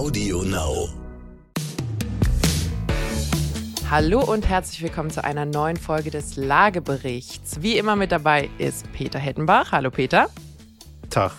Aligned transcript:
Audio 0.00 0.42
Now. 0.44 0.88
Hallo 3.90 4.24
und 4.24 4.48
herzlich 4.48 4.80
willkommen 4.80 5.10
zu 5.10 5.22
einer 5.22 5.44
neuen 5.44 5.76
Folge 5.76 6.10
des 6.10 6.36
Lageberichts. 6.36 7.60
Wie 7.60 7.76
immer 7.76 7.96
mit 7.96 8.10
dabei 8.10 8.48
ist 8.56 8.90
Peter 8.92 9.18
Hettenbach. 9.18 9.72
Hallo 9.72 9.90
Peter. 9.90 10.30
Tag. 11.10 11.32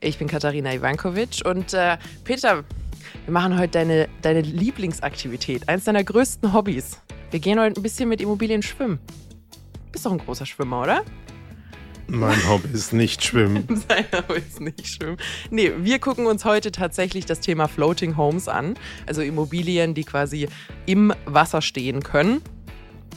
Ich 0.00 0.16
bin 0.16 0.28
Katharina 0.28 0.72
Ivankovic 0.72 1.42
und 1.44 1.74
äh, 1.74 1.98
Peter, 2.22 2.62
wir 3.24 3.32
machen 3.32 3.58
heute 3.58 3.72
deine, 3.72 4.08
deine 4.22 4.42
Lieblingsaktivität, 4.42 5.68
eins 5.68 5.82
deiner 5.82 6.04
größten 6.04 6.52
Hobbys. 6.52 7.00
Wir 7.32 7.40
gehen 7.40 7.58
heute 7.58 7.80
ein 7.80 7.82
bisschen 7.82 8.08
mit 8.08 8.20
Immobilien 8.20 8.62
schwimmen. 8.62 9.00
Bist 9.90 10.06
doch 10.06 10.12
ein 10.12 10.18
großer 10.18 10.46
Schwimmer, 10.46 10.82
oder? 10.82 11.02
Mein 12.06 12.48
Hobby 12.48 12.68
ist 12.72 12.92
nicht 12.92 13.24
schwimmen. 13.24 13.66
Sein 13.88 14.04
Hobby 14.12 14.40
ist 14.40 14.60
nicht 14.60 14.86
schwimmen. 14.86 15.16
Nee, 15.50 15.72
wir 15.78 15.98
gucken 15.98 16.26
uns 16.26 16.44
heute 16.44 16.70
tatsächlich 16.70 17.24
das 17.24 17.40
Thema 17.40 17.66
Floating 17.66 18.16
Homes 18.16 18.48
an. 18.48 18.74
Also 19.06 19.22
Immobilien, 19.22 19.94
die 19.94 20.04
quasi 20.04 20.48
im 20.86 21.12
Wasser 21.24 21.62
stehen 21.62 22.02
können. 22.02 22.42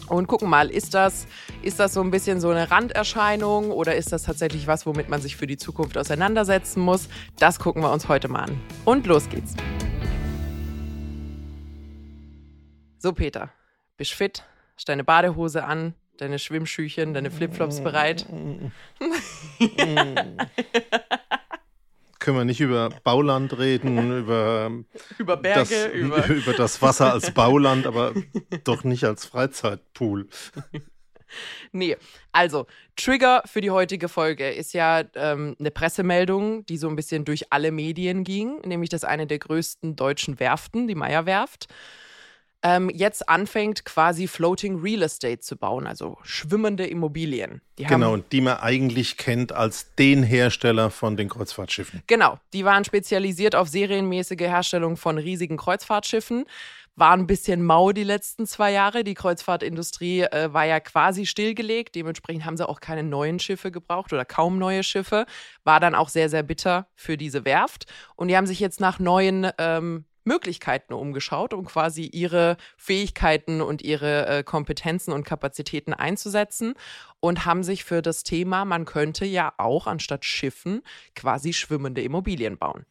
Und 0.07 0.27
gucken 0.27 0.49
mal, 0.49 0.69
ist 0.69 0.93
das, 0.93 1.27
ist 1.61 1.79
das 1.79 1.93
so 1.93 2.01
ein 2.01 2.11
bisschen 2.11 2.39
so 2.39 2.49
eine 2.49 2.71
Randerscheinung 2.71 3.71
oder 3.71 3.95
ist 3.95 4.13
das 4.13 4.23
tatsächlich 4.23 4.65
was, 4.65 4.85
womit 4.85 5.09
man 5.09 5.21
sich 5.21 5.35
für 5.35 5.47
die 5.47 5.57
Zukunft 5.57 5.97
auseinandersetzen 5.97 6.81
muss? 6.81 7.09
Das 7.39 7.59
gucken 7.59 7.81
wir 7.81 7.91
uns 7.91 8.07
heute 8.07 8.29
mal 8.29 8.43
an. 8.43 8.61
Und 8.85 9.05
los 9.05 9.27
geht's. 9.27 9.53
So, 12.99 13.11
Peter, 13.11 13.49
bist 13.97 14.13
fit? 14.13 14.43
Hast 14.75 14.87
deine 14.87 15.03
Badehose 15.03 15.65
an? 15.65 15.93
Deine 16.17 16.39
Schwimmschüchen, 16.39 17.13
deine 17.13 17.29
Flipflops 17.29 17.81
bereit? 17.81 18.25
Können 22.19 22.37
wir 22.37 22.45
nicht 22.45 22.59
über 22.59 22.89
Bauland 23.03 23.57
reden, 23.57 24.19
über, 24.19 24.71
Über 25.17 25.37
Berge, 25.37 25.59
das, 25.69 25.93
über. 25.93 26.25
über 26.29 26.53
das 26.53 26.81
Wasser 26.81 27.13
als 27.13 27.31
Bauland, 27.31 27.85
aber 27.85 28.13
doch 28.63 28.83
nicht 28.83 29.03
als 29.03 29.25
Freizeitpool. 29.25 30.27
Nee, 31.71 31.95
also 32.31 32.65
Trigger 32.95 33.43
für 33.45 33.61
die 33.61 33.71
heutige 33.71 34.09
Folge 34.09 34.49
ist 34.49 34.73
ja 34.73 35.03
ähm, 35.15 35.55
eine 35.59 35.71
Pressemeldung, 35.71 36.65
die 36.65 36.77
so 36.77 36.89
ein 36.89 36.95
bisschen 36.95 37.25
durch 37.25 37.53
alle 37.53 37.71
Medien 37.71 38.23
ging, 38.23 38.59
nämlich 38.65 38.89
dass 38.89 39.03
eine 39.03 39.27
der 39.27 39.39
größten 39.39 39.95
deutschen 39.95 40.39
Werften, 40.39 40.87
die 40.87 40.95
Meyer-Werft, 40.95 41.67
ähm, 42.63 42.89
jetzt 42.89 43.29
anfängt 43.29 43.85
quasi 43.85 44.27
Floating 44.27 44.81
Real 44.81 45.03
Estate 45.03 45.39
zu 45.39 45.57
bauen, 45.57 45.85
also 45.87 46.17
schwimmende 46.23 46.85
Immobilien. 46.85 47.61
Die 47.77 47.85
haben, 47.85 48.01
Genau, 48.01 48.13
und 48.13 48.31
die 48.31 48.41
man 48.41 48.57
eigentlich 48.57 49.17
kennt 49.17 49.51
als 49.51 49.93
den 49.95 50.23
Hersteller 50.23 50.89
von 50.89 51.17
den 51.17 51.29
Kreuzfahrtschiffen. 51.29 52.03
Genau, 52.07 52.39
die 52.53 52.65
waren 52.65 52.83
spezialisiert 52.83 53.55
auf 53.55 53.67
serienmäßige 53.67 54.41
Herstellung 54.41 54.97
von 54.97 55.17
riesigen 55.17 55.57
Kreuzfahrtschiffen. 55.57 56.45
War 56.95 57.11
ein 57.11 57.27
bisschen 57.27 57.63
mau 57.63 57.91
die 57.91 58.03
letzten 58.03 58.47
zwei 58.47 58.71
Jahre. 58.71 59.03
Die 59.03 59.13
Kreuzfahrtindustrie 59.13 60.21
äh, 60.21 60.51
war 60.51 60.65
ja 60.65 60.79
quasi 60.79 61.27
stillgelegt. 61.27 61.93
Dementsprechend 61.93 62.43
haben 62.43 62.57
sie 62.57 62.67
auch 62.67 62.79
keine 62.79 63.03
neuen 63.03 63.37
Schiffe 63.37 63.69
gebraucht 63.69 64.13
oder 64.13 64.25
kaum 64.25 64.57
neue 64.57 64.81
Schiffe. 64.81 65.27
War 65.63 65.79
dann 65.79 65.93
auch 65.93 66.09
sehr, 66.09 66.27
sehr 66.27 66.41
bitter 66.41 66.87
für 66.95 67.15
diese 67.15 67.45
Werft. 67.45 67.85
Und 68.15 68.29
die 68.29 68.35
haben 68.35 68.47
sich 68.47 68.59
jetzt 68.59 68.79
nach 68.79 68.97
neuen 68.97 69.47
ähm, 69.59 70.05
Möglichkeiten 70.27 70.93
umgeschaut, 70.93 71.53
um 71.53 71.65
quasi 71.65 72.05
ihre 72.05 72.57
Fähigkeiten 72.77 73.61
und 73.61 73.81
ihre 73.81 74.27
äh, 74.27 74.43
Kompetenzen 74.43 75.11
und 75.13 75.23
Kapazitäten 75.23 75.93
einzusetzen 75.93 76.75
und 77.19 77.45
haben 77.45 77.63
sich 77.63 77.83
für 77.83 78.01
das 78.01 78.23
Thema, 78.23 78.65
man 78.65 78.85
könnte 78.85 79.25
ja 79.25 79.53
auch 79.57 79.87
anstatt 79.87 80.25
Schiffen 80.25 80.83
quasi 81.15 81.53
schwimmende 81.53 82.01
Immobilien 82.01 82.57
bauen. 82.57 82.85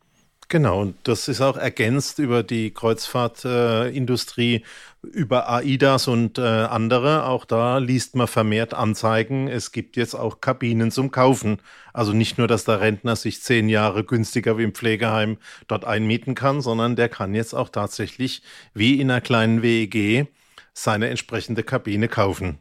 Genau, 0.49 0.81
und 0.83 0.97
das 1.03 1.27
ist 1.27 1.41
auch 1.41 1.57
ergänzt 1.57 2.21
über 2.21 2.45
die 2.45 2.71
Kreuzfahrtindustrie, 2.73 4.65
über 5.03 5.49
AIDAS 5.51 6.07
und 6.07 6.39
äh, 6.39 6.43
andere. 6.43 7.25
Auch 7.25 7.45
da 7.45 7.79
liest 7.79 8.15
man 8.15 8.29
vermehrt 8.29 8.73
Anzeigen. 8.73 9.49
Es 9.49 9.73
gibt 9.73 9.97
jetzt 9.97 10.15
auch 10.15 10.41
Kabinen 10.41 10.93
zum 10.93 11.11
Kaufen. 11.11 11.59
Also 11.93 12.13
nicht 12.13 12.39
nur, 12.39 12.47
dass 12.47 12.65
der 12.65 12.81
Rentner 12.81 13.17
sich 13.17 13.43
zehn 13.43 13.69
Jahre 13.69 14.05
günstiger 14.05 14.57
wie 14.57 14.63
im 14.63 14.75
Pflegeheim 14.75 15.39
dort 15.67 15.85
einmieten 15.85 16.37
kann, 16.37 16.61
sondern 16.61 16.95
der 16.95 17.09
kann 17.09 17.35
jetzt 17.35 17.53
auch 17.55 17.69
tatsächlich 17.69 18.43
wie 18.73 19.01
in 19.01 19.11
einer 19.11 19.21
kleinen 19.21 19.63
WEG 19.63 20.29
seine 20.75 21.09
entsprechende 21.09 21.65
Kabine 21.65 22.07
kaufen. 22.07 22.61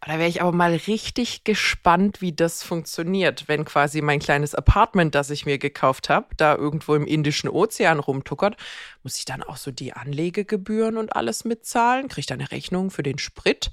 Da 0.00 0.18
wäre 0.18 0.28
ich 0.28 0.40
aber 0.42 0.52
mal 0.52 0.72
richtig 0.74 1.44
gespannt, 1.44 2.20
wie 2.20 2.32
das 2.32 2.62
funktioniert, 2.62 3.44
wenn 3.46 3.64
quasi 3.64 4.00
mein 4.00 4.18
kleines 4.18 4.54
Apartment, 4.54 5.14
das 5.14 5.30
ich 5.30 5.46
mir 5.46 5.58
gekauft 5.58 6.08
habe, 6.08 6.26
da 6.36 6.56
irgendwo 6.56 6.94
im 6.94 7.06
Indischen 7.06 7.48
Ozean 7.48 7.98
rumtuckert. 8.00 8.56
Muss 9.02 9.18
ich 9.18 9.24
dann 9.24 9.42
auch 9.42 9.56
so 9.56 9.70
die 9.70 9.92
Anlegegebühren 9.92 10.96
und 10.96 11.14
alles 11.14 11.44
mitzahlen? 11.44 12.08
Kriege 12.08 12.20
ich 12.20 12.26
da 12.26 12.34
eine 12.34 12.50
Rechnung 12.50 12.90
für 12.90 13.02
den 13.02 13.18
Sprit? 13.18 13.70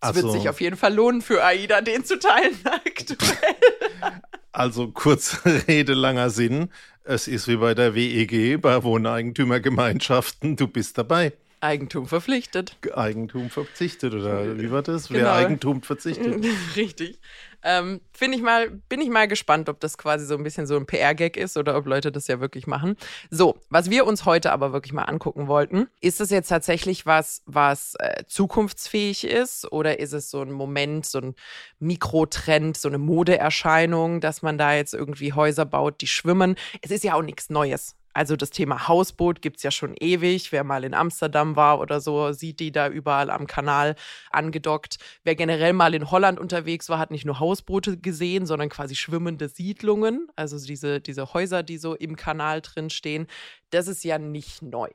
Es 0.00 0.08
Also- 0.08 0.22
wird 0.22 0.32
sich 0.32 0.48
auf 0.48 0.60
jeden 0.60 0.76
Fall 0.76 0.94
lohnen 0.94 1.22
für 1.22 1.44
AIDA, 1.44 1.80
den 1.80 2.04
zu 2.04 2.18
teilen 2.18 2.58
aktuell. 2.64 4.18
Also 4.50 4.88
kurze 4.88 5.38
Rede, 5.68 5.94
langer 5.94 6.30
Sinn. 6.30 6.70
Es 7.04 7.26
ist 7.28 7.48
wie 7.48 7.56
bei 7.56 7.74
der 7.74 7.94
WEG, 7.94 8.60
bei 8.60 8.82
Wohneigentümergemeinschaften. 8.82 10.56
Du 10.56 10.66
bist 10.68 10.98
dabei. 10.98 11.32
Eigentum 11.62 12.06
verpflichtet. 12.06 12.76
Eigentum 12.94 13.48
verzichtet 13.48 14.14
oder 14.14 14.58
wie 14.58 14.70
war 14.72 14.82
das? 14.82 15.08
Genau. 15.08 15.20
Wer 15.20 15.32
Eigentum 15.32 15.82
verzichtet? 15.82 16.44
Richtig. 16.76 17.20
Ähm, 17.62 18.00
Finde 18.12 18.36
ich 18.36 18.42
mal, 18.42 18.70
bin 18.88 19.00
ich 19.00 19.08
mal 19.08 19.28
gespannt, 19.28 19.68
ob 19.68 19.78
das 19.78 19.96
quasi 19.96 20.26
so 20.26 20.34
ein 20.34 20.42
bisschen 20.42 20.66
so 20.66 20.76
ein 20.76 20.86
PR-Gag 20.86 21.36
ist 21.36 21.56
oder 21.56 21.76
ob 21.76 21.86
Leute 21.86 22.10
das 22.10 22.26
ja 22.26 22.40
wirklich 22.40 22.66
machen. 22.66 22.96
So, 23.30 23.60
was 23.68 23.90
wir 23.90 24.06
uns 24.06 24.24
heute 24.24 24.50
aber 24.50 24.72
wirklich 24.72 24.92
mal 24.92 25.04
angucken 25.04 25.46
wollten, 25.46 25.86
ist 26.00 26.20
es 26.20 26.30
jetzt 26.30 26.48
tatsächlich 26.48 27.06
was, 27.06 27.42
was 27.46 27.94
äh, 28.00 28.24
zukunftsfähig 28.26 29.24
ist 29.24 29.70
oder 29.70 30.00
ist 30.00 30.12
es 30.12 30.30
so 30.30 30.42
ein 30.42 30.50
Moment, 30.50 31.06
so 31.06 31.18
ein 31.18 31.34
Mikrotrend, 31.78 32.76
so 32.76 32.88
eine 32.88 32.98
Modeerscheinung, 32.98 34.20
dass 34.20 34.42
man 34.42 34.58
da 34.58 34.74
jetzt 34.74 34.94
irgendwie 34.94 35.32
Häuser 35.32 35.64
baut, 35.64 36.00
die 36.00 36.08
schwimmen? 36.08 36.56
Es 36.80 36.90
ist 36.90 37.04
ja 37.04 37.14
auch 37.14 37.22
nichts 37.22 37.48
Neues. 37.50 37.94
Also 38.12 38.36
das 38.36 38.50
Thema 38.50 38.88
Hausboot 38.88 39.42
gibt's 39.42 39.62
ja 39.62 39.70
schon 39.70 39.94
ewig. 39.98 40.52
Wer 40.52 40.64
mal 40.64 40.84
in 40.84 40.94
Amsterdam 40.94 41.56
war 41.56 41.80
oder 41.80 42.00
so, 42.00 42.32
sieht 42.32 42.60
die 42.60 42.72
da 42.72 42.88
überall 42.88 43.30
am 43.30 43.46
Kanal 43.46 43.94
angedockt. 44.30 44.98
Wer 45.24 45.34
generell 45.34 45.72
mal 45.72 45.94
in 45.94 46.10
Holland 46.10 46.38
unterwegs 46.38 46.88
war, 46.88 46.98
hat 46.98 47.10
nicht 47.10 47.24
nur 47.24 47.40
Hausboote 47.40 47.98
gesehen, 47.98 48.46
sondern 48.46 48.68
quasi 48.68 48.94
schwimmende 48.94 49.48
Siedlungen. 49.48 50.28
Also 50.36 50.58
diese, 50.64 51.00
diese 51.00 51.32
Häuser, 51.32 51.62
die 51.62 51.78
so 51.78 51.94
im 51.94 52.16
Kanal 52.16 52.60
drin 52.60 52.90
stehen. 52.90 53.26
Das 53.70 53.88
ist 53.88 54.04
ja 54.04 54.18
nicht 54.18 54.62
neu. 54.62 54.88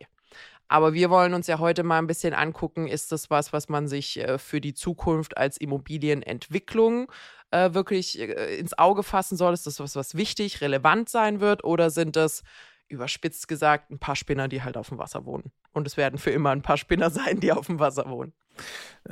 Aber 0.69 0.93
wir 0.93 1.09
wollen 1.09 1.33
uns 1.33 1.47
ja 1.47 1.59
heute 1.59 1.83
mal 1.83 1.97
ein 1.97 2.07
bisschen 2.07 2.33
angucken, 2.33 2.87
ist 2.87 3.11
das 3.11 3.29
was, 3.29 3.53
was 3.53 3.69
man 3.69 3.87
sich 3.87 4.19
äh, 4.19 4.37
für 4.37 4.59
die 4.59 4.73
Zukunft 4.73 5.37
als 5.37 5.57
Immobilienentwicklung 5.57 7.09
äh, 7.51 7.73
wirklich 7.73 8.19
äh, 8.19 8.57
ins 8.57 8.77
Auge 8.77 9.03
fassen 9.03 9.37
soll? 9.37 9.53
Ist 9.53 9.65
das 9.65 9.79
was, 9.79 9.95
was 9.95 10.15
wichtig, 10.15 10.59
relevant 10.61 11.07
sein 11.09 11.39
wird? 11.39 11.63
Oder 11.63 11.89
sind 11.89 12.17
das, 12.17 12.43
überspitzt 12.89 13.47
gesagt, 13.47 13.91
ein 13.91 13.99
paar 13.99 14.15
Spinner, 14.15 14.47
die 14.47 14.63
halt 14.63 14.77
auf 14.77 14.89
dem 14.89 14.97
Wasser 14.97 15.25
wohnen? 15.25 15.51
Und 15.73 15.87
es 15.87 15.97
werden 15.97 16.17
für 16.17 16.31
immer 16.31 16.51
ein 16.51 16.61
paar 16.61 16.77
Spinner 16.77 17.09
sein, 17.11 17.39
die 17.39 17.51
auf 17.51 17.67
dem 17.67 17.79
Wasser 17.79 18.09
wohnen. 18.09 18.33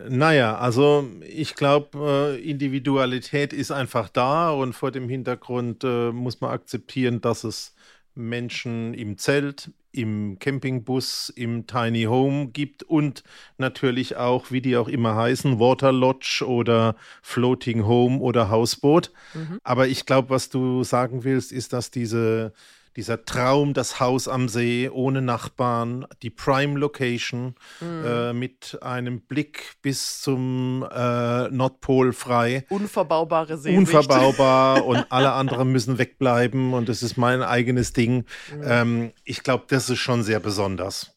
Naja, 0.07 0.57
also 0.57 1.07
ich 1.21 1.55
glaube, 1.55 2.35
äh, 2.37 2.49
Individualität 2.49 3.53
ist 3.53 3.71
einfach 3.71 4.09
da 4.09 4.49
und 4.49 4.73
vor 4.73 4.91
dem 4.91 5.07
Hintergrund 5.07 5.83
äh, 5.83 6.11
muss 6.11 6.41
man 6.41 6.51
akzeptieren, 6.51 7.21
dass 7.21 7.43
es 7.43 7.75
Menschen 8.15 8.93
im 8.93 9.17
Zelt, 9.17 9.71
im 9.91 10.39
Campingbus, 10.39 11.29
im 11.29 11.67
Tiny 11.67 12.03
Home 12.03 12.47
gibt 12.47 12.83
und 12.83 13.23
natürlich 13.57 14.17
auch, 14.17 14.51
wie 14.51 14.61
die 14.61 14.77
auch 14.77 14.87
immer 14.87 15.15
heißen, 15.15 15.59
Water 15.59 15.91
Lodge 15.91 16.43
oder 16.45 16.95
Floating 17.21 17.85
Home 17.85 18.19
oder 18.19 18.49
Hausboot. 18.49 19.11
Aber 19.63 19.87
ich 19.87 20.05
glaube, 20.05 20.29
was 20.29 20.49
du 20.49 20.83
sagen 20.83 21.23
willst, 21.23 21.51
ist, 21.51 21.71
dass 21.71 21.91
diese 21.91 22.53
dieser 22.95 23.25
Traum, 23.25 23.73
das 23.73 23.99
Haus 23.99 24.27
am 24.27 24.47
See 24.47 24.89
ohne 24.89 25.21
Nachbarn, 25.21 26.05
die 26.21 26.29
Prime 26.29 26.79
Location 26.79 27.55
äh, 27.81 28.33
mit 28.33 28.77
einem 28.81 29.21
Blick 29.21 29.75
bis 29.81 30.21
zum 30.21 30.85
äh, 30.89 31.49
Nordpol 31.49 32.13
frei. 32.13 32.65
Unverbaubare 32.69 33.57
Seesicht. 33.57 33.77
Unverbaubar 33.77 34.85
und 34.85 35.05
alle 35.09 35.33
anderen 35.33 35.71
müssen 35.71 35.97
wegbleiben 35.97 36.73
und 36.73 36.89
das 36.89 37.03
ist 37.03 37.17
mein 37.17 37.41
eigenes 37.43 37.93
Ding. 37.93 38.25
Ähm, 38.63 39.11
ich 39.23 39.43
glaube, 39.43 39.65
das 39.67 39.89
ist 39.89 39.99
schon 39.99 40.23
sehr 40.23 40.39
besonders. 40.39 41.14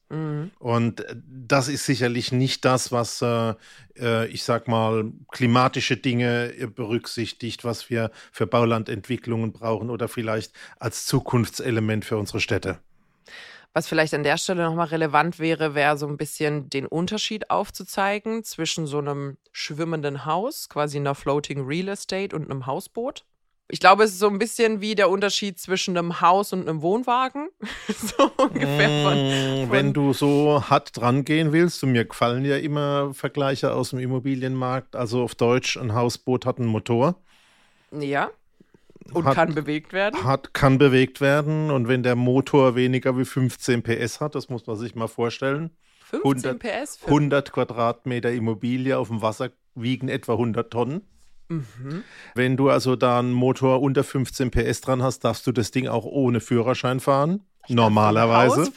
Und 0.59 1.05
das 1.27 1.69
ist 1.69 1.85
sicherlich 1.85 2.33
nicht 2.33 2.65
das, 2.65 2.93
was, 2.93 3.21
äh, 3.21 3.55
äh, 3.99 4.27
ich 4.29 4.43
sag 4.43 4.67
mal, 4.67 5.13
klimatische 5.31 5.97
Dinge 5.97 6.55
äh, 6.55 6.67
berücksichtigt, 6.67 7.65
was 7.65 7.91
wir 7.91 8.11
für 8.33 8.47
Baulandentwicklungen 8.47 9.53
brauchen 9.53 9.91
oder 9.91 10.09
vielleicht 10.09 10.53
als 10.79 11.05
Zukunftselement 11.05 12.05
für 12.05 12.17
unsere 12.17 12.41
Städte. 12.41 12.79
Was 13.75 13.87
vielleicht 13.87 14.15
an 14.15 14.23
der 14.23 14.39
Stelle 14.39 14.65
nochmal 14.65 14.89
relevant 14.89 15.39
wäre, 15.39 15.75
wäre 15.75 15.99
so 15.99 16.09
ein 16.09 16.17
bisschen 16.17 16.71
den 16.71 16.87
Unterschied 16.87 17.51
aufzuzeigen 17.51 18.43
zwischen 18.43 18.87
so 18.87 18.99
einem 18.99 19.37
schwimmenden 19.53 20.25
Haus, 20.25 20.71
quasi 20.71 20.97
einer 20.97 21.15
Floating 21.15 21.67
Real 21.67 21.89
Estate 21.89 22.35
und 22.35 22.51
einem 22.51 22.67
Hausboot. 22.67 23.25
Ich 23.71 23.81
glaube, 23.81 24.05
es 24.05 24.13
ist 24.13 24.19
so 24.21 24.29
ein 24.29 24.39
bisschen 24.39 24.81
wie 24.81 24.95
der 24.95 25.11
Unterschied 25.11 25.59
zwischen 25.59 25.97
einem 25.99 26.23
Haus 26.23 26.55
und 26.55 26.67
einem 26.69 26.81
Wohnwagen. 26.81 27.49
so 27.89 28.31
ungefähr. 28.39 29.03
Von, 29.03 29.19
Mm, 29.19 29.63
von, 29.67 29.71
Wenn 29.73 29.93
du 29.93 30.13
so 30.15 30.63
hart 30.71 30.97
dran 30.97 31.25
gehen 31.25 31.53
willst, 31.53 31.83
und 31.85 31.93
mir 31.93 32.07
gefallen 32.07 32.45
ja 32.47 32.57
immer 32.57 33.13
Vergleiche 33.13 33.75
aus 33.75 33.91
dem 33.91 33.99
Immobilienmarkt, 33.99 34.97
also 34.97 35.23
auf 35.23 35.35
Deutsch, 35.35 35.77
ein 35.77 35.93
Hausboot 35.95 36.47
hat 36.47 36.59
einen 36.59 36.69
Motor, 36.69 37.17
Ja. 37.93 38.31
Und 39.15 39.25
Hat- 39.25 39.35
kann 39.37 39.55
bewegt 39.55 39.95
werden. 39.95 40.23
hat, 40.25 40.53
kann 40.53 40.77
bewegt 40.77 41.23
werden 41.23 41.71
und 41.71 41.89
wenn 41.89 42.03
der 42.03 42.15
Motor 42.15 42.75
weniger 42.75 43.17
wie 43.17 43.25
15 43.25 43.83
PS 43.83 44.21
hat, 44.21 44.35
das 44.35 44.51
muss 44.51 44.67
man 44.67 44.77
sich 44.77 44.95
mal 44.95 45.09
vorstellen, 45.09 45.71
15 46.11 46.51
100 46.53 46.59
PS. 46.59 46.97
Für, 46.99 47.07
100 47.07 47.53
Quadratmeter 47.53 48.31
Immobilie 48.33 48.99
auf 48.99 49.09
dem 49.09 49.23
Wasser 49.23 49.49
wiegen 49.75 50.09
etwa 50.11 50.33
100 50.35 50.71
Tonnen. 50.71 51.03
Mhm. 51.49 52.05
Wenn 52.35 52.57
du 52.57 52.71
also 52.71 52.97
da 52.97 53.19
einen 53.19 53.33
Motor 53.33 53.83
unter 53.83 54.05
15 54.05 54.51
PS 54.51 54.81
dran 54.81 55.03
hast, 55.03 55.21
darfst 55.21 55.47
du 55.47 55.53
das 55.53 55.71
Ding 55.71 55.89
auch 55.89 56.05
ohne 56.05 56.41
Führerschein 56.41 57.01
fahren. 57.01 57.43
Normalerweise 57.69 58.73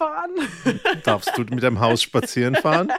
darfst 1.03 1.37
du 1.37 1.41
mit 1.43 1.63
dem 1.63 1.79
Haus 1.79 2.01
spazieren 2.01 2.55
fahren. 2.55 2.91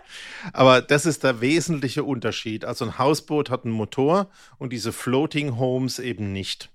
Aber 0.53 0.81
das 0.81 1.05
ist 1.05 1.23
der 1.23 1.41
wesentliche 1.41 2.05
Unterschied. 2.05 2.65
Also 2.65 2.87
ein 2.87 2.99
Hausboot 2.99 3.51
hat 3.51 3.65
einen 3.65 3.75
Motor 3.75 4.31
und 4.59 4.73
diese 4.73 4.93
Floating 4.93 5.59
Homes 5.59 5.99
eben 5.99 6.33
nicht. 6.33 6.71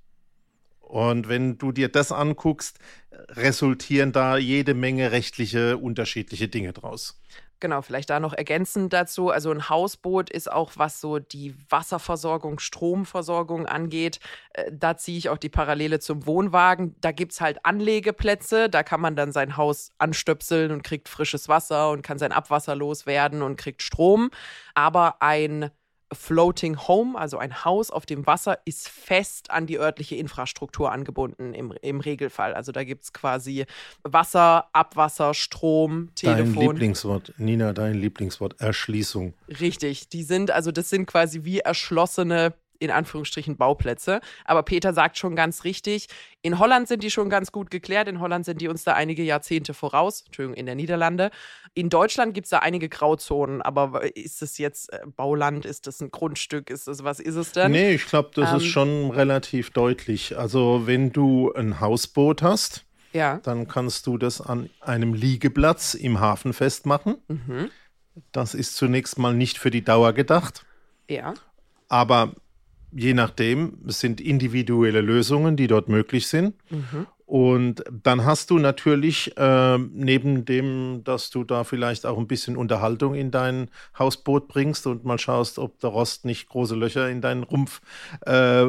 Und 0.79 1.27
wenn 1.27 1.57
du 1.57 1.71
dir 1.71 1.89
das 1.89 2.11
anguckst, 2.11 2.79
resultieren 3.29 4.11
da 4.11 4.37
jede 4.37 4.73
Menge 4.73 5.11
rechtliche 5.11 5.77
unterschiedliche 5.77 6.47
Dinge 6.47 6.71
draus. 6.71 7.19
Genau, 7.59 7.81
vielleicht 7.81 8.11
da 8.11 8.19
noch 8.19 8.33
ergänzend 8.33 8.93
dazu. 8.93 9.31
Also 9.31 9.49
ein 9.49 9.67
Hausboot 9.67 10.29
ist 10.29 10.51
auch, 10.51 10.73
was 10.75 11.01
so 11.01 11.17
die 11.17 11.55
Wasserversorgung, 11.69 12.59
Stromversorgung 12.59 13.65
angeht. 13.65 14.19
Äh, 14.53 14.71
da 14.71 14.95
ziehe 14.95 15.17
ich 15.17 15.29
auch 15.29 15.39
die 15.39 15.49
Parallele 15.49 15.99
zum 15.99 16.27
Wohnwagen. 16.27 16.95
Da 17.01 17.11
gibt 17.11 17.31
es 17.31 17.41
halt 17.41 17.65
Anlegeplätze. 17.65 18.69
Da 18.69 18.83
kann 18.83 19.01
man 19.01 19.15
dann 19.15 19.31
sein 19.31 19.57
Haus 19.57 19.89
anstöpseln 19.97 20.71
und 20.71 20.83
kriegt 20.83 21.09
frisches 21.09 21.49
Wasser 21.49 21.89
und 21.89 22.03
kann 22.03 22.19
sein 22.19 22.31
Abwasser 22.31 22.75
loswerden 22.75 23.41
und 23.41 23.55
kriegt 23.55 23.81
Strom. 23.81 24.29
Aber 24.75 25.23
ein 25.23 25.71
Floating 26.13 26.77
Home, 26.87 27.17
also 27.17 27.37
ein 27.37 27.65
Haus 27.65 27.91
auf 27.91 28.05
dem 28.05 28.25
Wasser, 28.25 28.59
ist 28.65 28.87
fest 28.87 29.51
an 29.51 29.67
die 29.67 29.77
örtliche 29.77 30.15
Infrastruktur 30.15 30.91
angebunden 30.91 31.53
im, 31.53 31.73
im 31.81 31.99
Regelfall. 31.99 32.53
Also 32.53 32.71
da 32.71 32.83
gibt 32.83 33.03
es 33.03 33.13
quasi 33.13 33.65
Wasser, 34.03 34.69
Abwasser, 34.73 35.33
Strom, 35.33 36.09
Dein 36.21 36.37
Telefon. 36.37 36.71
Lieblingswort, 36.73 37.33
Nina, 37.37 37.73
dein 37.73 37.95
Lieblingswort, 37.95 38.59
Erschließung. 38.59 39.33
Richtig, 39.59 40.09
die 40.09 40.23
sind, 40.23 40.51
also 40.51 40.71
das 40.71 40.89
sind 40.89 41.05
quasi 41.07 41.43
wie 41.43 41.59
erschlossene, 41.59 42.53
in 42.79 42.91
Anführungsstrichen, 42.91 43.57
Bauplätze. 43.57 44.19
Aber 44.45 44.63
Peter 44.63 44.93
sagt 44.93 45.17
schon 45.17 45.35
ganz 45.35 45.63
richtig, 45.63 46.07
in 46.41 46.59
Holland 46.59 46.87
sind 46.87 47.03
die 47.03 47.11
schon 47.11 47.29
ganz 47.29 47.51
gut 47.51 47.71
geklärt. 47.71 48.07
In 48.07 48.19
Holland 48.19 48.45
sind 48.45 48.61
die 48.61 48.67
uns 48.67 48.83
da 48.83 48.93
einige 48.93 49.23
Jahrzehnte 49.23 49.73
voraus. 49.73 50.21
Entschuldigung, 50.25 50.55
in 50.55 50.65
der 50.65 50.75
Niederlande. 50.75 51.31
In 51.73 51.89
Deutschland 51.89 52.33
gibt 52.33 52.45
es 52.45 52.51
da 52.51 52.59
einige 52.59 52.89
Grauzonen. 52.89 53.61
Aber 53.61 54.15
ist 54.15 54.41
es 54.41 54.57
jetzt 54.57 54.91
äh, 54.93 54.99
Bauland? 55.15 55.65
Ist 55.65 55.87
das 55.87 55.99
ein 56.01 56.11
Grundstück? 56.11 56.69
Ist 56.69 56.87
das, 56.87 57.03
was 57.03 57.19
ist 57.19 57.35
es 57.35 57.51
denn? 57.51 57.71
Nee, 57.71 57.93
ich 57.95 58.05
glaube, 58.05 58.31
das 58.35 58.51
Ähm, 58.51 58.57
ist 58.57 58.65
schon 58.65 59.11
relativ 59.11 59.71
deutlich. 59.71 60.37
Also 60.37 60.83
wenn 60.85 61.11
du 61.11 61.51
ein 61.53 61.79
Hausboot 61.79 62.41
hast, 62.41 62.85
Ja. 63.13 63.37
dann 63.43 63.67
kannst 63.67 64.07
du 64.07 64.17
das 64.17 64.41
an 64.41 64.69
einem 64.81 65.13
Liegeplatz 65.13 65.93
im 65.93 66.19
Hafen 66.19 66.53
festmachen. 66.53 67.17
Mhm. 67.27 67.69
Das 68.31 68.53
ist 68.55 68.75
zunächst 68.75 69.19
mal 69.19 69.33
nicht 69.33 69.57
für 69.59 69.69
die 69.69 69.83
Dauer 69.83 70.13
gedacht, 70.13 70.65
Ja. 71.09 71.33
aber 71.87 72.33
je 72.97 73.13
nachdem, 73.13 73.77
es 73.87 73.99
sind 73.99 74.19
individuelle 74.19 75.01
Lösungen, 75.01 75.55
die 75.55 75.67
dort 75.67 75.87
möglich 75.87 76.27
sind. 76.27 76.55
Mhm. 76.69 77.07
Und 77.27 77.83
dann 77.91 78.23
hast 78.23 78.51
du 78.51 78.57
natürlich 78.57 79.33
ähm, 79.35 79.91
neben 79.93 80.45
dem, 80.45 81.01
dass 81.03 81.29
du 81.29 81.43
da 81.43 81.65
vielleicht 81.65 82.05
auch 82.05 82.17
ein 82.17 82.25
bisschen 82.25 82.55
Unterhaltung 82.55 83.15
in 83.15 83.31
dein 83.31 83.69
Hausboot 83.99 84.47
bringst 84.47 84.87
und 84.87 85.03
mal 85.03 85.19
schaust, 85.19 85.59
ob 85.59 85.77
der 85.81 85.89
Rost 85.89 86.23
nicht 86.23 86.47
große 86.47 86.73
Löcher 86.73 87.09
in 87.09 87.19
deinen 87.19 87.43
Rumpf 87.43 87.81
äh, 88.25 88.65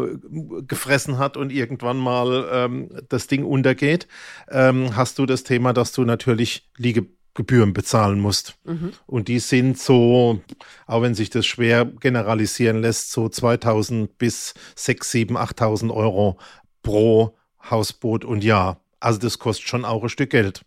gefressen 0.67 1.19
hat 1.19 1.37
und 1.37 1.53
irgendwann 1.53 1.99
mal 1.99 2.49
ähm, 2.51 2.91
das 3.09 3.29
Ding 3.29 3.45
untergeht, 3.45 4.09
ähm, 4.51 4.97
hast 4.97 5.21
du 5.21 5.27
das 5.27 5.45
Thema, 5.45 5.73
dass 5.73 5.93
du 5.93 6.03
natürlich 6.03 6.69
Liegegebühren 7.39 7.73
bezahlen 7.73 8.21
musst. 8.21 8.57
Mhm. 8.65 8.93
Und 9.07 9.29
die 9.29 9.39
sind 9.39 9.79
so, 9.79 10.41
auch 10.87 11.03
wenn 11.03 11.15
sich 11.15 11.31
das 11.31 11.47
schwer 11.47 11.85
generalisieren 11.85 12.81
lässt, 12.81 13.13
so 13.13 13.29
2000 13.29 14.19
bis 14.19 14.55
6, 14.77 15.11
7, 15.11 15.37
8000 15.37 15.93
Euro 15.93 16.39
pro 16.83 17.37
Hausboot 17.71 18.25
und 18.25 18.45
Jahr. 18.45 18.81
Also 19.01 19.19
das 19.21 19.39
kostet 19.39 19.69
schon 19.69 19.85
auch 19.85 20.03
ein 20.03 20.09
Stück 20.09 20.31
Geld. 20.31 20.63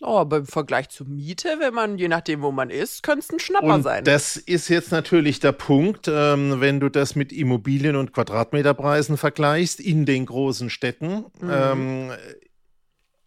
Oh, 0.00 0.18
aber 0.18 0.38
im 0.38 0.46
Vergleich 0.46 0.90
zur 0.90 1.06
Miete, 1.06 1.56
wenn 1.60 1.72
man, 1.72 1.96
je 1.96 2.08
nachdem, 2.08 2.42
wo 2.42 2.50
man 2.52 2.68
ist, 2.68 3.02
könnte 3.02 3.20
es 3.20 3.30
ein 3.32 3.38
Schnapper 3.38 3.74
Und 3.74 3.82
sein. 3.84 4.04
das 4.04 4.36
ist 4.36 4.68
jetzt 4.68 4.90
natürlich 4.92 5.40
der 5.40 5.52
Punkt, 5.52 6.08
ähm, 6.12 6.60
wenn 6.60 6.78
du 6.80 6.90
das 6.90 7.14
mit 7.14 7.32
Immobilien- 7.32 7.96
und 7.96 8.12
Quadratmeterpreisen 8.12 9.16
vergleichst 9.16 9.80
in 9.80 10.04
den 10.04 10.26
großen 10.26 10.68
Städten, 10.68 11.24
Mhm. 11.40 11.50
ähm, 11.50 12.10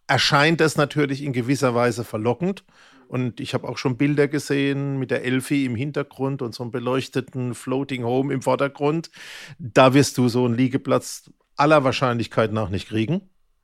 erscheint 0.06 0.60
das 0.60 0.76
natürlich 0.76 1.22
in 1.22 1.32
gewisser 1.32 1.74
Weise 1.74 2.04
verlockend. 2.04 2.64
Und 3.08 3.40
ich 3.40 3.54
habe 3.54 3.68
auch 3.68 3.78
schon 3.78 3.96
Bilder 3.96 4.28
gesehen 4.28 4.98
mit 4.98 5.10
der 5.10 5.24
Elfi 5.24 5.64
im 5.64 5.74
Hintergrund 5.74 6.42
und 6.42 6.54
so 6.54 6.62
einem 6.62 6.70
beleuchteten 6.70 7.54
Floating 7.54 8.04
Home 8.04 8.32
im 8.32 8.42
Vordergrund. 8.42 9.10
Da 9.58 9.94
wirst 9.94 10.18
du 10.18 10.28
so 10.28 10.44
einen 10.44 10.54
Liegeplatz 10.54 11.30
aller 11.56 11.84
Wahrscheinlichkeit 11.84 12.52
nach 12.52 12.68
nicht 12.68 12.88
kriegen. 12.88 13.22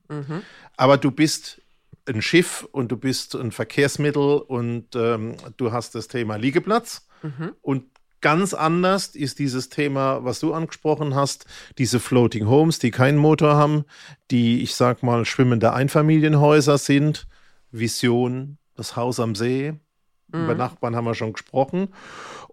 Mhm. 0.09 0.43
Aber 0.77 0.97
du 0.97 1.11
bist 1.11 1.63
ein 2.07 2.23
Schiff 2.23 2.67
und 2.73 2.91
du 2.91 2.97
bist 2.97 3.35
ein 3.35 3.53
Verkehrsmittel 3.53 4.39
und 4.39 4.97
ähm, 4.97 5.37
du 5.57 5.73
hast 5.73 5.95
das 5.95 6.09
Thema 6.09 6.37
Liegeplatz. 6.37 7.07
Mhm. 7.23 7.53
Und 7.63 7.85
ganz 8.21 8.55
anders 8.55 9.09
ist 9.09 9.39
dieses 9.39 9.69
Thema, 9.69 10.25
was 10.25 10.41
du 10.41 10.55
angesprochen 10.55 11.15
hast, 11.15 11.47
diese 11.79 12.01
Floating 12.01 12.47
Homes, 12.47 12.79
die 12.79 12.91
keinen 12.91 13.19
Motor 13.19 13.55
haben, 13.55 13.85
die, 14.31 14.63
ich 14.63 14.75
sag 14.75 15.03
mal, 15.03 15.25
schwimmende 15.25 15.73
Einfamilienhäuser 15.73 16.79
sind. 16.79 17.27
Vision, 17.71 18.59
das 18.77 18.97
Haus 18.97 19.21
am 19.21 19.35
See. 19.35 19.75
Über 20.33 20.55
Nachbarn 20.55 20.97
haben 20.97 21.05
wir 21.05 21.15
schon 21.15 21.33
gesprochen. 21.33 21.89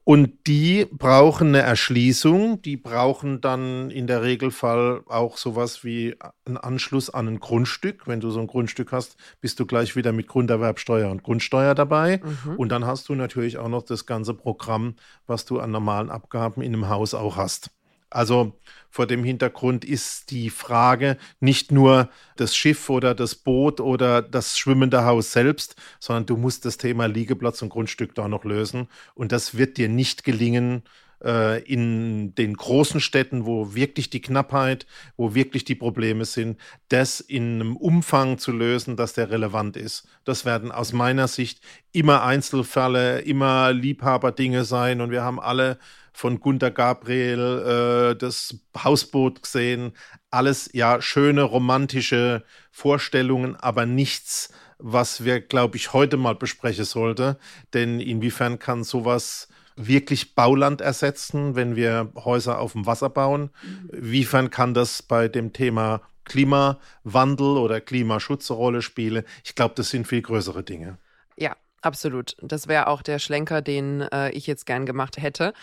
Und 0.03 0.47
die 0.47 0.85
brauchen 0.85 1.49
eine 1.49 1.61
Erschließung. 1.61 2.61
Die 2.61 2.77
brauchen 2.77 3.41
dann 3.41 3.89
in 3.91 4.07
der 4.07 4.21
Regelfall 4.21 5.01
auch 5.07 5.37
sowas 5.37 5.83
wie 5.83 6.15
einen 6.45 6.57
Anschluss 6.57 7.09
an 7.09 7.27
ein 7.27 7.39
Grundstück. 7.39 8.07
Wenn 8.07 8.19
du 8.19 8.29
so 8.29 8.39
ein 8.39 8.47
Grundstück 8.47 8.91
hast, 8.91 9.15
bist 9.41 9.59
du 9.59 9.65
gleich 9.65 9.95
wieder 9.95 10.11
mit 10.11 10.27
Grunderwerbsteuer 10.27 11.09
und 11.09 11.23
Grundsteuer 11.23 11.75
dabei. 11.75 12.21
Mhm. 12.23 12.55
Und 12.55 12.69
dann 12.69 12.85
hast 12.85 13.09
du 13.09 13.15
natürlich 13.15 13.57
auch 13.57 13.69
noch 13.69 13.83
das 13.83 14.05
ganze 14.05 14.33
Programm, 14.33 14.95
was 15.27 15.45
du 15.45 15.59
an 15.59 15.71
normalen 15.71 16.09
Abgaben 16.09 16.61
in 16.61 16.73
einem 16.73 16.89
Haus 16.89 17.13
auch 17.13 17.37
hast. 17.37 17.71
Also 18.11 18.53
vor 18.91 19.07
dem 19.07 19.23
Hintergrund 19.23 19.85
ist 19.85 20.31
die 20.31 20.49
Frage 20.49 21.17
nicht 21.39 21.71
nur 21.71 22.09
das 22.35 22.55
Schiff 22.55 22.89
oder 22.89 23.15
das 23.15 23.35
Boot 23.35 23.79
oder 23.79 24.21
das 24.21 24.57
schwimmende 24.57 25.05
Haus 25.05 25.31
selbst, 25.31 25.75
sondern 25.99 26.25
du 26.25 26.37
musst 26.37 26.65
das 26.65 26.77
Thema 26.77 27.05
Liegeplatz 27.07 27.61
und 27.61 27.69
Grundstück 27.69 28.13
da 28.13 28.27
noch 28.27 28.43
lösen. 28.43 28.89
Und 29.15 29.31
das 29.31 29.57
wird 29.57 29.77
dir 29.77 29.87
nicht 29.87 30.25
gelingen 30.25 30.83
äh, 31.23 31.63
in 31.63 32.35
den 32.35 32.55
großen 32.55 32.99
Städten, 32.99 33.45
wo 33.45 33.75
wirklich 33.75 34.09
die 34.09 34.21
Knappheit, 34.21 34.85
wo 35.15 35.33
wirklich 35.35 35.63
die 35.63 35.75
Probleme 35.75 36.25
sind, 36.25 36.59
das 36.89 37.21
in 37.21 37.61
einem 37.61 37.77
Umfang 37.77 38.39
zu 38.39 38.51
lösen, 38.51 38.97
dass 38.97 39.13
der 39.13 39.29
relevant 39.29 39.77
ist. 39.77 40.07
Das 40.25 40.43
werden 40.43 40.71
aus 40.71 40.91
meiner 40.91 41.29
Sicht 41.29 41.61
immer 41.93 42.23
Einzelfälle, 42.23 43.21
immer 43.21 43.71
Liebhaberdinge 43.71 44.65
sein. 44.65 44.99
Und 44.99 45.11
wir 45.11 45.23
haben 45.23 45.39
alle 45.39 45.77
von 46.11 46.39
Gunter 46.39 46.71
Gabriel 46.71 48.11
äh, 48.11 48.15
das 48.15 48.55
Hausboot 48.77 49.43
gesehen. 49.43 49.93
Alles 50.29 50.69
ja 50.73 51.01
schöne 51.01 51.43
romantische 51.43 52.43
Vorstellungen, 52.71 53.55
aber 53.55 53.85
nichts, 53.85 54.53
was 54.77 55.23
wir, 55.23 55.41
glaube 55.41 55.77
ich, 55.77 55.93
heute 55.93 56.17
mal 56.17 56.35
besprechen 56.35 56.85
sollte. 56.85 57.37
Denn 57.73 57.99
inwiefern 57.99 58.59
kann 58.59 58.83
sowas 58.83 59.47
wirklich 59.75 60.35
Bauland 60.35 60.81
ersetzen, 60.81 61.55
wenn 61.55 61.75
wir 61.75 62.11
Häuser 62.15 62.59
auf 62.59 62.73
dem 62.73 62.85
Wasser 62.85 63.09
bauen? 63.09 63.49
Inwiefern 63.91 64.49
kann 64.49 64.73
das 64.73 65.01
bei 65.01 65.27
dem 65.27 65.53
Thema 65.53 66.01
Klimawandel 66.25 67.57
oder 67.57 67.81
Klimaschutz 67.81 68.51
eine 68.51 68.57
Rolle 68.57 68.81
spielen? 68.81 69.23
Ich 69.43 69.55
glaube, 69.55 69.75
das 69.75 69.89
sind 69.89 70.07
viel 70.07 70.21
größere 70.21 70.63
Dinge. 70.63 70.97
Ja, 71.37 71.55
absolut. 71.81 72.35
Das 72.41 72.67
wäre 72.67 72.87
auch 72.87 73.01
der 73.01 73.19
Schlenker, 73.19 73.61
den 73.61 74.01
äh, 74.01 74.31
ich 74.31 74.47
jetzt 74.47 74.65
gern 74.65 74.85
gemacht 74.85 75.17
hätte. 75.17 75.53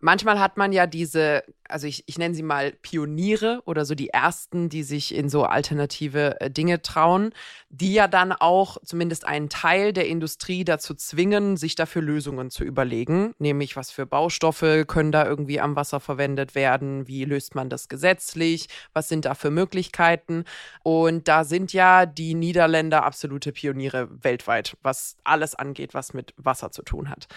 Manchmal 0.00 0.40
hat 0.40 0.56
man 0.56 0.72
ja 0.72 0.86
diese, 0.86 1.44
also 1.68 1.86
ich, 1.86 2.04
ich 2.06 2.18
nenne 2.18 2.34
sie 2.34 2.42
mal 2.42 2.72
Pioniere 2.82 3.62
oder 3.64 3.84
so 3.84 3.94
die 3.94 4.10
ersten, 4.10 4.68
die 4.68 4.82
sich 4.82 5.14
in 5.14 5.28
so 5.28 5.44
alternative 5.44 6.40
äh, 6.40 6.50
Dinge 6.50 6.82
trauen, 6.82 7.32
die 7.68 7.94
ja 7.94 8.08
dann 8.08 8.32
auch 8.32 8.78
zumindest 8.84 9.26
einen 9.26 9.48
Teil 9.48 9.92
der 9.92 10.08
Industrie 10.08 10.64
dazu 10.64 10.94
zwingen, 10.94 11.56
sich 11.56 11.74
dafür 11.74 12.02
Lösungen 12.02 12.50
zu 12.50 12.64
überlegen, 12.64 13.34
nämlich 13.38 13.76
was 13.76 13.90
für 13.90 14.06
Baustoffe 14.06 14.84
können 14.86 15.12
da 15.12 15.24
irgendwie 15.24 15.60
am 15.60 15.76
Wasser 15.76 16.00
verwendet 16.00 16.54
werden, 16.54 17.06
wie 17.06 17.24
löst 17.24 17.54
man 17.54 17.68
das 17.68 17.88
gesetzlich, 17.88 18.68
was 18.92 19.08
sind 19.08 19.24
da 19.24 19.34
für 19.34 19.50
Möglichkeiten. 19.50 20.44
Und 20.82 21.28
da 21.28 21.44
sind 21.44 21.72
ja 21.72 22.06
die 22.06 22.34
Niederländer 22.34 23.04
absolute 23.04 23.52
Pioniere 23.52 24.08
weltweit, 24.22 24.76
was 24.82 25.16
alles 25.24 25.54
angeht, 25.54 25.94
was 25.94 26.14
mit 26.14 26.34
Wasser 26.36 26.72
zu 26.72 26.82
tun 26.82 27.08
hat. 27.08 27.28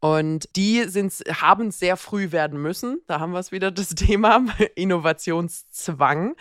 Und 0.00 0.48
die 0.56 0.82
haben 1.40 1.68
es 1.68 1.78
sehr 1.78 1.96
früh 2.10 2.32
werden 2.32 2.60
müssen. 2.60 3.00
Da 3.06 3.20
haben 3.20 3.32
wir 3.32 3.38
es 3.38 3.52
wieder, 3.52 3.70
das 3.70 3.90
Thema 3.94 4.44
Innovationszwang, 4.74 6.34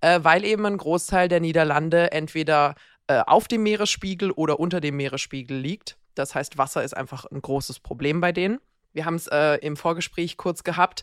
äh, 0.00 0.20
weil 0.22 0.44
eben 0.44 0.64
ein 0.66 0.76
Großteil 0.76 1.28
der 1.28 1.40
Niederlande 1.40 2.12
entweder 2.12 2.76
äh, 3.08 3.22
auf 3.26 3.48
dem 3.48 3.64
Meeresspiegel 3.64 4.30
oder 4.30 4.60
unter 4.60 4.80
dem 4.80 4.96
Meeresspiegel 4.96 5.58
liegt. 5.58 5.98
Das 6.14 6.36
heißt, 6.36 6.58
Wasser 6.58 6.84
ist 6.84 6.96
einfach 6.96 7.24
ein 7.24 7.42
großes 7.42 7.80
Problem 7.80 8.20
bei 8.20 8.30
denen. 8.30 8.60
Wir 8.92 9.04
haben 9.04 9.16
es 9.16 9.26
äh, 9.26 9.56
im 9.56 9.76
Vorgespräch 9.76 10.36
kurz 10.36 10.62
gehabt. 10.62 11.02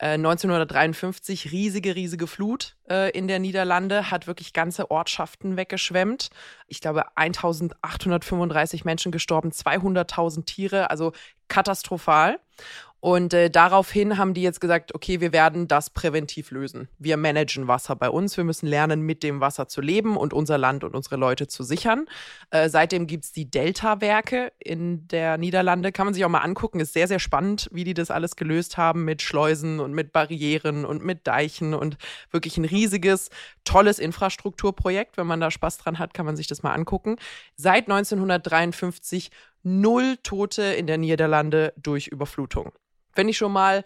1953 0.00 1.46
äh, 1.46 1.48
riesige, 1.48 1.96
riesige 1.96 2.28
Flut 2.28 2.76
äh, 2.88 3.10
in 3.10 3.26
der 3.26 3.40
Niederlande, 3.40 4.10
hat 4.10 4.28
wirklich 4.28 4.52
ganze 4.52 4.90
Ortschaften 4.90 5.56
weggeschwemmt. 5.56 6.30
Ich 6.68 6.80
glaube, 6.80 7.16
1835 7.16 8.84
Menschen 8.84 9.10
gestorben, 9.10 9.50
200.000 9.50 10.44
Tiere, 10.44 10.90
also 10.90 11.12
katastrophal. 11.48 12.38
Und 13.00 13.32
äh, 13.32 13.48
daraufhin 13.48 14.18
haben 14.18 14.34
die 14.34 14.42
jetzt 14.42 14.60
gesagt, 14.60 14.92
okay, 14.92 15.20
wir 15.20 15.32
werden 15.32 15.68
das 15.68 15.90
präventiv 15.90 16.50
lösen. 16.50 16.88
Wir 16.98 17.16
managen 17.16 17.68
Wasser 17.68 17.94
bei 17.94 18.10
uns. 18.10 18.36
Wir 18.36 18.42
müssen 18.42 18.66
lernen, 18.66 19.02
mit 19.02 19.22
dem 19.22 19.40
Wasser 19.40 19.68
zu 19.68 19.80
leben 19.80 20.16
und 20.16 20.32
unser 20.32 20.58
Land 20.58 20.82
und 20.82 20.96
unsere 20.96 21.16
Leute 21.16 21.46
zu 21.46 21.62
sichern. 21.62 22.06
Äh, 22.50 22.68
seitdem 22.68 23.06
gibt's 23.06 23.30
die 23.30 23.48
Delta-Werke 23.48 24.52
in 24.58 25.06
der 25.06 25.38
Niederlande. 25.38 25.92
Kann 25.92 26.06
man 26.06 26.14
sich 26.14 26.24
auch 26.24 26.28
mal 26.28 26.40
angucken. 26.40 26.80
Ist 26.80 26.92
sehr, 26.92 27.06
sehr 27.06 27.20
spannend, 27.20 27.68
wie 27.72 27.84
die 27.84 27.94
das 27.94 28.10
alles 28.10 28.34
gelöst 28.34 28.76
haben 28.76 29.04
mit 29.04 29.22
Schleusen 29.22 29.78
und 29.78 29.92
mit 29.92 30.12
Barrieren 30.12 30.84
und 30.84 31.04
mit 31.04 31.26
Deichen 31.28 31.74
und 31.74 31.98
wirklich 32.32 32.56
ein 32.56 32.64
riesiges, 32.64 33.30
tolles 33.62 34.00
Infrastrukturprojekt. 34.00 35.16
Wenn 35.16 35.28
man 35.28 35.40
da 35.40 35.52
Spaß 35.52 35.78
dran 35.78 36.00
hat, 36.00 36.14
kann 36.14 36.26
man 36.26 36.36
sich 36.36 36.48
das 36.48 36.64
mal 36.64 36.72
angucken. 36.72 37.16
Seit 37.54 37.84
1953 37.84 39.30
null 39.62 40.16
Tote 40.22 40.62
in 40.62 40.86
der 40.86 40.98
Niederlande 40.98 41.72
durch 41.76 42.08
Überflutung 42.08 42.72
finde 43.18 43.32
ich 43.32 43.36
schon 43.38 43.52
mal 43.52 43.84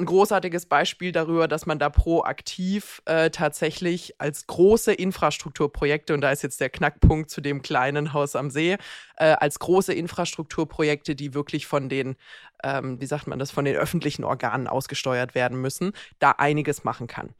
ein 0.00 0.06
großartiges 0.06 0.66
Beispiel 0.66 1.12
darüber, 1.12 1.46
dass 1.46 1.64
man 1.64 1.78
da 1.78 1.90
proaktiv 1.90 3.02
äh, 3.04 3.30
tatsächlich 3.30 4.20
als 4.20 4.48
große 4.48 4.92
Infrastrukturprojekte, 4.92 6.12
und 6.12 6.22
da 6.22 6.32
ist 6.32 6.42
jetzt 6.42 6.60
der 6.60 6.68
Knackpunkt 6.68 7.30
zu 7.30 7.40
dem 7.40 7.62
kleinen 7.62 8.12
Haus 8.12 8.34
am 8.34 8.50
See, 8.50 8.76
äh, 9.16 9.26
als 9.26 9.60
große 9.60 9.94
Infrastrukturprojekte, 9.94 11.14
die 11.14 11.34
wirklich 11.34 11.68
von 11.68 11.88
den, 11.88 12.16
ähm, 12.64 13.00
wie 13.00 13.06
sagt 13.06 13.28
man 13.28 13.38
das, 13.38 13.52
von 13.52 13.64
den 13.64 13.76
öffentlichen 13.76 14.24
Organen 14.24 14.66
ausgesteuert 14.66 15.36
werden 15.36 15.60
müssen, 15.60 15.92
da 16.18 16.32
einiges 16.32 16.82
machen 16.82 17.06
kann. 17.06 17.32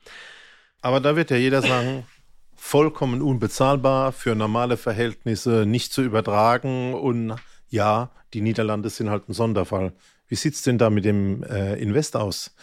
Aber 0.83 1.01
da 1.01 1.17
wird 1.17 1.33
ja 1.33 1.37
jeder 1.37 1.63
sagen, 1.63 2.07
vollkommen 2.59 3.23
unbezahlbar, 3.23 4.13
für 4.13 4.35
normale 4.35 4.77
Verhältnisse 4.77 5.65
nicht 5.65 5.93
zu 5.93 6.03
übertragen 6.03 6.93
und 6.93 7.37
ja, 7.69 8.11
die 8.35 8.41
Niederlande 8.41 8.91
sind 8.91 9.09
halt 9.09 9.29
ein 9.29 9.33
Sonderfall. 9.33 9.93
Wie 10.27 10.35
sieht 10.35 10.55
es 10.55 10.63
denn 10.63 10.77
da 10.77 10.91
mit 10.91 11.05
dem 11.05 11.43
äh, 11.45 11.77
Invest 11.77 12.17
aus? 12.17 12.55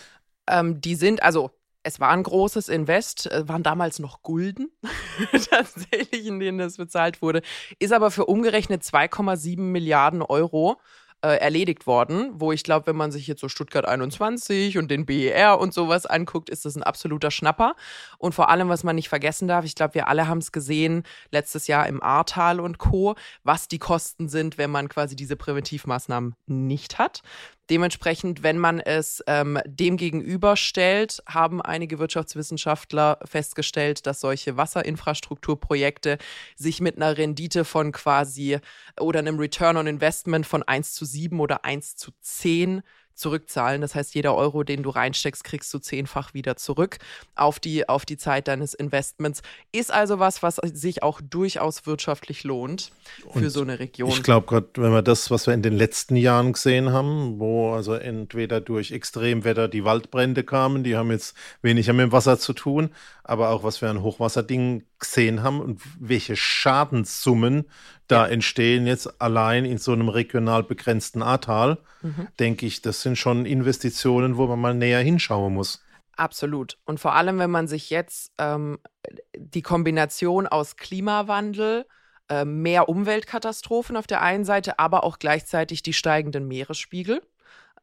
Ähm, 0.48 0.82
die 0.82 0.96
sind, 0.96 1.24
also 1.24 1.50
es 1.82 2.00
war 2.00 2.10
ein 2.10 2.24
großes 2.24 2.70
Invest, 2.70 3.32
äh, 3.32 3.48
waren 3.48 3.64
damals 3.64 4.00
noch 4.00 4.22
Gulden, 4.22 4.70
tatsächlich, 5.50 6.28
in 6.28 6.40
denen 6.40 6.58
das 6.58 6.78
bezahlt 6.78 7.22
wurde, 7.22 7.42
ist 7.80 7.94
aber 7.94 8.12
für 8.12 8.26
umgerechnet 8.26 8.84
2,7 8.84 9.60
Milliarden 9.60 10.22
Euro 10.22 10.80
äh, 11.26 11.38
erledigt 11.38 11.88
worden, 11.88 12.34
wo 12.36 12.52
ich 12.52 12.64
glaube, 12.64 12.86
wenn 12.86 12.96
man 12.96 13.12
sich 13.12 13.26
jetzt 13.26 13.42
so 13.42 13.50
Stuttgart 13.50 13.88
21 13.88 14.78
und 14.78 14.92
den 14.92 15.08
BER 15.08 15.60
und 15.60 15.74
sowas 15.74 16.06
anguckt, 16.06 16.52
ist 16.52 16.66
das 16.66 16.76
ein 16.76 16.84
absoluter 16.84 17.32
Schnapper. 17.32 17.76
Und 18.20 18.36
vor 18.36 18.50
allem, 18.50 18.70
was 18.70 18.84
man 18.84 18.96
nicht 18.96 19.10
vergessen 19.10 19.48
darf, 19.48 19.66
ich 19.66 19.74
glaube, 19.74 19.96
wir 19.96 20.08
alle 20.08 20.28
haben 20.28 20.38
es 20.38 20.52
gesehen, 20.52 21.02
letztes 21.32 21.66
Jahr 21.66 21.88
im 21.88 22.04
Ahrtal 22.04 22.60
und 22.60 22.78
Co., 22.78 23.16
was 23.44 23.68
die 23.68 23.80
Kosten 23.80 24.30
sind, 24.30 24.60
wenn 24.60 24.70
man 24.70 24.88
quasi 24.88 25.16
diese 25.16 25.36
Präventivmaßnahmen 25.36 26.36
nicht 26.46 27.00
hat. 27.00 27.24
Dementsprechend, 27.70 28.44
wenn 28.44 28.60
man 28.60 28.80
es 28.80 29.24
ähm, 29.26 29.60
dem 29.66 29.98
gegenüberstellt, 29.98 31.24
haben 31.28 31.62
einige 31.62 31.98
Wirtschaftswissenschaftler 31.98 33.18
festgestellt, 33.26 34.06
dass 34.06 34.20
solche 34.20 34.56
Wasserinfrastrukturprojekte 34.56 36.20
sich 36.56 36.80
mit 36.80 36.98
einer 36.98 37.18
Rendite 37.18 37.66
von 37.66 37.92
quasi 37.92 38.60
oder 39.00 39.20
einem 39.20 39.40
Return 39.40 39.78
on 39.78 39.88
Investment 39.88 40.46
von 40.46 40.62
1 40.62 40.94
zu 40.94 41.06
7 41.06 41.40
oder 41.40 41.66
1 41.66 41.96
zu 41.96 42.12
10 42.22 42.84
zurückzahlen. 43.16 43.82
Das 43.82 43.96
heißt, 43.96 44.14
jeder 44.16 44.36
Euro, 44.36 44.64
den 44.64 44.84
du 44.84 44.90
reinsteckst, 44.90 45.44
kriegst 45.44 45.74
du 45.74 45.80
zehnfach 45.80 46.34
wieder 46.34 46.56
zurück 46.56 46.98
auf 47.36 47.60
die, 47.60 47.88
auf 47.90 48.06
die 48.06 48.18
Zeit 48.18 48.48
deines 48.48 48.74
Investments. 48.74 49.42
Ist 49.72 49.92
also 49.92 50.20
was, 50.20 50.44
was 50.44 50.56
sich 50.56 51.04
auch 51.04 51.22
durchaus 51.22 51.86
wirtschaftlich 51.86 52.44
lohnt 52.44 52.92
für 53.32 53.40
Und 53.40 53.50
so 53.50 53.62
eine 53.62 53.80
Region. 53.80 54.10
Ich 54.10 54.24
glaube 54.24 54.48
gerade, 54.48 54.68
wenn 54.76 54.92
wir 54.92 55.02
das, 55.02 55.32
was 55.32 55.48
wir 55.48 55.54
in 55.54 55.62
den 55.62 55.76
letzten 55.76 56.16
Jahren 56.16 56.54
gesehen 56.54 56.92
haben, 56.92 57.40
wo 57.40 57.74
also 57.74 57.94
entweder 57.94 58.62
durch 58.62 58.92
Extremwetter 58.92 59.68
die 59.68 59.86
Waldbrände 59.86 60.44
kamen, 60.44 60.84
die 60.84 60.96
haben 60.96 61.12
jetzt 61.12 61.36
weniger 61.62 61.94
mit 61.94 62.04
dem 62.04 62.12
Wasser 62.12 62.38
zu 62.38 62.54
tun, 62.54 62.90
aber 63.24 63.50
auch 63.50 63.64
was 63.64 63.82
wir 63.82 63.90
an 63.90 64.02
Hochwasserdingen 64.02 64.84
gesehen 65.00 65.44
haben 65.44 65.62
und 65.62 65.82
welche 66.00 66.36
Schadenssummen 66.36 67.66
da 68.08 68.28
entstehen 68.28 68.86
jetzt 68.86 69.20
allein 69.20 69.66
in 69.66 69.78
so 69.78 69.92
einem 69.92 70.10
regional 70.10 70.64
begrenzten 70.64 71.24
Ahrtal, 71.24 71.80
mhm. 72.04 72.28
denke 72.40 72.66
ich, 72.66 72.82
das 72.82 73.02
sind 73.06 73.18
schon 73.18 73.46
Investitionen, 73.46 74.36
wo 74.36 74.48
man 74.48 74.60
mal 74.60 74.74
näher 74.74 75.00
hinschauen 75.00 75.54
muss. 75.54 75.82
Absolut. 76.18 76.78
Und 76.86 77.00
vor 77.00 77.14
allem, 77.14 77.40
wenn 77.40 77.52
man 77.52 77.68
sich 77.68 77.90
jetzt 77.90 78.34
ähm, 78.38 78.80
die 79.38 79.62
Kombination 79.62 80.48
aus 80.48 80.76
Klimawandel, 80.76 81.86
äh, 82.30 82.46
mehr 82.46 82.90
Umweltkatastrophen 82.90 83.96
auf 83.96 84.08
der 84.08 84.22
einen 84.22 84.46
Seite, 84.46 84.80
aber 84.80 85.04
auch 85.04 85.20
gleichzeitig 85.20 85.84
die 85.84 85.94
steigenden 85.94 86.48
Meeresspiegel 86.48 87.22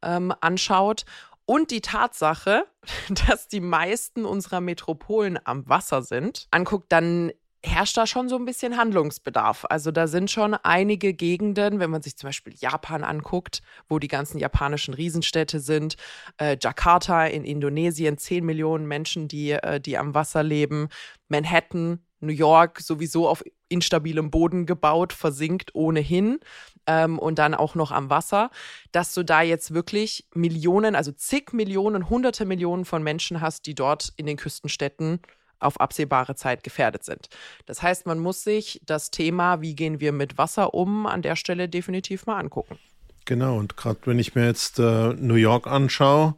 ähm, 0.02 0.34
anschaut 0.40 1.04
und 1.46 1.70
die 1.70 1.80
Tatsache, 1.80 2.64
dass 3.28 3.48
die 3.48 3.60
meisten 3.60 4.24
unserer 4.24 4.60
Metropolen 4.60 5.38
am 5.44 5.68
Wasser 5.68 6.02
sind, 6.02 6.48
anguckt, 6.50 6.90
dann 6.90 7.32
herrscht 7.64 7.96
da 7.96 8.06
schon 8.06 8.28
so 8.28 8.36
ein 8.36 8.44
bisschen 8.44 8.76
Handlungsbedarf. 8.76 9.64
Also 9.68 9.90
da 9.90 10.06
sind 10.06 10.30
schon 10.30 10.54
einige 10.54 11.14
Gegenden, 11.14 11.78
wenn 11.78 11.90
man 11.90 12.02
sich 12.02 12.16
zum 12.16 12.28
Beispiel 12.28 12.54
Japan 12.58 13.04
anguckt, 13.04 13.62
wo 13.88 13.98
die 13.98 14.08
ganzen 14.08 14.38
japanischen 14.38 14.94
Riesenstädte 14.94 15.60
sind, 15.60 15.96
äh, 16.38 16.56
Jakarta 16.60 17.26
in 17.26 17.44
Indonesien, 17.44 18.18
10 18.18 18.44
Millionen 18.44 18.86
Menschen, 18.86 19.28
die, 19.28 19.52
äh, 19.52 19.80
die 19.80 19.96
am 19.96 20.14
Wasser 20.14 20.42
leben, 20.42 20.88
Manhattan, 21.28 22.00
New 22.20 22.32
York 22.32 22.80
sowieso 22.80 23.28
auf 23.28 23.42
instabilem 23.68 24.30
Boden 24.30 24.66
gebaut, 24.66 25.12
versinkt 25.12 25.74
ohnehin 25.74 26.38
ähm, 26.86 27.18
und 27.18 27.38
dann 27.38 27.54
auch 27.54 27.74
noch 27.74 27.90
am 27.90 28.10
Wasser, 28.10 28.50
dass 28.92 29.14
du 29.14 29.24
da 29.24 29.42
jetzt 29.42 29.74
wirklich 29.74 30.26
Millionen, 30.34 30.94
also 30.94 31.10
zig 31.12 31.52
Millionen, 31.52 32.08
hunderte 32.10 32.44
Millionen 32.44 32.84
von 32.84 33.02
Menschen 33.02 33.40
hast, 33.40 33.66
die 33.66 33.74
dort 33.74 34.12
in 34.16 34.26
den 34.26 34.36
Küstenstädten 34.36 35.20
auf 35.62 35.80
absehbare 35.80 36.34
Zeit 36.34 36.62
gefährdet 36.62 37.04
sind. 37.04 37.28
Das 37.66 37.82
heißt, 37.82 38.06
man 38.06 38.18
muss 38.18 38.44
sich 38.44 38.80
das 38.84 39.10
Thema, 39.10 39.60
wie 39.60 39.74
gehen 39.74 40.00
wir 40.00 40.12
mit 40.12 40.38
Wasser 40.38 40.74
um, 40.74 41.06
an 41.06 41.22
der 41.22 41.36
Stelle 41.36 41.68
definitiv 41.68 42.26
mal 42.26 42.38
angucken. 42.38 42.78
Genau, 43.24 43.56
und 43.56 43.76
gerade 43.76 44.00
wenn 44.04 44.18
ich 44.18 44.34
mir 44.34 44.46
jetzt 44.46 44.78
äh, 44.78 45.14
New 45.14 45.34
York 45.34 45.66
anschaue, 45.66 46.34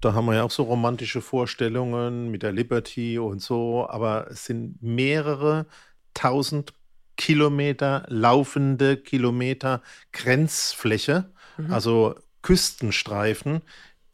da 0.00 0.12
haben 0.14 0.26
wir 0.26 0.34
ja 0.34 0.42
auch 0.44 0.50
so 0.50 0.64
romantische 0.64 1.20
Vorstellungen 1.20 2.30
mit 2.30 2.42
der 2.42 2.52
Liberty 2.52 3.18
und 3.18 3.40
so, 3.40 3.88
aber 3.88 4.28
es 4.30 4.44
sind 4.44 4.80
mehrere 4.82 5.66
tausend 6.14 6.72
Kilometer 7.16 8.04
laufende 8.08 8.96
Kilometer 8.96 9.82
Grenzfläche, 10.12 11.32
mhm. 11.56 11.72
also 11.72 12.14
Küstenstreifen, 12.42 13.62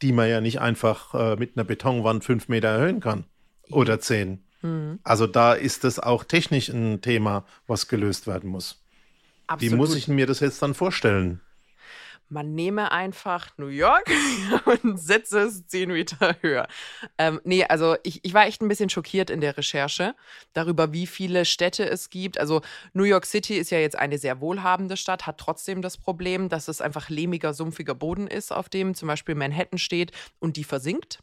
die 0.01 0.11
man 0.11 0.29
ja 0.29 0.41
nicht 0.41 0.59
einfach 0.59 1.13
äh, 1.13 1.35
mit 1.35 1.55
einer 1.55 1.63
Betonwand 1.63 2.23
fünf 2.23 2.47
Meter 2.47 2.69
erhöhen 2.69 2.99
kann 2.99 3.25
oder 3.69 3.99
zehn. 3.99 4.44
Mhm. 4.65 4.99
Also 5.03 5.27
da 5.27 5.53
ist 5.53 5.85
es 5.85 5.99
auch 5.99 6.23
technisch 6.23 6.69
ein 6.69 7.01
Thema, 7.01 7.45
was 7.67 7.87
gelöst 7.87 8.27
werden 8.27 8.49
muss. 8.49 8.81
Absolut. 9.47 9.73
Wie 9.73 9.75
muss 9.75 9.95
ich 9.95 10.07
mir 10.07 10.25
das 10.25 10.39
jetzt 10.39 10.61
dann 10.61 10.73
vorstellen? 10.73 11.41
man 12.29 12.55
nehme 12.55 12.91
einfach 12.91 13.55
New 13.57 13.67
York 13.67 14.09
und 14.83 14.99
setze 14.99 15.41
es 15.41 15.67
zehn 15.67 15.91
Meter 15.91 16.35
höher. 16.41 16.67
Ähm, 17.17 17.39
nee, 17.43 17.63
also 17.65 17.97
ich, 18.03 18.23
ich 18.23 18.33
war 18.33 18.47
echt 18.47 18.61
ein 18.61 18.67
bisschen 18.67 18.89
schockiert 18.89 19.29
in 19.29 19.41
der 19.41 19.57
Recherche 19.57 20.15
darüber, 20.53 20.91
wie 20.91 21.07
viele 21.07 21.45
Städte 21.45 21.87
es 21.87 22.09
gibt. 22.09 22.39
Also 22.39 22.61
New 22.93 23.03
York 23.03 23.25
City 23.25 23.55
ist 23.55 23.69
ja 23.69 23.79
jetzt 23.79 23.97
eine 23.97 24.17
sehr 24.17 24.41
wohlhabende 24.41 24.97
Stadt, 24.97 25.27
hat 25.27 25.37
trotzdem 25.37 25.81
das 25.81 25.97
Problem, 25.97 26.49
dass 26.49 26.67
es 26.67 26.81
einfach 26.81 27.09
lehmiger, 27.09 27.53
sumpfiger 27.53 27.95
Boden 27.95 28.27
ist, 28.27 28.51
auf 28.51 28.69
dem 28.69 28.95
zum 28.95 29.07
Beispiel 29.07 29.35
Manhattan 29.35 29.77
steht 29.77 30.11
und 30.39 30.57
die 30.57 30.63
versinkt. 30.63 31.19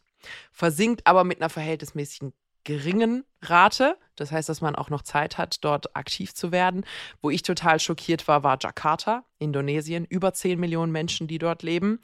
Versinkt 0.52 1.06
aber 1.06 1.24
mit 1.24 1.40
einer 1.40 1.50
verhältnismäßigen 1.50 2.32
geringen 2.64 3.24
Rate. 3.42 3.96
Das 4.16 4.32
heißt, 4.32 4.48
dass 4.48 4.60
man 4.60 4.76
auch 4.76 4.90
noch 4.90 5.02
Zeit 5.02 5.38
hat, 5.38 5.64
dort 5.64 5.96
aktiv 5.96 6.34
zu 6.34 6.52
werden. 6.52 6.84
Wo 7.20 7.30
ich 7.30 7.42
total 7.42 7.80
schockiert 7.80 8.28
war, 8.28 8.42
war 8.42 8.58
Jakarta, 8.60 9.24
Indonesien. 9.38 10.04
Über 10.04 10.32
10 10.32 10.60
Millionen 10.60 10.92
Menschen, 10.92 11.26
die 11.26 11.38
dort 11.38 11.62
leben. 11.62 12.00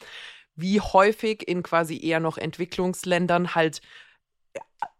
Wie 0.55 0.81
häufig 0.81 1.47
in 1.47 1.62
quasi 1.62 2.00
eher 2.03 2.21
noch 2.21 2.38
Entwicklungsländern 2.38 3.55
halt 3.55 3.81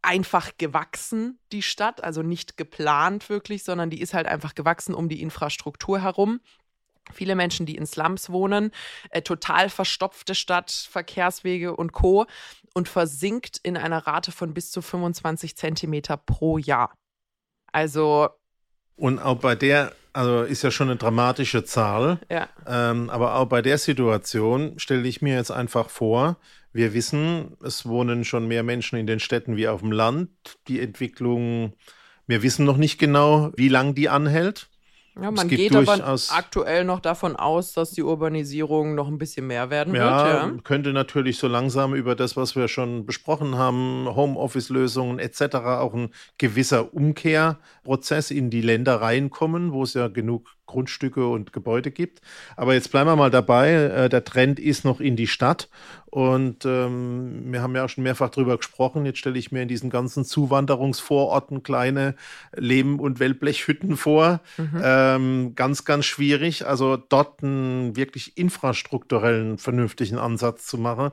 einfach 0.03 0.53
gewachsen, 0.59 1.38
die 1.53 1.62
Stadt. 1.62 2.03
Also 2.05 2.23
nicht 2.23 2.57
geplant 2.57 3.29
wirklich, 3.29 3.65
sondern 3.65 3.91
die 3.91 4.00
ist 4.00 4.15
halt 4.15 4.27
einfach 4.27 4.55
gewachsen 4.55 4.95
um 4.95 5.09
die 5.09 5.21
Infrastruktur 5.21 6.00
herum. 6.00 6.41
Viele 7.12 7.35
Menschen, 7.35 7.67
die 7.67 7.77
in 7.77 7.87
Slums 7.87 8.31
wohnen, 8.31 8.71
äh, 9.11 9.23
total 9.23 9.69
verstopfte 9.69 10.35
Stadt, 10.35 10.71
Verkehrswege 10.71 11.75
und 11.75 11.93
Co. 11.93 12.27
und 12.75 12.88
versinkt 12.88 13.59
in 13.62 13.77
einer 13.77 14.07
Rate 14.07 14.33
von 14.33 14.55
bis 14.55 14.71
zu 14.71 14.83
25 14.83 15.57
Zentimeter 15.57 16.17
pro 16.17 16.59
Jahr. 16.59 16.93
Also. 17.73 18.29
Und 18.97 19.21
auch 19.21 19.38
bei 19.38 19.55
der, 19.55 19.93
also 20.12 20.43
ist 20.43 20.62
ja 20.62 20.71
schon 20.71 20.88
eine 20.88 20.97
dramatische 20.97 21.65
Zahl. 21.65 22.19
Ja. 22.31 22.49
Ähm, 22.67 23.11
aber 23.11 23.37
auch 23.37 23.47
bei 23.47 23.62
der 23.62 23.79
Situation 23.79 24.79
stelle 24.79 25.07
ich 25.07 25.23
mir 25.23 25.35
jetzt 25.35 25.50
einfach 25.50 25.91
vor, 25.91 26.37
wir 26.73 26.95
wissen, 26.95 27.57
es 27.62 27.87
wohnen 27.87 28.25
schon 28.25 28.47
mehr 28.47 28.62
Menschen 28.62 28.99
in 28.99 29.07
den 29.07 29.21
Städten 29.21 29.57
wie 29.57 29.69
auf 29.69 29.81
dem 29.81 29.93
Land. 29.93 30.31
Die 30.69 30.81
Entwicklung, 30.81 31.73
wir 32.27 32.43
wissen 32.43 32.65
noch 32.65 32.77
nicht 32.77 32.99
genau, 32.99 33.53
wie 33.57 33.69
lang 33.69 33.95
die 33.95 34.09
anhält. 34.09 34.69
Ja, 35.21 35.31
man 35.31 35.49
geht 35.49 35.75
aber 35.75 36.19
aktuell 36.31 36.85
noch 36.85 37.01
davon 37.01 37.35
aus, 37.35 37.73
dass 37.73 37.91
die 37.91 38.03
Urbanisierung 38.03 38.95
noch 38.95 39.09
ein 39.09 39.19
bisschen 39.19 39.47
mehr 39.47 39.71
werden 39.71 39.95
ja, 39.95 40.25
wird. 40.25 40.57
Ja, 40.57 40.63
könnte 40.63 40.93
natürlich 40.93 41.39
so 41.39 41.49
langsam 41.49 41.95
über 41.95 42.15
das, 42.15 42.37
was 42.37 42.55
wir 42.55 42.69
schon 42.69 43.05
besprochen 43.05 43.57
haben, 43.57 44.07
Homeoffice-Lösungen 44.15 45.19
etc., 45.19 45.57
auch 45.57 45.95
ein 45.95 46.11
gewisser 46.39 46.95
Umkehrprozess 46.95 48.31
in 48.31 48.51
die 48.51 48.61
Länder 48.61 49.01
reinkommen, 49.01 49.73
wo 49.73 49.83
es 49.83 49.95
ja 49.95 50.09
genug 50.09 50.58
Grundstücke 50.69 51.27
und 51.27 51.53
Gebäude 51.53 51.91
gibt. 51.91 52.21
Aber 52.57 52.75
jetzt 52.75 52.93
bleiben 52.93 53.11
wir 53.11 53.17
mal 53.17 53.31
dabei. 53.31 53.73
Äh, 53.73 54.09
der 54.09 54.23
Trend 54.23 54.61
ist 54.61 54.85
noch 54.85 55.01
in 55.01 55.17
die 55.17 55.27
Stadt. 55.27 55.69
Und 56.07 56.65
ähm, 56.65 57.53
wir 57.53 57.61
haben 57.61 57.75
ja 57.75 57.85
auch 57.85 57.89
schon 57.89 58.05
mehrfach 58.05 58.31
darüber 58.31 58.57
gesprochen. 58.57 59.05
Jetzt 59.05 59.19
stelle 59.19 59.39
ich 59.39 59.51
mir 59.51 59.63
in 59.63 59.69
diesen 59.69 59.91
ganzen 59.91 60.25
Zuwanderungsvororten 60.25 61.63
kleine 61.63 62.15
Leben- 62.55 63.01
und 63.01 63.19
Wellblechhütten 63.19 63.97
vor. 63.97 64.41
Mhm. 64.57 64.81
Ähm, 64.83 65.55
ganz, 65.57 65.85
ganz 65.85 66.05
schwierig. 66.05 66.67
Also 66.67 66.97
dort 66.97 67.43
einen 67.43 67.97
wirklich 67.97 68.39
infrastrukturellen, 68.39 69.59
vernünftigen 69.59 70.19
Ansatz 70.19 70.67
zu 70.67 70.79
machen. 70.79 71.11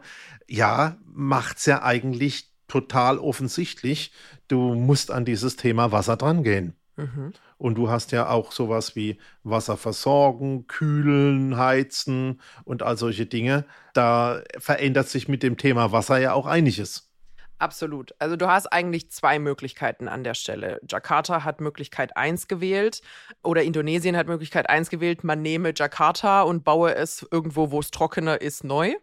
Ja, 0.48 0.98
macht 1.06 1.58
es 1.58 1.66
ja 1.66 1.82
eigentlich 1.82 2.52
total 2.68 3.18
offensichtlich. 3.18 4.12
Du 4.48 4.76
musst 4.76 5.12
an 5.12 5.26
dieses 5.26 5.56
Thema 5.56 5.92
Wasser 5.92 6.18
drangehen. 6.18 6.76
Mhm. 6.98 7.34
Und 7.58 7.76
du 7.76 7.90
hast 7.90 8.12
ja 8.12 8.30
auch 8.30 8.52
sowas 8.52 8.96
wie 8.96 9.18
Wasser 9.44 9.78
versorgen, 9.78 10.68
kühlen, 10.68 11.58
heizen 11.58 12.42
und 12.66 12.84
all 12.84 12.98
solche 12.98 13.26
Dinge. 13.26 13.66
Da 13.94 14.42
verändert 14.58 15.08
sich 15.08 15.28
mit 15.28 15.42
dem 15.42 15.58
Thema 15.58 15.92
Wasser 15.92 16.18
ja 16.18 16.34
auch 16.34 16.48
einiges. 16.48 17.10
Absolut. 17.58 18.14
Also 18.20 18.36
du 18.36 18.48
hast 18.48 18.68
eigentlich 18.68 19.10
zwei 19.12 19.40
Möglichkeiten 19.40 20.08
an 20.10 20.24
der 20.24 20.34
Stelle. 20.34 20.82
Jakarta 20.90 21.46
hat 21.46 21.62
Möglichkeit 21.62 22.18
1 22.18 22.48
gewählt 22.48 23.02
oder 23.44 23.64
Indonesien 23.64 24.18
hat 24.18 24.28
Möglichkeit 24.28 24.70
1 24.70 24.90
gewählt. 24.90 25.24
Man 25.24 25.42
nehme 25.42 25.74
Jakarta 25.76 26.42
und 26.42 26.66
baue 26.66 26.94
es 26.96 27.26
irgendwo, 27.32 27.72
wo 27.72 27.80
es 27.80 27.92
trockener 27.92 28.42
ist, 28.42 28.66
neu. 28.66 28.94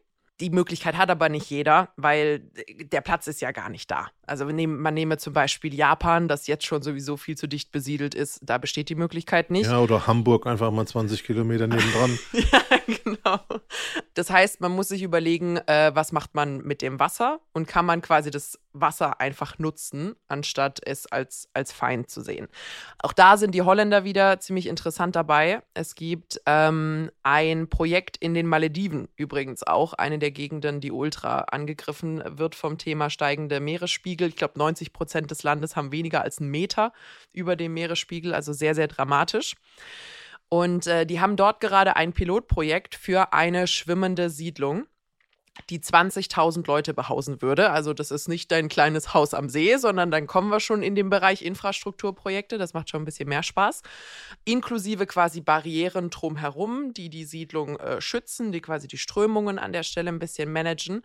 Die 0.41 0.51
Möglichkeit 0.51 0.97
hat 0.97 1.09
aber 1.09 1.29
nicht 1.29 1.49
jeder, 1.51 1.91
weil 1.97 2.41
der 2.83 3.01
Platz 3.01 3.27
ist 3.27 3.41
ja 3.41 3.53
gar 3.53 3.69
nicht 3.69 3.91
da. 3.91 4.09
Also 4.27 4.45
nehmen, 4.45 4.81
man 4.81 4.95
nehme 4.95 5.19
zum 5.19 5.33
Beispiel 5.33 5.75
Japan, 5.75 6.29
das 6.29 6.47
jetzt 6.47 6.65
schon 6.65 6.83
sowieso 6.83 7.17
viel 7.17 7.37
zu 7.37 7.49
dicht 7.49 7.73
besiedelt 7.73 8.15
ist, 8.15 8.39
da 8.43 8.59
besteht 8.59 8.89
die 8.89 8.95
Möglichkeit 8.95 9.51
nicht. 9.51 9.67
Ja, 9.67 9.81
oder 9.81 10.07
Hamburg 10.07 10.47
einfach 10.47 10.71
mal 10.71 10.87
20 10.87 11.25
Kilometer 11.25 11.67
nebendran. 11.67 12.19
ja, 12.33 12.63
genau. 12.87 13.41
Das 14.15 14.31
heißt, 14.31 14.61
man 14.61 14.73
muss 14.73 14.89
sich 14.89 15.03
überlegen, 15.03 15.57
äh, 15.67 15.91
was 15.95 16.13
macht 16.13 16.35
man 16.35 16.59
mit 16.59 16.83
dem 16.83 17.01
Wasser 17.01 17.41
und 17.53 17.67
kann 17.67 17.85
man 17.85 18.01
quasi 18.01 18.31
das 18.31 18.59
Wasser 18.73 19.21
einfach 19.21 19.59
nutzen, 19.59 20.15
anstatt 20.29 20.81
es 20.85 21.07
als, 21.07 21.49
als 21.53 21.73
Feind 21.73 22.09
zu 22.09 22.23
sehen. 22.23 22.49
Auch 22.99 23.13
da 23.13 23.37
sind 23.37 23.55
die 23.55 23.63
Holländer 23.63 24.05
wieder 24.05 24.41
ziemlich 24.41 24.67
interessant 24.67 25.17
dabei. 25.17 25.63
Es 25.75 25.95
gibt 25.95 26.41
ähm, 26.47 27.11
ein 27.23 27.69
Projekt 27.69 28.17
in 28.19 28.35
den 28.35 28.47
Malediven, 28.47 29.09
übrigens 29.17 29.63
auch 29.63 29.95
eine 29.95 30.19
der 30.19 30.31
Gegenden, 30.31 30.81
die 30.81 30.93
ultra 30.93 31.41
angegriffen 31.51 32.23
wird 32.39 32.55
vom 32.55 32.79
Thema 32.79 33.11
steigende 33.11 33.61
Meeresspiegel. 33.61 34.12
Meeresspiegel. 34.13 34.29
Ich 34.29 34.37
glaube, 34.37 34.59
90 34.59 34.93
Prozent 34.93 35.31
des 35.31 35.43
Landes 35.43 35.77
haben 35.77 35.93
weniger 35.93 36.23
als 36.23 36.39
einen 36.39 36.51
Meter 36.51 36.93
über 37.33 37.57
dem 37.57 37.75
Meeresspiegel, 37.75 38.35
also 38.35 38.53
sehr, 38.53 38.75
sehr 38.75 38.89
dramatisch. 38.89 39.55
Und 40.49 40.87
äh, 40.87 41.07
die 41.07 41.21
haben 41.21 41.37
dort 41.37 41.61
gerade 41.61 41.97
ein 41.97 42.13
Pilotprojekt 42.13 42.95
für 42.95 43.33
eine 43.33 43.67
schwimmende 43.67 44.29
Siedlung 44.29 44.87
die 45.69 45.81
20.000 45.81 46.67
Leute 46.67 46.95
behausen 46.95 47.43
würde. 47.43 47.71
Also 47.71 47.93
das 47.93 48.11
ist 48.11 48.27
nicht 48.27 48.51
dein 48.51 48.69
kleines 48.69 49.13
Haus 49.13 49.35
am 49.35 49.49
See, 49.49 49.77
sondern 49.77 50.11
dann 50.11 50.27
kommen 50.27 50.49
wir 50.49 50.61
schon 50.61 50.83
in 50.83 50.95
den 50.95 51.11
Bereich 51.11 51.43
Infrastrukturprojekte. 51.43 52.57
Das 52.57 52.73
macht 52.73 52.89
schon 52.89 53.03
ein 53.03 53.05
bisschen 53.05 53.29
mehr 53.29 53.43
Spaß. 53.43 53.83
Inklusive 54.45 55.07
quasi 55.07 55.43
Barrieren 55.43 56.09
drumherum, 56.11 56.95
die 56.95 57.11
die 57.11 57.25
Siedlung 57.25 57.79
äh, 57.79 58.01
schützen, 58.01 58.51
die 58.53 58.63
quasi 58.63 58.89
die 58.89 58.99
Strömungen 58.99 59.59
an 59.59 59.73
der 59.73 59.83
Stelle 59.83 60.09
ein 60.09 60.19
bisschen 60.19 60.51
managen 60.51 61.03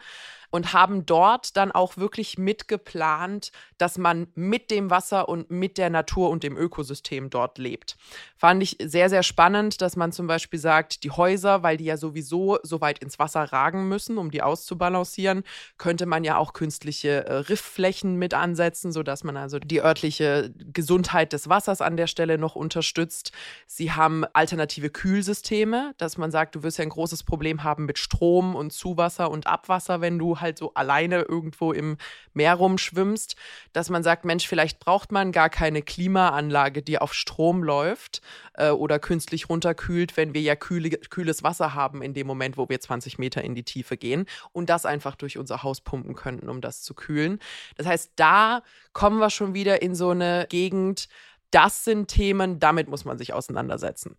und 0.50 0.74
haben 0.74 1.06
dort 1.06 1.58
dann 1.58 1.72
auch 1.72 1.98
wirklich 1.98 2.38
mitgeplant, 2.38 3.52
dass 3.78 3.98
man 3.98 4.28
mit 4.36 4.72
dem 4.72 4.90
Wasser 4.90 5.28
und 5.30 5.52
mit 5.52 5.78
der 5.78 5.90
Natur 5.90 6.30
und 6.30 6.44
dem 6.44 6.58
Ökosystem 6.58 7.30
dort 7.30 7.58
lebt. 7.58 7.98
Fand 8.38 8.64
ich 8.64 8.78
sehr, 8.82 9.10
sehr 9.10 9.24
spannend, 9.24 9.82
dass 9.82 9.96
man 9.96 10.12
zum 10.12 10.28
Beispiel 10.28 10.60
sagt, 10.60 11.04
die 11.04 11.12
Häuser, 11.12 11.64
weil 11.64 11.78
die 11.78 11.86
ja 11.86 11.98
sowieso 11.98 12.60
so 12.64 12.82
weit 12.82 13.00
ins 13.00 13.20
Wasser 13.20 13.44
ragen 13.44 13.88
müssen, 13.90 14.18
um 14.18 14.32
die 14.32 14.42
auszubalancieren, 14.42 15.44
könnte 15.78 16.06
man 16.06 16.24
ja 16.24 16.38
auch 16.38 16.54
künstliche 16.54 17.26
äh, 17.26 17.34
Riffflächen 17.34 18.16
mit 18.16 18.34
ansetzen, 18.34 18.92
sodass 18.92 19.24
man 19.24 19.38
also 19.38 19.60
die 19.60 19.82
örtliche 19.82 20.54
Gesundheit 20.72 21.34
des 21.34 21.50
Wassers 21.50 21.82
an 21.82 21.98
der 21.98 22.08
Stelle 22.08 22.38
noch 22.38 22.56
unterstützt. 22.56 23.32
Sie 23.66 23.92
haben 23.92 24.24
alternative 24.34 24.90
Kühlsysteme, 24.90 25.94
dass 25.98 26.18
man 26.18 26.32
sagt, 26.32 26.56
du 26.56 26.64
wirst 26.64 26.78
ja 26.78 26.84
ein 26.84 26.90
großes 26.90 27.24
Problem 27.24 27.64
haben 27.64 27.86
mit 27.86 27.98
Strom 27.98 28.56
und 28.56 28.72
Zuwasser 28.72 29.32
und 29.32 29.48
Abwasser, 29.48 30.02
wenn 30.02 30.20
halt 30.42 30.58
so 30.58 30.74
alleine 30.74 31.22
irgendwo 31.22 31.72
im 31.72 31.98
Meer 32.34 32.56
rumschwimmst, 32.56 33.36
dass 33.74 33.90
man 33.90 34.04
sagt, 34.04 34.26
Mensch, 34.26 34.48
vielleicht 34.48 34.80
braucht 34.80 35.12
man 35.12 35.32
gar 35.32 35.50
keine 35.50 35.82
Klimaanlage, 35.82 36.82
die 36.82 37.00
auf 37.00 37.14
Strom 37.14 37.64
läuft 37.64 38.22
äh, 38.54 38.70
oder 38.70 39.00
künstlich 39.00 39.50
runterkühlt, 39.50 40.18
wenn 40.18 40.34
wir 40.34 40.42
ja 40.42 40.56
kühle, 40.56 40.90
kühles 40.90 41.44
Wasser 41.44 41.74
haben 41.74 42.02
in 42.02 42.14
dem 42.14 42.28
Moment, 42.28 42.58
wo 42.58 42.70
wir 42.70 42.80
20 42.80 43.18
Meter 43.18 43.44
in 43.44 43.56
die 43.56 43.64
Tiefe 43.64 43.98
gehen 43.98 44.26
und 44.52 44.70
das 44.70 44.86
einfach 44.86 45.16
durch 45.16 45.38
unser 45.38 45.64
Haus 45.64 45.82
pumpen 45.82 46.16
könnten, 46.16 46.50
um 46.50 46.62
das 46.62 46.82
zu 46.82 46.94
kühlen. 46.94 47.40
Das 47.76 47.88
heißt, 47.88 48.14
da 48.16 48.64
kommen 48.94 49.20
wir 49.20 49.30
schon 49.30 49.54
wieder 49.54 49.82
in 49.82 49.96
so 49.96 50.10
eine 50.10 50.48
Gegend, 50.50 51.08
das 51.52 51.84
sind 51.84 52.08
Themen, 52.08 52.60
damit 52.60 52.90
muss 52.90 53.06
man 53.06 53.18
sich 53.18 53.34
auseinandersetzen. 53.34 54.18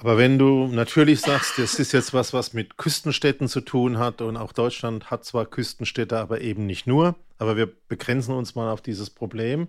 Aber 0.00 0.16
wenn 0.16 0.38
du 0.38 0.68
natürlich 0.68 1.20
sagst, 1.22 1.58
das 1.58 1.80
ist 1.80 1.90
jetzt 1.90 2.14
was, 2.14 2.32
was 2.32 2.52
mit 2.52 2.76
Küstenstädten 2.76 3.48
zu 3.48 3.60
tun 3.60 3.98
hat 3.98 4.20
und 4.20 4.36
auch 4.36 4.52
Deutschland 4.52 5.10
hat 5.10 5.24
zwar 5.24 5.44
Küstenstädte, 5.44 6.20
aber 6.20 6.40
eben 6.40 6.66
nicht 6.66 6.86
nur, 6.86 7.16
aber 7.38 7.56
wir 7.56 7.68
begrenzen 7.88 8.32
uns 8.32 8.54
mal 8.54 8.70
auf 8.70 8.80
dieses 8.80 9.10
Problem. 9.10 9.66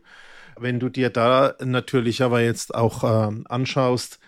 Wenn 0.56 0.80
du 0.80 0.90
dir 0.90 1.10
da 1.10 1.56
natürlich 1.66 2.22
aber 2.22 2.42
jetzt 2.42 2.76
auch 2.76 3.04
äh, 3.04 3.42
anschaust, 3.46 4.20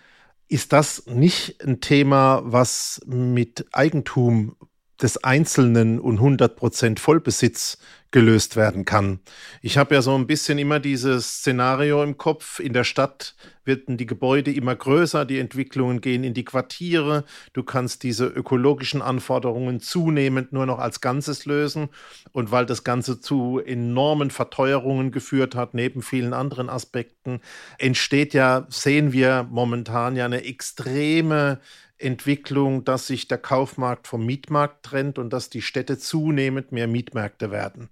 ist 0.48 0.72
das 0.72 1.06
nicht 1.06 1.62
ein 1.62 1.80
Thema, 1.80 2.42
was 2.46 3.00
mit 3.06 3.66
Eigentum 3.70 4.56
des 5.02 5.22
Einzelnen 5.24 5.98
und 5.98 6.20
100% 6.20 6.98
Vollbesitz 6.98 7.78
gelöst 8.12 8.56
werden 8.56 8.84
kann. 8.84 9.20
Ich 9.62 9.78
habe 9.78 9.94
ja 9.94 10.02
so 10.02 10.14
ein 10.14 10.26
bisschen 10.26 10.58
immer 10.58 10.78
dieses 10.78 11.38
Szenario 11.38 12.02
im 12.02 12.18
Kopf. 12.18 12.60
In 12.60 12.74
der 12.74 12.84
Stadt 12.84 13.34
werden 13.64 13.96
die 13.96 14.06
Gebäude 14.06 14.52
immer 14.52 14.76
größer, 14.76 15.24
die 15.24 15.38
Entwicklungen 15.38 16.00
gehen 16.02 16.22
in 16.22 16.34
die 16.34 16.44
Quartiere. 16.44 17.24
Du 17.54 17.62
kannst 17.62 18.02
diese 18.02 18.26
ökologischen 18.26 19.00
Anforderungen 19.02 19.80
zunehmend 19.80 20.52
nur 20.52 20.66
noch 20.66 20.78
als 20.78 21.00
Ganzes 21.00 21.46
lösen. 21.46 21.88
Und 22.32 22.52
weil 22.52 22.66
das 22.66 22.84
Ganze 22.84 23.18
zu 23.18 23.58
enormen 23.58 24.30
Verteuerungen 24.30 25.10
geführt 25.10 25.54
hat, 25.54 25.72
neben 25.72 26.02
vielen 26.02 26.34
anderen 26.34 26.68
Aspekten, 26.68 27.40
entsteht 27.78 28.34
ja, 28.34 28.66
sehen 28.68 29.12
wir 29.12 29.48
momentan 29.50 30.16
ja 30.16 30.26
eine 30.26 30.44
extreme 30.44 31.60
Entwicklung, 32.02 32.84
dass 32.84 33.06
sich 33.06 33.28
der 33.28 33.38
Kaufmarkt 33.38 34.06
vom 34.06 34.26
Mietmarkt 34.26 34.84
trennt 34.84 35.18
und 35.18 35.32
dass 35.32 35.50
die 35.50 35.62
Städte 35.62 35.98
zunehmend 35.98 36.72
mehr 36.72 36.86
Mietmärkte 36.86 37.50
werden. 37.50 37.88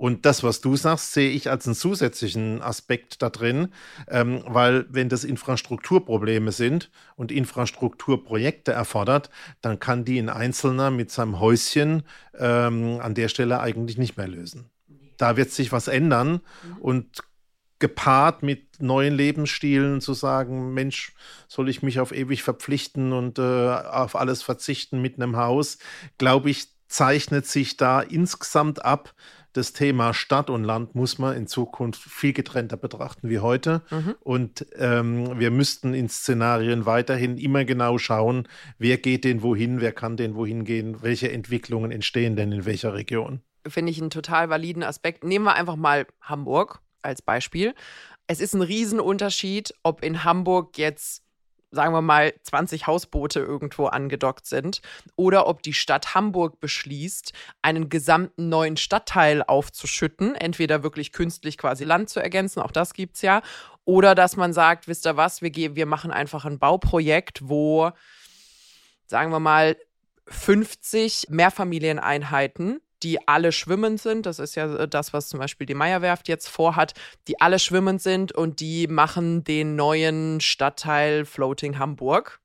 Und 0.00 0.24
das, 0.24 0.42
was 0.42 0.62
du 0.62 0.76
sagst, 0.76 1.12
sehe 1.12 1.28
ich 1.28 1.50
als 1.50 1.66
einen 1.66 1.74
zusätzlichen 1.74 2.62
Aspekt 2.62 3.20
da 3.20 3.28
drin, 3.28 3.68
ähm, 4.08 4.42
weil 4.46 4.86
wenn 4.88 5.10
das 5.10 5.24
Infrastrukturprobleme 5.24 6.52
sind 6.52 6.90
und 7.16 7.30
Infrastrukturprojekte 7.30 8.72
erfordert, 8.72 9.28
dann 9.60 9.78
kann 9.78 10.06
die 10.06 10.18
ein 10.18 10.30
Einzelner 10.30 10.90
mit 10.90 11.10
seinem 11.10 11.38
Häuschen 11.38 12.04
ähm, 12.38 12.98
an 13.02 13.14
der 13.14 13.28
Stelle 13.28 13.60
eigentlich 13.60 13.98
nicht 13.98 14.16
mehr 14.16 14.26
lösen. 14.26 14.70
Da 15.18 15.36
wird 15.36 15.50
sich 15.50 15.70
was 15.70 15.86
ändern 15.86 16.40
mhm. 16.64 16.76
und 16.80 17.22
gepaart 17.80 18.42
mit 18.42 18.80
neuen 18.80 19.14
Lebensstilen 19.14 20.00
zu 20.00 20.14
sagen, 20.14 20.72
Mensch, 20.72 21.12
soll 21.48 21.68
ich 21.68 21.82
mich 21.82 21.98
auf 21.98 22.12
ewig 22.12 22.42
verpflichten 22.42 23.12
und 23.12 23.38
äh, 23.38 23.42
auf 23.42 24.14
alles 24.14 24.42
verzichten 24.42 25.02
mit 25.02 25.16
einem 25.16 25.36
Haus, 25.36 25.78
glaube 26.18 26.50
ich, 26.50 26.68
zeichnet 26.88 27.46
sich 27.46 27.76
da 27.76 28.00
insgesamt 28.00 28.84
ab, 28.84 29.14
das 29.52 29.72
Thema 29.72 30.14
Stadt 30.14 30.48
und 30.48 30.62
Land 30.62 30.94
muss 30.94 31.18
man 31.18 31.36
in 31.36 31.46
Zukunft 31.46 32.00
viel 32.00 32.32
getrennter 32.32 32.76
betrachten 32.76 33.28
wie 33.28 33.40
heute. 33.40 33.82
Mhm. 33.90 34.14
Und 34.20 34.66
ähm, 34.76 35.40
wir 35.40 35.50
müssten 35.50 35.92
in 35.92 36.08
Szenarien 36.08 36.86
weiterhin 36.86 37.36
immer 37.36 37.64
genau 37.64 37.98
schauen, 37.98 38.46
wer 38.78 38.96
geht 38.96 39.24
denn 39.24 39.42
wohin, 39.42 39.80
wer 39.80 39.92
kann 39.92 40.16
denn 40.16 40.36
wohin 40.36 40.64
gehen, 40.64 41.02
welche 41.02 41.32
Entwicklungen 41.32 41.90
entstehen 41.90 42.36
denn 42.36 42.52
in 42.52 42.64
welcher 42.64 42.94
Region. 42.94 43.40
Finde 43.66 43.90
ich 43.90 44.00
einen 44.00 44.10
total 44.10 44.50
validen 44.50 44.82
Aspekt. 44.82 45.24
Nehmen 45.24 45.44
wir 45.44 45.54
einfach 45.54 45.76
mal 45.76 46.06
Hamburg 46.20 46.80
als 47.02 47.22
Beispiel. 47.22 47.74
Es 48.26 48.40
ist 48.40 48.54
ein 48.54 48.62
Riesenunterschied, 48.62 49.74
ob 49.82 50.02
in 50.02 50.24
Hamburg 50.24 50.78
jetzt 50.78 51.22
sagen 51.72 51.94
wir 51.94 52.02
mal, 52.02 52.34
20 52.42 52.86
Hausboote 52.86 53.40
irgendwo 53.40 53.86
angedockt 53.86 54.46
sind 54.46 54.80
oder 55.16 55.46
ob 55.46 55.62
die 55.62 55.72
Stadt 55.72 56.14
Hamburg 56.14 56.58
beschließt, 56.60 57.32
einen 57.62 57.88
gesamten 57.88 58.48
neuen 58.48 58.76
Stadtteil 58.76 59.42
aufzuschütten, 59.42 60.34
entweder 60.34 60.82
wirklich 60.82 61.12
künstlich 61.12 61.58
quasi 61.58 61.84
Land 61.84 62.10
zu 62.10 62.20
ergänzen, 62.20 62.60
auch 62.60 62.72
das 62.72 62.92
gibt 62.92 63.16
es 63.16 63.22
ja, 63.22 63.42
oder 63.84 64.14
dass 64.14 64.36
man 64.36 64.52
sagt, 64.52 64.88
wisst 64.88 65.06
ihr 65.06 65.16
was, 65.16 65.42
wir, 65.42 65.76
wir 65.76 65.86
machen 65.86 66.10
einfach 66.10 66.44
ein 66.44 66.58
Bauprojekt, 66.58 67.48
wo, 67.48 67.90
sagen 69.06 69.30
wir 69.30 69.40
mal, 69.40 69.76
50 70.26 71.26
Mehrfamilieneinheiten 71.30 72.80
die 73.02 73.26
alle 73.28 73.52
schwimmend 73.52 74.00
sind. 74.00 74.26
Das 74.26 74.38
ist 74.38 74.54
ja 74.54 74.74
äh, 74.74 74.88
das, 74.88 75.12
was 75.12 75.28
zum 75.28 75.40
Beispiel 75.40 75.66
die 75.66 75.74
Meierwerft 75.74 76.28
jetzt 76.28 76.48
vorhat, 76.48 76.94
die 77.28 77.40
alle 77.40 77.58
schwimmend 77.58 78.02
sind 78.02 78.32
und 78.32 78.60
die 78.60 78.86
machen 78.86 79.44
den 79.44 79.76
neuen 79.76 80.40
Stadtteil 80.40 81.24
Floating 81.24 81.78
Hamburg. 81.78 82.40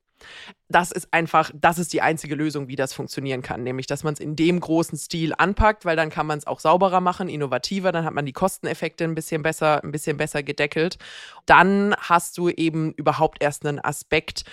Das 0.67 0.91
ist 0.91 1.09
einfach, 1.11 1.51
das 1.53 1.77
ist 1.77 1.93
die 1.93 2.01
einzige 2.01 2.33
Lösung, 2.33 2.67
wie 2.67 2.75
das 2.75 2.93
funktionieren 2.93 3.43
kann, 3.43 3.61
nämlich, 3.61 3.85
dass 3.85 4.03
man 4.03 4.13
es 4.13 4.19
in 4.19 4.35
dem 4.35 4.59
großen 4.59 4.97
Stil 4.97 5.33
anpackt, 5.37 5.85
weil 5.85 5.95
dann 5.95 6.09
kann 6.09 6.25
man 6.25 6.39
es 6.39 6.47
auch 6.47 6.59
sauberer 6.59 7.01
machen, 7.01 7.29
innovativer, 7.29 7.91
dann 7.91 8.05
hat 8.05 8.13
man 8.13 8.25
die 8.25 8.33
Kosteneffekte 8.33 9.03
ein 9.03 9.13
bisschen 9.13 9.43
besser, 9.43 9.83
ein 9.83 9.91
bisschen 9.91 10.17
besser 10.17 10.41
gedeckelt. 10.41 10.97
Dann 11.45 11.95
hast 11.99 12.37
du 12.37 12.49
eben 12.49 12.93
überhaupt 12.93 13.43
erst 13.43 13.65
einen 13.65 13.83
Aspekt, 13.83 14.45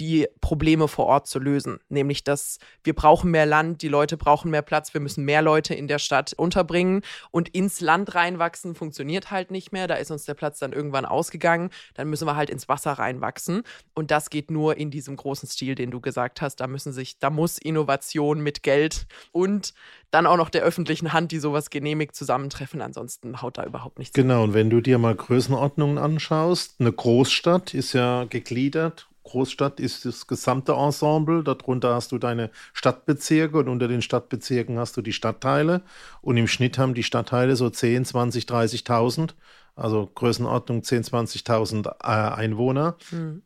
die 0.00 0.26
Probleme 0.40 0.88
vor 0.88 1.06
Ort 1.06 1.26
zu 1.26 1.38
lösen. 1.38 1.78
Nämlich, 1.90 2.24
dass 2.24 2.58
wir 2.82 2.94
brauchen 2.94 3.30
mehr 3.30 3.44
Land, 3.44 3.82
die 3.82 3.88
Leute 3.88 4.16
brauchen 4.16 4.50
mehr 4.50 4.62
Platz, 4.62 4.94
wir 4.94 5.00
müssen 5.00 5.24
mehr 5.24 5.42
Leute 5.42 5.74
in 5.74 5.88
der 5.88 5.98
Stadt 5.98 6.32
unterbringen 6.32 7.02
und 7.30 7.50
ins 7.50 7.82
Land 7.82 8.14
reinwachsen 8.14 8.74
funktioniert 8.74 9.30
halt 9.30 9.50
nicht 9.50 9.72
mehr. 9.72 9.86
Da 9.86 9.96
ist 9.96 10.10
uns 10.10 10.24
der 10.24 10.34
Platz 10.34 10.58
dann 10.58 10.72
irgendwann 10.72 11.04
ausgegangen. 11.04 11.70
Dann 11.94 12.08
müssen 12.08 12.26
wir 12.26 12.34
halt 12.34 12.48
ins 12.48 12.68
Wasser 12.68 12.92
reinwachsen. 12.92 13.62
Und 13.94 14.10
das 14.10 14.30
geht 14.30 14.50
nur 14.50 14.78
in 14.78 14.90
diesem 14.90 15.16
großen 15.16 15.48
Stil, 15.48 15.74
den 15.74 15.90
du 15.90 16.00
gesagt 16.00 16.40
hast. 16.40 16.56
Da 16.56 16.66
müssen 16.66 16.92
sich, 16.92 17.18
da 17.18 17.28
muss 17.28 17.58
Innovation 17.58 18.40
mit 18.40 18.62
Geld 18.62 19.06
und 19.32 19.74
dann 20.10 20.26
auch 20.26 20.38
noch 20.38 20.48
der 20.48 20.62
öffentlichen 20.62 21.12
Hand, 21.12 21.30
die 21.30 21.38
sowas 21.38 21.68
genehmigt, 21.68 22.16
zusammentreffen. 22.16 22.80
Ansonsten 22.80 23.42
haut 23.42 23.58
da 23.58 23.64
überhaupt 23.64 23.98
nichts. 23.98 24.14
Genau, 24.14 24.44
und 24.44 24.54
wenn 24.54 24.70
du 24.70 24.80
dir 24.80 24.98
mal 24.98 25.14
Größenordnungen 25.14 25.98
anschaust, 25.98 26.76
eine 26.80 26.90
Großstadt 26.90 27.74
ist 27.74 27.92
ja 27.92 28.24
gegliedert 28.24 29.09
Großstadt 29.24 29.80
ist 29.80 30.04
das 30.04 30.26
gesamte 30.26 30.72
Ensemble. 30.72 31.44
Darunter 31.44 31.94
hast 31.94 32.12
du 32.12 32.18
deine 32.18 32.50
Stadtbezirke 32.72 33.58
und 33.58 33.68
unter 33.68 33.88
den 33.88 34.02
Stadtbezirken 34.02 34.78
hast 34.78 34.96
du 34.96 35.02
die 35.02 35.12
Stadtteile. 35.12 35.82
Und 36.22 36.36
im 36.36 36.48
Schnitt 36.48 36.78
haben 36.78 36.94
die 36.94 37.02
Stadtteile 37.02 37.56
so 37.56 37.70
10, 37.70 38.04
20, 38.04 38.44
30.000, 38.44 39.34
also 39.74 40.10
Größenordnung 40.14 40.82
10, 40.82 41.04
20.000 41.04 41.86
äh, 41.86 42.34
Einwohner. 42.34 42.96
Hm. 43.10 43.42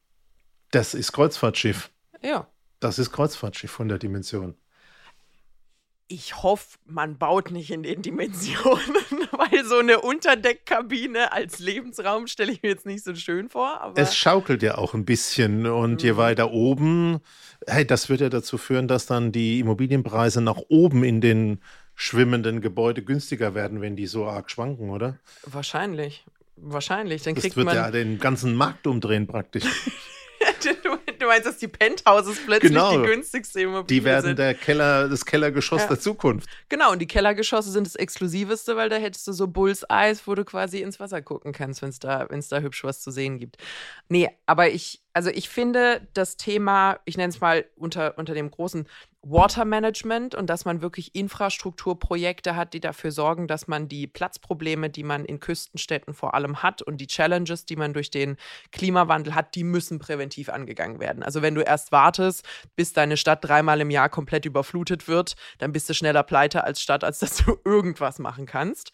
Das 0.70 0.94
ist 0.94 1.12
Kreuzfahrtschiff. 1.12 1.90
Ja. 2.22 2.48
Das 2.80 2.98
ist 2.98 3.12
Kreuzfahrtschiff 3.12 3.70
von 3.70 3.88
der 3.88 3.98
Dimension 3.98 4.54
ich 6.14 6.42
hoffe, 6.44 6.78
man 6.86 7.18
baut 7.18 7.50
nicht 7.50 7.72
in 7.72 7.82
den 7.82 8.00
Dimensionen, 8.00 8.94
weil 9.32 9.64
so 9.64 9.78
eine 9.78 10.00
Unterdeckkabine 10.00 11.32
als 11.32 11.58
Lebensraum 11.58 12.28
stelle 12.28 12.52
ich 12.52 12.62
mir 12.62 12.68
jetzt 12.68 12.86
nicht 12.86 13.02
so 13.02 13.16
schön 13.16 13.48
vor. 13.48 13.92
es 13.96 14.16
schaukelt 14.16 14.62
ja 14.62 14.78
auch 14.78 14.94
ein 14.94 15.04
bisschen 15.04 15.66
und 15.66 15.94
mhm. 15.94 15.98
je 15.98 16.16
weiter 16.16 16.52
oben, 16.52 17.20
hey, 17.66 17.84
das 17.84 18.08
wird 18.08 18.20
ja 18.20 18.28
dazu 18.28 18.58
führen, 18.58 18.86
dass 18.86 19.06
dann 19.06 19.32
die 19.32 19.58
Immobilienpreise 19.58 20.40
nach 20.40 20.58
oben 20.68 21.02
in 21.02 21.20
den 21.20 21.60
schwimmenden 21.96 22.60
Gebäude 22.60 23.02
günstiger 23.02 23.56
werden, 23.56 23.80
wenn 23.80 23.96
die 23.96 24.06
so 24.06 24.26
arg 24.26 24.50
schwanken, 24.50 24.90
oder? 24.90 25.18
Wahrscheinlich. 25.44 26.24
Wahrscheinlich. 26.56 27.22
Dann 27.22 27.34
das 27.34 27.56
wird 27.56 27.74
ja 27.74 27.90
den 27.90 28.20
ganzen 28.20 28.54
Markt 28.54 28.86
umdrehen 28.86 29.26
praktisch. 29.26 29.64
Du 31.24 31.28
meinst, 31.28 31.46
dass 31.46 31.56
die 31.56 31.68
Penthouses 31.68 32.38
plötzlich 32.44 32.70
genau. 32.70 32.98
die 32.98 33.06
günstigste 33.06 33.62
Immobilie 33.62 33.86
Die 33.86 34.04
werden 34.04 34.26
sind. 34.26 34.38
der 34.38 34.52
Keller, 34.52 35.08
das 35.08 35.24
Kellergeschoss 35.24 35.80
ja. 35.80 35.88
der 35.88 35.98
Zukunft. 35.98 36.46
Genau, 36.68 36.92
und 36.92 36.98
die 36.98 37.06
Kellergeschosse 37.06 37.70
sind 37.70 37.86
das 37.86 37.94
Exklusiveste, 37.94 38.76
weil 38.76 38.90
da 38.90 38.96
hättest 38.96 39.26
du 39.26 39.32
so 39.32 39.46
Bulls 39.46 39.88
Eis, 39.88 40.26
wo 40.26 40.34
du 40.34 40.44
quasi 40.44 40.82
ins 40.82 41.00
Wasser 41.00 41.22
gucken 41.22 41.54
kannst, 41.54 41.80
wenn 41.80 41.88
es 41.88 41.98
da, 41.98 42.26
wenn's 42.28 42.48
da 42.48 42.60
hübsch 42.60 42.84
was 42.84 43.00
zu 43.00 43.10
sehen 43.10 43.38
gibt. 43.38 43.56
Nee, 44.10 44.28
aber 44.44 44.68
ich, 44.68 45.02
also 45.14 45.30
ich 45.30 45.48
finde 45.48 46.06
das 46.12 46.36
Thema, 46.36 47.00
ich 47.06 47.16
nenne 47.16 47.30
es 47.30 47.40
mal 47.40 47.64
unter, 47.74 48.18
unter 48.18 48.34
dem 48.34 48.50
großen 48.50 48.86
Water 49.26 49.64
Management 49.64 50.34
und 50.34 50.48
dass 50.48 50.64
man 50.64 50.82
wirklich 50.82 51.14
Infrastrukturprojekte 51.14 52.56
hat, 52.56 52.74
die 52.74 52.80
dafür 52.80 53.10
sorgen, 53.10 53.48
dass 53.48 53.66
man 53.66 53.88
die 53.88 54.06
Platzprobleme, 54.06 54.90
die 54.90 55.02
man 55.02 55.24
in 55.24 55.40
Küstenstädten 55.40 56.12
vor 56.14 56.34
allem 56.34 56.62
hat 56.62 56.82
und 56.82 56.98
die 56.98 57.06
Challenges, 57.06 57.64
die 57.64 57.76
man 57.76 57.94
durch 57.94 58.10
den 58.10 58.36
Klimawandel 58.70 59.34
hat, 59.34 59.54
die 59.54 59.64
müssen 59.64 59.98
präventiv 59.98 60.50
angegangen 60.50 61.00
werden. 61.00 61.22
Also 61.22 61.40
wenn 61.40 61.54
du 61.54 61.62
erst 61.62 61.90
wartest, 61.90 62.44
bis 62.76 62.92
deine 62.92 63.16
Stadt 63.16 63.44
dreimal 63.44 63.80
im 63.80 63.90
Jahr 63.90 64.10
komplett 64.10 64.44
überflutet 64.44 65.08
wird, 65.08 65.36
dann 65.58 65.72
bist 65.72 65.88
du 65.88 65.94
schneller 65.94 66.22
pleite 66.22 66.64
als 66.64 66.82
Stadt, 66.82 67.02
als 67.02 67.18
dass 67.20 67.36
du 67.36 67.56
irgendwas 67.64 68.18
machen 68.18 68.46
kannst. 68.46 68.92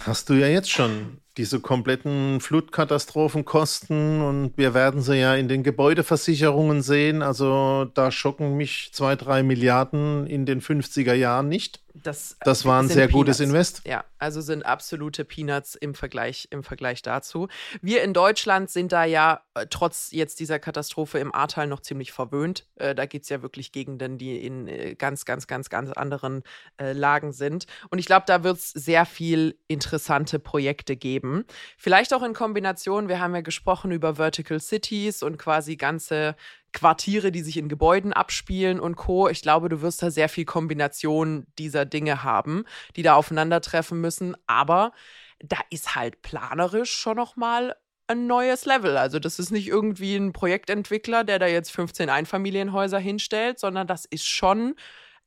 Hast 0.00 0.28
du 0.28 0.34
ja 0.34 0.48
jetzt 0.48 0.70
schon 0.70 1.20
diese 1.36 1.60
kompletten 1.60 2.40
Flutkatastrophenkosten 2.40 4.22
und 4.22 4.52
wir 4.56 4.72
werden 4.74 5.02
sie 5.02 5.16
ja 5.16 5.34
in 5.34 5.48
den 5.48 5.62
Gebäudeversicherungen 5.62 6.82
sehen. 6.82 7.22
Also 7.22 7.86
da 7.94 8.10
schocken 8.10 8.56
mich 8.56 8.90
zwei, 8.92 9.16
drei 9.16 9.42
Milliarden 9.42 10.26
in 10.26 10.46
den 10.46 10.60
50er 10.60 11.14
Jahren 11.14 11.48
nicht. 11.48 11.83
Das, 11.94 12.36
das 12.40 12.64
war 12.64 12.82
ein 12.82 12.88
sehr 12.88 13.06
Peanuts. 13.06 13.12
gutes 13.12 13.40
Invest. 13.40 13.82
Ja, 13.86 14.04
also 14.18 14.40
sind 14.40 14.66
absolute 14.66 15.24
Peanuts 15.24 15.76
im 15.76 15.94
Vergleich, 15.94 16.48
im 16.50 16.64
Vergleich 16.64 17.02
dazu. 17.02 17.46
Wir 17.82 18.02
in 18.02 18.12
Deutschland 18.12 18.68
sind 18.68 18.90
da 18.90 19.04
ja 19.04 19.42
äh, 19.54 19.66
trotz 19.70 20.10
jetzt 20.10 20.40
dieser 20.40 20.58
Katastrophe 20.58 21.20
im 21.20 21.32
Ahrtal 21.32 21.68
noch 21.68 21.80
ziemlich 21.80 22.10
verwöhnt. 22.10 22.66
Äh, 22.74 22.96
da 22.96 23.06
geht 23.06 23.22
es 23.22 23.28
ja 23.28 23.42
wirklich 23.42 23.70
Gegenden, 23.70 24.18
die 24.18 24.44
in 24.44 24.66
äh, 24.66 24.96
ganz, 24.96 25.24
ganz, 25.24 25.46
ganz, 25.46 25.70
ganz 25.70 25.92
anderen 25.92 26.42
äh, 26.80 26.92
Lagen 26.92 27.32
sind. 27.32 27.66
Und 27.90 28.00
ich 28.00 28.06
glaube, 28.06 28.24
da 28.26 28.42
wird 28.42 28.58
es 28.58 28.70
sehr 28.70 29.06
viel 29.06 29.56
interessante 29.68 30.40
Projekte 30.40 30.96
geben. 30.96 31.44
Vielleicht 31.78 32.12
auch 32.12 32.24
in 32.24 32.34
Kombination, 32.34 33.08
wir 33.08 33.20
haben 33.20 33.36
ja 33.36 33.40
gesprochen 33.40 33.92
über 33.92 34.16
Vertical 34.16 34.60
Cities 34.60 35.22
und 35.22 35.38
quasi 35.38 35.76
ganze 35.76 36.34
Quartiere, 36.74 37.32
die 37.32 37.40
sich 37.40 37.56
in 37.56 37.70
Gebäuden 37.70 38.12
abspielen 38.12 38.78
und 38.78 38.96
Co. 38.96 39.28
Ich 39.28 39.40
glaube, 39.40 39.70
du 39.70 39.80
wirst 39.80 40.02
da 40.02 40.10
sehr 40.10 40.28
viel 40.28 40.44
Kombination 40.44 41.46
dieser 41.58 41.86
Dinge 41.86 42.22
haben, 42.22 42.64
die 42.96 43.02
da 43.02 43.14
aufeinandertreffen 43.14 43.98
müssen. 44.00 44.36
Aber 44.46 44.92
da 45.38 45.56
ist 45.70 45.94
halt 45.94 46.20
planerisch 46.20 46.94
schon 46.94 47.16
noch 47.16 47.36
mal 47.36 47.74
ein 48.06 48.26
neues 48.26 48.66
Level. 48.66 48.96
Also 48.96 49.18
das 49.18 49.38
ist 49.38 49.50
nicht 49.50 49.68
irgendwie 49.68 50.16
ein 50.16 50.32
Projektentwickler, 50.32 51.24
der 51.24 51.38
da 51.38 51.46
jetzt 51.46 51.70
15 51.70 52.10
Einfamilienhäuser 52.10 52.98
hinstellt, 52.98 53.58
sondern 53.58 53.86
das 53.86 54.04
ist 54.04 54.26
schon 54.26 54.74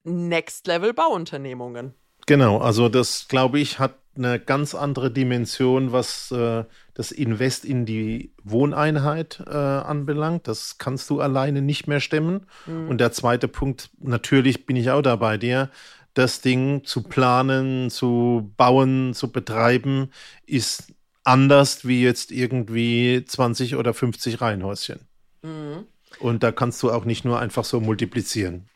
Next 0.04 0.68
Level 0.68 0.94
Bauunternehmungen. 0.94 1.96
Genau, 2.28 2.60
also 2.60 2.90
das 2.90 3.28
glaube 3.28 3.60
ich 3.60 3.80
hat 3.80 3.96
eine 4.18 4.40
ganz 4.40 4.76
andere 4.76 5.12
Dimension, 5.12 5.92
was 5.92 6.32
äh, 6.32 6.64
das 6.94 7.12
Invest 7.12 7.66
in 7.66 7.86
die 7.86 8.32
Wohneinheit 8.44 9.44
äh, 9.46 9.52
anbelangt. 9.52 10.48
Das 10.48 10.78
kannst 10.78 11.10
du 11.10 11.22
alleine 11.22 11.62
nicht 11.62 11.88
mehr 11.88 12.00
stemmen. 12.00 12.48
Mhm. 12.66 12.90
Und 12.90 12.98
der 13.00 13.12
zweite 13.12 13.48
Punkt, 13.48 13.90
natürlich 14.00 14.66
bin 14.66 14.76
ich 14.76 14.90
auch 14.92 15.02
da 15.02 15.16
bei 15.16 15.38
dir. 15.38 15.70
Das 16.14 16.42
Ding 16.42 16.84
zu 16.84 17.04
planen, 17.04 17.90
zu 17.92 18.52
bauen, 18.58 19.14
zu 19.14 19.32
betreiben, 19.32 20.10
ist 20.46 20.94
anders 21.24 21.86
wie 21.86 22.02
jetzt 22.02 22.32
irgendwie 22.32 23.24
20 23.26 23.76
oder 23.76 23.94
50 23.94 24.42
Reihenhäuschen. 24.42 25.02
Mhm. 25.44 25.86
Und 26.20 26.42
da 26.42 26.52
kannst 26.52 26.82
du 26.82 26.92
auch 26.92 27.06
nicht 27.06 27.26
nur 27.26 27.40
einfach 27.40 27.64
so 27.64 27.80
multiplizieren. 27.80 28.70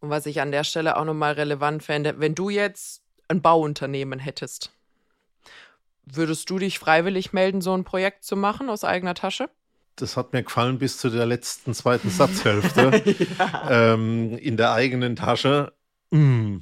Und 0.00 0.10
was 0.10 0.26
ich 0.26 0.40
an 0.40 0.50
der 0.50 0.64
Stelle 0.64 0.96
auch 0.96 1.04
nochmal 1.04 1.34
relevant 1.34 1.82
fände, 1.82 2.16
wenn 2.18 2.34
du 2.34 2.50
jetzt 2.50 3.03
ein 3.28 3.42
Bauunternehmen 3.42 4.18
hättest, 4.18 4.70
würdest 6.04 6.50
du 6.50 6.58
dich 6.58 6.78
freiwillig 6.78 7.32
melden, 7.32 7.60
so 7.60 7.76
ein 7.76 7.84
Projekt 7.84 8.24
zu 8.24 8.36
machen 8.36 8.68
aus 8.68 8.84
eigener 8.84 9.14
Tasche? 9.14 9.48
Das 9.96 10.16
hat 10.16 10.32
mir 10.32 10.42
gefallen 10.42 10.78
bis 10.78 10.98
zu 10.98 11.08
der 11.08 11.24
letzten 11.24 11.72
zweiten 11.72 12.10
Satzhälfte. 12.10 13.02
ja. 13.38 13.92
ähm, 13.94 14.36
in 14.38 14.56
der 14.56 14.72
eigenen 14.72 15.16
Tasche. 15.16 15.72
Mm. 16.10 16.58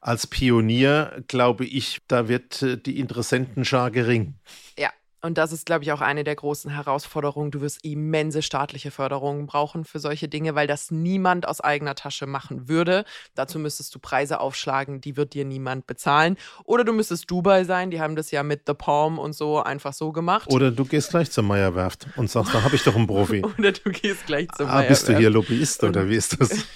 Als 0.00 0.26
Pionier 0.26 1.22
glaube 1.26 1.64
ich, 1.66 2.00
da 2.08 2.28
wird 2.28 2.62
äh, 2.62 2.78
die 2.78 2.98
Interessentenschar 2.98 3.90
gering. 3.90 4.34
Ja, 4.78 4.90
und 5.26 5.36
das 5.38 5.52
ist, 5.52 5.66
glaube 5.66 5.84
ich, 5.84 5.92
auch 5.92 6.00
eine 6.00 6.24
der 6.24 6.36
großen 6.36 6.70
Herausforderungen. 6.70 7.50
Du 7.50 7.60
wirst 7.60 7.84
immense 7.84 8.42
staatliche 8.42 8.90
Förderungen 8.90 9.46
brauchen 9.46 9.84
für 9.84 9.98
solche 9.98 10.28
Dinge, 10.28 10.54
weil 10.54 10.66
das 10.66 10.90
niemand 10.90 11.46
aus 11.48 11.60
eigener 11.60 11.96
Tasche 11.96 12.26
machen 12.26 12.68
würde. 12.68 13.04
Dazu 13.34 13.58
müsstest 13.58 13.94
du 13.94 13.98
Preise 13.98 14.40
aufschlagen, 14.40 15.00
die 15.00 15.16
wird 15.16 15.34
dir 15.34 15.44
niemand 15.44 15.86
bezahlen. 15.86 16.36
Oder 16.64 16.84
du 16.84 16.92
müsstest 16.92 17.30
Dubai 17.30 17.64
sein, 17.64 17.90
die 17.90 18.00
haben 18.00 18.16
das 18.16 18.30
ja 18.30 18.42
mit 18.42 18.62
The 18.66 18.74
Palm 18.74 19.18
und 19.18 19.34
so 19.34 19.60
einfach 19.60 19.92
so 19.92 20.12
gemacht. 20.12 20.50
Oder 20.52 20.70
du 20.70 20.84
gehst 20.84 21.10
gleich 21.10 21.30
zur 21.30 21.44
Meierwerft 21.44 22.06
und 22.16 22.30
sagst, 22.30 22.54
da 22.54 22.62
habe 22.62 22.76
ich 22.76 22.84
doch 22.84 22.94
einen 22.94 23.06
Profi. 23.06 23.44
oder 23.58 23.72
du 23.72 23.90
gehst 23.90 24.26
gleich 24.26 24.48
zur 24.56 24.66
ah, 24.68 24.76
Meierwerft. 24.76 24.88
Bist 24.88 25.08
du 25.08 25.16
hier 25.16 25.30
Lobbyist 25.30 25.82
oder 25.82 26.08
wie 26.08 26.16
ist 26.16 26.40
das? 26.40 26.50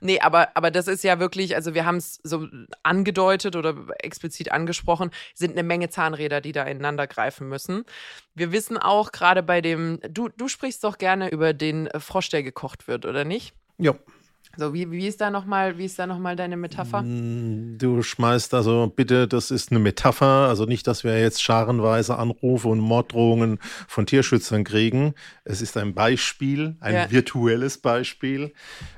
Nee, 0.00 0.20
aber, 0.20 0.56
aber 0.56 0.70
das 0.70 0.88
ist 0.88 1.04
ja 1.04 1.18
wirklich, 1.18 1.54
also 1.54 1.74
wir 1.74 1.84
haben 1.84 1.96
es 1.96 2.20
so 2.22 2.46
angedeutet 2.82 3.56
oder 3.56 3.74
explizit 3.98 4.52
angesprochen, 4.52 5.10
sind 5.34 5.52
eine 5.52 5.62
Menge 5.62 5.90
Zahnräder, 5.90 6.40
die 6.40 6.52
da 6.52 6.64
ineinander 6.64 7.06
greifen 7.06 7.48
müssen. 7.48 7.84
Wir 8.34 8.52
wissen 8.52 8.78
auch 8.78 9.12
gerade 9.12 9.42
bei 9.42 9.60
dem, 9.60 10.00
du, 10.08 10.28
du 10.28 10.48
sprichst 10.48 10.84
doch 10.84 10.98
gerne 10.98 11.30
über 11.30 11.52
den 11.52 11.88
Frosch, 11.98 12.28
der 12.30 12.42
gekocht 12.42 12.88
wird, 12.88 13.06
oder 13.06 13.24
nicht? 13.24 13.54
Ja. 13.78 13.94
So, 14.58 14.74
wie, 14.74 14.90
wie 14.90 15.06
ist 15.06 15.20
da 15.20 15.30
nochmal, 15.30 15.78
wie 15.78 15.86
ist 15.86 15.98
da 15.98 16.06
noch 16.06 16.18
mal 16.18 16.36
deine 16.36 16.58
Metapher? 16.58 17.02
Mm, 17.02 17.78
du 17.78 18.02
schmeißt 18.02 18.52
also 18.52 18.92
bitte, 18.94 19.26
das 19.26 19.50
ist 19.50 19.70
eine 19.70 19.80
Metapher, 19.80 20.48
also 20.48 20.66
nicht, 20.66 20.86
dass 20.86 21.04
wir 21.04 21.18
jetzt 21.18 21.42
scharenweise 21.42 22.18
Anrufe 22.18 22.68
und 22.68 22.80
Morddrohungen 22.80 23.58
von 23.88 24.04
Tierschützern 24.04 24.64
kriegen. 24.64 25.14
Es 25.44 25.62
ist 25.62 25.78
ein 25.78 25.94
Beispiel, 25.94 26.76
ein 26.80 26.94
ja. 26.94 27.10
virtuelles 27.10 27.78
Beispiel. 27.78 28.52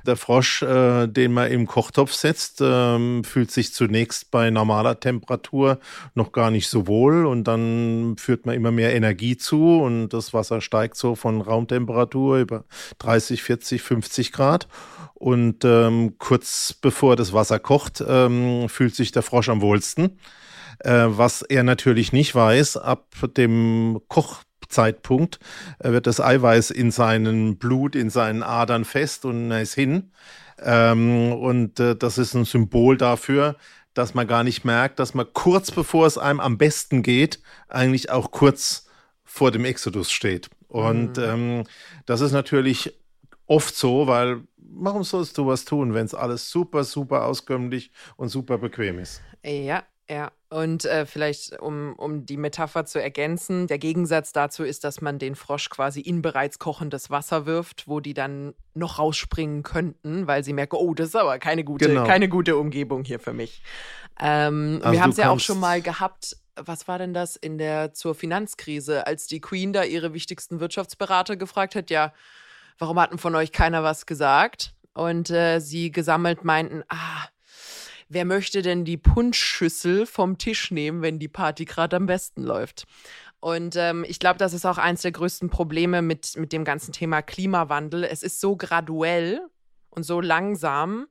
Der 0.05 0.17
Frosch, 0.17 0.61
äh, 0.61 1.07
den 1.07 1.31
man 1.31 1.49
im 1.49 1.67
Kochtopf 1.67 2.11
setzt, 2.11 2.59
äh, 2.59 3.23
fühlt 3.23 3.51
sich 3.51 3.73
zunächst 3.73 4.31
bei 4.31 4.49
normaler 4.49 4.99
Temperatur 4.99 5.79
noch 6.15 6.33
gar 6.33 6.51
nicht 6.51 6.67
so 6.67 6.85
wohl 6.85 7.25
und 7.25 7.45
dann 7.45 8.15
führt 8.17 8.45
man 8.45 8.55
immer 8.55 8.71
mehr 8.71 8.93
Energie 8.93 9.37
zu 9.37 9.79
und 9.79 10.09
das 10.09 10.33
Wasser 10.33 10.59
steigt 10.59 10.97
so 10.97 11.15
von 11.15 11.39
Raumtemperatur 11.39 12.39
über 12.39 12.65
30, 12.99 13.41
40, 13.41 13.81
50 13.81 14.31
Grad. 14.33 14.67
Und 15.13 15.44
ähm, 15.63 16.15
kurz 16.17 16.73
bevor 16.73 17.15
das 17.15 17.33
Wasser 17.33 17.59
kocht, 17.59 18.03
ähm, 18.07 18.69
fühlt 18.69 18.95
sich 18.95 19.11
der 19.11 19.21
Frosch 19.21 19.49
am 19.49 19.61
wohlsten. 19.61 20.19
Äh, 20.79 21.05
was 21.07 21.41
er 21.41 21.63
natürlich 21.63 22.11
nicht 22.13 22.35
weiß, 22.35 22.77
ab 22.77 23.15
dem 23.37 24.01
Kochzeitpunkt 24.07 25.39
äh, 25.79 25.91
wird 25.91 26.07
das 26.07 26.19
Eiweiß 26.19 26.71
in 26.71 26.91
seinem 26.91 27.57
Blut, 27.57 27.95
in 27.95 28.09
seinen 28.09 28.43
Adern 28.43 28.85
fest 28.85 29.25
und 29.25 29.51
er 29.51 29.61
ist 29.61 29.73
hin. 29.73 30.11
Ähm, 30.61 31.33
und 31.33 31.79
äh, 31.79 31.95
das 31.95 32.17
ist 32.17 32.33
ein 32.33 32.45
Symbol 32.45 32.97
dafür, 32.97 33.55
dass 33.93 34.13
man 34.13 34.27
gar 34.27 34.43
nicht 34.43 34.65
merkt, 34.65 34.99
dass 34.99 35.13
man 35.13 35.27
kurz 35.33 35.71
bevor 35.71 36.05
es 36.05 36.17
einem 36.17 36.39
am 36.39 36.57
besten 36.57 37.03
geht, 37.03 37.39
eigentlich 37.67 38.09
auch 38.09 38.31
kurz 38.31 38.87
vor 39.23 39.51
dem 39.51 39.65
Exodus 39.65 40.11
steht. 40.11 40.49
Und 40.67 41.17
mhm. 41.17 41.23
ähm, 41.23 41.63
das 42.05 42.21
ist 42.21 42.31
natürlich 42.31 42.93
oft 43.47 43.75
so, 43.75 44.07
weil 44.07 44.41
warum 44.75 45.03
sollst 45.03 45.37
du 45.37 45.47
was 45.47 45.65
tun, 45.65 45.93
wenn 45.93 46.05
es 46.05 46.13
alles 46.13 46.49
super, 46.49 46.83
super 46.83 47.25
auskömmlich 47.25 47.91
und 48.17 48.29
super 48.29 48.57
bequem 48.57 48.99
ist? 48.99 49.21
Ja, 49.43 49.83
ja. 50.09 50.31
Und 50.49 50.85
äh, 50.85 51.05
vielleicht, 51.05 51.59
um, 51.59 51.93
um 51.97 52.25
die 52.25 52.37
Metapher 52.37 52.85
zu 52.85 53.01
ergänzen, 53.01 53.67
der 53.67 53.77
Gegensatz 53.77 54.31
dazu 54.31 54.63
ist, 54.63 54.83
dass 54.83 55.01
man 55.01 55.19
den 55.19 55.35
Frosch 55.35 55.69
quasi 55.69 55.99
in 55.99 56.21
bereits 56.21 56.59
kochendes 56.59 57.09
Wasser 57.09 57.45
wirft, 57.45 57.87
wo 57.87 57.99
die 57.99 58.13
dann 58.13 58.53
noch 58.73 58.99
rausspringen 58.99 59.63
könnten, 59.63 60.27
weil 60.27 60.43
sie 60.43 60.53
merken, 60.53 60.77
oh, 60.77 60.93
das 60.93 61.09
ist 61.09 61.15
aber 61.15 61.39
keine 61.39 61.63
gute, 61.63 61.87
genau. 61.87 62.05
keine 62.05 62.29
gute 62.29 62.55
Umgebung 62.55 63.03
hier 63.03 63.19
für 63.19 63.33
mich. 63.33 63.63
Ähm, 64.19 64.79
also 64.81 64.93
wir 64.93 65.01
haben 65.01 65.09
es 65.09 65.17
ja 65.17 65.29
auch 65.29 65.39
schon 65.39 65.59
mal 65.59 65.81
gehabt, 65.81 66.37
was 66.55 66.87
war 66.87 66.99
denn 66.99 67.13
das 67.13 67.35
in 67.35 67.57
der 67.57 67.93
zur 67.93 68.15
Finanzkrise, 68.15 69.07
als 69.07 69.27
die 69.27 69.41
Queen 69.41 69.73
da 69.73 69.83
ihre 69.83 70.13
wichtigsten 70.13 70.59
Wirtschaftsberater 70.59 71.35
gefragt 71.35 71.75
hat, 71.75 71.89
ja, 71.89 72.13
warum 72.77 72.99
hatten 72.99 73.17
von 73.17 73.35
euch 73.35 73.51
keiner 73.51 73.83
was 73.83 74.05
gesagt? 74.05 74.73
Und 74.93 75.29
äh, 75.29 75.59
sie 75.59 75.91
gesammelt 75.91 76.43
meinten, 76.43 76.83
ah, 76.87 77.27
wer 78.07 78.25
möchte 78.25 78.61
denn 78.61 78.85
die 78.85 78.97
Punschschüssel 78.97 80.05
vom 80.05 80.37
Tisch 80.37 80.71
nehmen, 80.71 81.01
wenn 81.01 81.19
die 81.19 81.27
Party 81.27 81.65
gerade 81.65 81.97
am 81.97 82.05
besten 82.05 82.43
läuft? 82.43 82.85
Und 83.39 83.75
ähm, 83.75 84.05
ich 84.07 84.19
glaube, 84.19 84.39
das 84.39 84.53
ist 84.53 84.65
auch 84.65 84.77
eins 84.77 85.01
der 85.03 85.11
größten 85.11 85.49
Probleme 85.49 86.01
mit, 86.01 86.35
mit 86.37 86.51
dem 86.51 86.63
ganzen 86.63 86.93
Thema 86.93 87.21
Klimawandel. 87.21 88.03
Es 88.03 88.23
ist 88.23 88.39
so 88.39 88.55
graduell 88.55 89.41
und 89.95 90.03
so 90.03 90.21
langsam, 90.21 91.07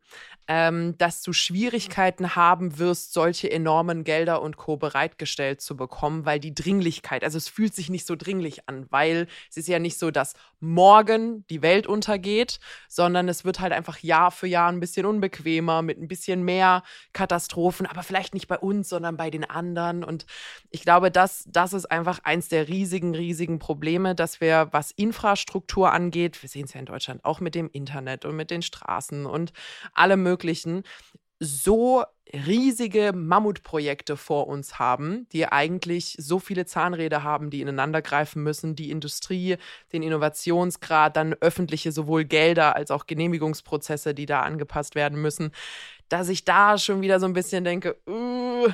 ähm, 0.46 0.96
dass 0.98 1.22
du 1.22 1.32
Schwierigkeiten 1.32 2.36
haben 2.36 2.78
wirst, 2.78 3.14
solche 3.14 3.50
enormen 3.50 4.04
Gelder 4.04 4.42
und 4.42 4.56
Co. 4.56 4.76
bereitgestellt 4.76 5.60
zu 5.60 5.76
bekommen, 5.76 6.26
weil 6.26 6.38
die 6.38 6.54
Dringlichkeit, 6.54 7.24
also 7.24 7.38
es 7.38 7.48
fühlt 7.48 7.74
sich 7.74 7.88
nicht 7.88 8.06
so 8.06 8.14
dringlich 8.14 8.68
an, 8.68 8.86
weil 8.90 9.26
es 9.48 9.56
ist 9.56 9.68
ja 9.68 9.78
nicht 9.78 9.98
so, 9.98 10.10
dass 10.10 10.34
morgen 10.60 11.46
die 11.48 11.62
Welt 11.62 11.86
untergeht, 11.86 12.58
sondern 12.88 13.28
es 13.28 13.44
wird 13.44 13.60
halt 13.60 13.72
einfach 13.72 13.98
Jahr 13.98 14.30
für 14.30 14.46
Jahr 14.46 14.70
ein 14.70 14.80
bisschen 14.80 15.06
unbequemer, 15.06 15.82
mit 15.82 15.98
ein 15.98 16.08
bisschen 16.08 16.42
mehr 16.42 16.82
Katastrophen, 17.12 17.86
aber 17.86 18.02
vielleicht 18.02 18.34
nicht 18.34 18.48
bei 18.48 18.58
uns, 18.58 18.88
sondern 18.88 19.16
bei 19.16 19.30
den 19.30 19.48
anderen. 19.48 20.04
Und 20.04 20.26
ich 20.70 20.82
glaube, 20.82 21.10
das, 21.10 21.44
das 21.48 21.72
ist 21.72 21.90
einfach 21.90 22.20
eins 22.22 22.48
der 22.48 22.68
riesigen, 22.68 23.14
riesigen 23.14 23.58
Probleme, 23.58 24.14
dass 24.14 24.40
wir, 24.40 24.68
was 24.72 24.90
Infrastruktur 24.90 25.92
angeht, 25.92 26.42
wir 26.42 26.48
sehen 26.48 26.64
es 26.66 26.74
ja 26.74 26.80
in 26.80 26.86
Deutschland 26.86 27.24
auch 27.24 27.40
mit 27.40 27.54
dem 27.54 27.70
Internet 27.70 28.24
und 28.26 28.36
mit 28.36 28.50
den 28.50 28.62
Straßen 28.74 29.26
und 29.26 29.52
alle 29.92 30.16
möglichen 30.16 30.82
so 31.40 32.04
riesige 32.32 33.12
Mammutprojekte 33.14 34.16
vor 34.16 34.48
uns 34.48 34.78
haben, 34.78 35.28
die 35.30 35.46
eigentlich 35.46 36.16
so 36.18 36.38
viele 36.38 36.64
Zahnräder 36.66 37.22
haben, 37.22 37.50
die 37.50 37.60
ineinander 37.60 38.02
greifen 38.02 38.42
müssen, 38.42 38.74
die 38.74 38.90
Industrie, 38.90 39.56
den 39.92 40.02
Innovationsgrad, 40.02 41.16
dann 41.16 41.34
öffentliche 41.34 41.92
sowohl 41.92 42.24
Gelder 42.24 42.76
als 42.76 42.90
auch 42.90 43.06
Genehmigungsprozesse, 43.06 44.14
die 44.14 44.26
da 44.26 44.40
angepasst 44.40 44.94
werden 44.94 45.20
müssen, 45.20 45.52
dass 46.08 46.28
ich 46.28 46.44
da 46.44 46.78
schon 46.78 47.02
wieder 47.02 47.20
so 47.20 47.26
ein 47.26 47.34
bisschen 47.34 47.64
denke, 47.64 47.96
uh, 48.08 48.68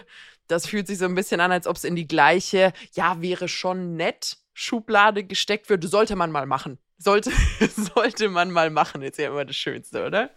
das 0.47 0.67
fühlt 0.67 0.87
sich 0.87 0.99
so 0.99 1.05
ein 1.05 1.15
bisschen 1.15 1.41
an, 1.41 1.53
als 1.53 1.67
ob 1.67 1.77
es 1.77 1.85
in 1.85 1.97
die 1.97 2.09
gleiche, 2.09 2.73
ja, 2.95 3.21
wäre 3.21 3.49
schon 3.49 3.97
nett 3.97 4.39
Schublade 4.53 5.25
gesteckt 5.25 5.69
wird. 5.69 5.85
Sollte 5.85 6.17
man 6.17 6.31
mal 6.31 6.47
machen 6.47 6.79
sollte, 7.01 7.33
sollte 7.95 8.29
man 8.29 8.51
mal 8.51 8.71
machen, 8.71 9.03
ist 9.03 9.19
ja 9.19 9.29
immer 9.29 9.45
das 9.45 9.57
Schönste, 9.57 10.07
oder? 10.07 10.31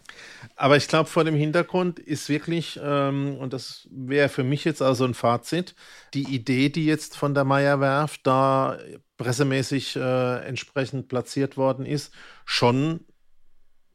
Aber 0.56 0.78
ich 0.78 0.88
glaube, 0.88 1.10
vor 1.10 1.24
dem 1.24 1.36
Hintergrund 1.36 2.00
ist 2.00 2.30
wirklich, 2.30 2.80
ähm, 2.82 3.38
und 3.38 3.54
das 3.54 3.88
wäre 3.92 4.30
für 4.30 4.44
mich 4.44 4.64
jetzt 4.64 4.82
also 4.82 5.04
ein 5.06 5.14
Fazit, 5.14 5.76
die 6.14 6.24
Idee, 6.24 6.70
die 6.70 6.86
jetzt 6.86 7.18
von 7.18 7.34
der 7.34 7.44
Meierwerft 7.44 8.22
da 8.24 8.80
pressemäßig 9.18 9.98
äh, 9.98 10.46
entsprechend 10.46 11.10
platziert 11.10 11.58
worden 11.58 11.86
ist, 11.86 12.14
schon 12.46 13.06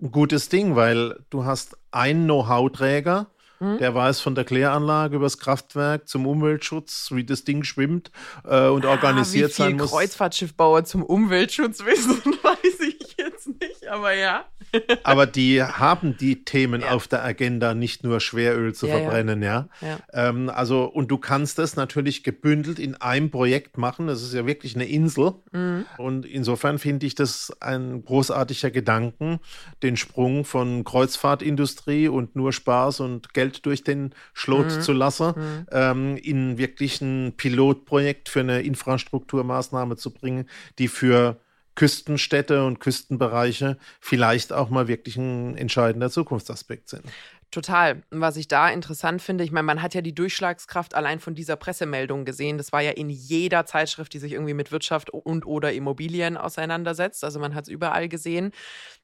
ein 0.00 0.10
gutes 0.12 0.48
Ding, 0.48 0.76
weil 0.76 1.24
du 1.30 1.44
hast 1.44 1.76
einen 1.90 2.24
Know-how-Träger, 2.24 3.30
Mhm. 3.60 3.78
Der 3.78 3.94
weiß 3.94 4.20
von 4.20 4.34
der 4.34 4.44
Kläranlage 4.44 5.16
übers 5.16 5.38
Kraftwerk 5.38 6.08
zum 6.08 6.26
Umweltschutz, 6.26 7.10
wie 7.12 7.24
das 7.24 7.44
Ding 7.44 7.64
schwimmt 7.64 8.10
äh, 8.44 8.68
und 8.68 8.84
ah, 8.84 8.90
organisiert 8.90 9.52
sein 9.52 9.76
muss. 9.76 9.90
Kreuzfahrtschiffbauer 9.90 10.84
zum 10.84 11.02
Umweltschutz 11.02 11.84
wissen, 11.84 12.22
weiß 12.42 12.80
ich 12.80 13.16
jetzt 13.18 13.48
nicht, 13.48 13.88
aber 13.88 14.14
ja. 14.14 14.44
aber 15.02 15.26
die 15.26 15.62
haben 15.62 16.16
die 16.16 16.44
Themen 16.44 16.82
ja. 16.82 16.90
auf 16.90 17.08
der 17.08 17.24
Agenda, 17.24 17.74
nicht 17.74 18.04
nur 18.04 18.20
Schweröl 18.20 18.74
zu 18.74 18.86
ja, 18.86 18.98
verbrennen, 18.98 19.42
ja. 19.42 19.68
ja. 19.80 19.98
Ähm, 20.12 20.50
also, 20.50 20.84
und 20.84 21.10
du 21.10 21.18
kannst 21.18 21.58
das 21.58 21.76
natürlich 21.76 22.22
gebündelt 22.24 22.78
in 22.78 22.94
einem 22.96 23.30
Projekt 23.30 23.78
machen. 23.78 24.06
Das 24.06 24.22
ist 24.22 24.34
ja 24.34 24.46
wirklich 24.46 24.74
eine 24.74 24.86
Insel. 24.86 25.34
Mhm. 25.52 25.84
Und 25.96 26.26
insofern 26.26 26.78
finde 26.78 27.06
ich 27.06 27.14
das 27.14 27.52
ein 27.60 28.04
großartiger 28.04 28.70
Gedanken, 28.70 29.40
den 29.82 29.96
Sprung 29.96 30.44
von 30.44 30.84
Kreuzfahrtindustrie 30.84 32.08
und 32.08 32.36
nur 32.36 32.52
Spaß 32.52 33.00
und 33.00 33.34
Geld 33.34 33.64
durch 33.66 33.84
den 33.84 34.14
Schlot 34.32 34.66
mhm. 34.66 34.80
zu 34.80 34.92
lassen, 34.92 35.34
mhm. 35.36 35.66
ähm, 35.72 36.16
in 36.16 36.58
wirklich 36.58 37.00
ein 37.00 37.34
Pilotprojekt 37.36 38.28
für 38.28 38.40
eine 38.40 38.62
Infrastrukturmaßnahme 38.62 39.96
zu 39.96 40.12
bringen, 40.12 40.48
die 40.78 40.88
für 40.88 41.40
Küstenstädte 41.78 42.64
und 42.64 42.80
Küstenbereiche 42.80 43.78
vielleicht 44.00 44.52
auch 44.52 44.68
mal 44.68 44.88
wirklich 44.88 45.16
ein 45.16 45.56
entscheidender 45.56 46.10
Zukunftsaspekt 46.10 46.88
sind. 46.88 47.04
Total. 47.52 48.02
Was 48.10 48.36
ich 48.36 48.48
da 48.48 48.68
interessant 48.68 49.22
finde, 49.22 49.44
ich 49.44 49.52
meine, 49.52 49.64
man 49.64 49.80
hat 49.80 49.94
ja 49.94 50.00
die 50.00 50.14
Durchschlagskraft 50.14 50.94
allein 50.94 51.20
von 51.20 51.36
dieser 51.36 51.54
Pressemeldung 51.54 52.24
gesehen. 52.24 52.58
Das 52.58 52.72
war 52.72 52.80
ja 52.80 52.90
in 52.90 53.08
jeder 53.08 53.64
Zeitschrift, 53.64 54.12
die 54.12 54.18
sich 54.18 54.32
irgendwie 54.32 54.54
mit 54.54 54.72
Wirtschaft 54.72 55.10
und 55.10 55.46
oder 55.46 55.72
Immobilien 55.72 56.36
auseinandersetzt. 56.36 57.22
Also 57.22 57.38
man 57.38 57.54
hat 57.54 57.64
es 57.64 57.70
überall 57.70 58.08
gesehen. 58.08 58.50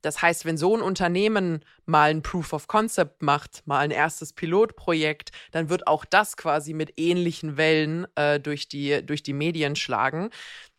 Das 0.02 0.20
heißt, 0.20 0.44
wenn 0.44 0.56
so 0.56 0.76
ein 0.76 0.82
Unternehmen 0.82 1.64
mal 1.86 2.10
ein 2.10 2.22
Proof 2.22 2.52
of 2.52 2.66
Concept 2.66 3.22
macht, 3.22 3.62
mal 3.66 3.78
ein 3.78 3.92
erstes 3.92 4.32
Pilotprojekt, 4.32 5.30
dann 5.52 5.68
wird 5.68 5.86
auch 5.86 6.04
das 6.04 6.36
quasi 6.36 6.74
mit 6.74 6.94
ähnlichen 6.98 7.56
Wellen 7.56 8.08
äh, 8.16 8.40
durch, 8.40 8.68
die, 8.68 9.06
durch 9.06 9.22
die 9.22 9.32
Medien 9.32 9.76
schlagen. 9.76 10.30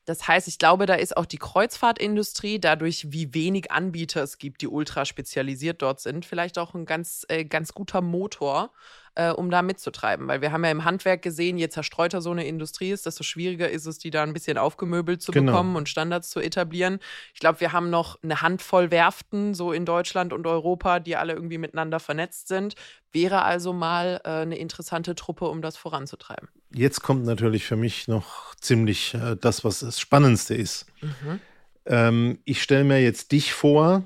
Das 0.06 0.28
heißt, 0.28 0.48
ich 0.48 0.60
glaube, 0.60 0.86
da 0.86 0.94
ist 0.94 1.18
auch 1.18 1.26
die 1.26 1.38
Kreuzfahrtindustrie, 1.38 2.60
dadurch, 2.60 3.12
wie 3.12 3.34
wenig 3.34 3.72
Anbieter 3.72 4.22
es 4.24 4.38
gibt, 4.38 4.62
die 4.62 4.68
ultra 4.68 5.04
spezialisiert 5.06 5.82
dort 5.82 6.00
sind, 6.00 6.26
vielleicht 6.26 6.58
auch 6.60 6.76
ein 6.76 6.86
ganz, 6.86 7.26
äh, 7.28 7.44
ganz 7.44 7.74
guter 7.74 8.02
Motor, 8.02 8.72
äh, 9.15 9.32
um 9.32 9.49
da 9.49 9.62
mitzutreiben. 9.62 10.28
Weil 10.28 10.41
wir 10.41 10.51
haben 10.51 10.63
ja 10.63 10.71
im 10.71 10.86
Handwerk 10.86 11.21
gesehen, 11.21 11.58
je 11.58 11.69
zerstreuter 11.69 12.21
so 12.21 12.32
eine 12.32 12.45
Industrie 12.45 12.91
ist, 12.91 13.06
desto 13.06 13.23
schwieriger 13.23 13.69
ist 13.69 13.86
es, 13.86 13.97
die 13.97 14.12
da 14.12 14.23
ein 14.23 14.34
bisschen 14.34 14.58
aufgemöbelt 14.58 15.21
zu 15.21 15.32
genau. 15.32 15.51
bekommen 15.51 15.75
und 15.75 15.89
Standards 15.89 16.30
zu 16.30 16.39
etablieren. 16.39 16.99
Ich 17.34 17.39
glaube, 17.39 17.60
wir 17.62 17.71
haben 17.71 17.89
noch 17.89 18.21
eine 18.23 18.41
Handvoll 18.41 18.91
Werften 18.91 19.54
so 19.54 19.71
in 19.71 19.86
Deutschland 19.86 20.34
und 20.34 20.45
Europa, 20.45 20.99
die 20.99 21.15
alle 21.15 21.34
irgendwie 21.34 21.58
miteinander 21.58 21.99
vernetzt 21.99 22.47
sind. 22.47 22.75
Wäre 23.12 23.43
also 23.43 23.73
mal 23.73 24.21
äh, 24.23 24.30
eine 24.30 24.58
interessante 24.58 25.15
Truppe, 25.15 25.45
um 25.45 25.62
das 25.62 25.78
voranzutreiben. 25.78 26.49
Jetzt 26.73 27.01
kommt 27.01 27.25
natürlich 27.25 27.65
für 27.65 27.78
mich 27.78 28.08
noch 28.08 28.56
ziemlich 28.56 29.13
äh, 29.13 29.38
das, 29.39 29.63
was 29.63 29.80
das 29.80 29.99
Spannendste 29.99 30.56
ist. 30.56 30.86
Mhm. 31.01 31.39
Ähm, 31.86 32.39
ich 32.43 32.62
stelle 32.62 32.84
mir 32.84 33.01
jetzt 33.01 33.32
dich 33.32 33.54
vor, 33.54 34.04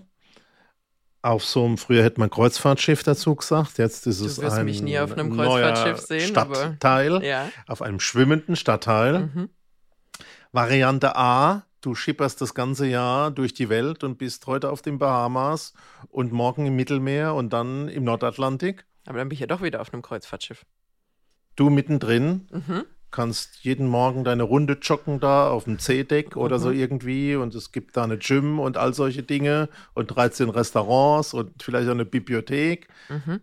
auf 1.21 1.43
so 1.45 1.65
einem, 1.65 1.77
früher 1.77 2.03
hätte 2.03 2.19
man 2.19 2.29
Kreuzfahrtschiff 2.29 3.03
dazu 3.03 3.36
gesagt, 3.36 3.77
jetzt 3.77 4.08
ist 4.08 4.21
es 4.21 4.39
ein 4.39 4.65
mich 4.65 4.82
nie 4.82 4.97
auf 4.99 5.12
einem 5.12 5.36
Kreuzfahrtschiff 5.36 5.99
sehen, 5.99 6.27
Stadtteil, 6.29 7.15
aber, 7.17 7.25
ja. 7.25 7.49
auf 7.67 7.82
einem 7.82 7.99
schwimmenden 7.99 8.55
Stadtteil. 8.55 9.32
Mhm. 9.34 9.49
Variante 10.51 11.15
A, 11.15 11.63
du 11.82 11.93
schipperst 11.93 12.41
das 12.41 12.53
ganze 12.53 12.88
Jahr 12.88 13.32
durch 13.32 13.53
die 13.53 13.69
Welt 13.69 14.03
und 14.03 14.17
bist 14.17 14.47
heute 14.47 14.69
auf 14.69 14.82
den 14.82 14.97
Bahamas 14.97 15.73
und 16.08 16.32
morgen 16.32 16.65
im 16.65 16.75
Mittelmeer 16.75 17.36
und 17.36 17.51
dann 17.51 17.88
im 17.89 18.03
Nordatlantik. 18.03 18.86
Aber 19.05 19.19
dann 19.19 19.29
bin 19.29 19.36
ich 19.36 19.41
ja 19.41 19.47
doch 19.47 19.62
wieder 19.62 19.82
auf 19.82 19.93
einem 19.93 20.01
Kreuzfahrtschiff. 20.01 20.65
Du 21.55 21.69
mittendrin. 21.69 22.47
Mhm 22.51 22.86
kannst 23.12 23.63
jeden 23.63 23.88
Morgen 23.88 24.24
deine 24.24 24.43
Runde 24.43 24.78
joggen 24.82 25.19
da 25.19 25.50
auf 25.50 25.63
dem 25.63 25.80
C-Deck 25.80 26.36
oder 26.36 26.58
mhm. 26.58 26.62
so 26.62 26.72
irgendwie 26.72 27.36
und 27.36 27.56
es 27.56 27.72
gibt 27.72 27.98
da 27.98 28.04
eine 28.04 28.17
Gym 28.17 28.60
und 28.60 28.78
all 28.78 28.93
solche 28.93 29.24
Dinge 29.24 29.69
und 29.93 30.08
13 30.08 30.50
Restaurants 30.50 31.34
und 31.34 31.63
vielleicht 31.63 31.88
auch 31.88 31.93
eine 31.93 32.06
Bibliothek. 32.06 32.88
Mhm. 33.10 33.41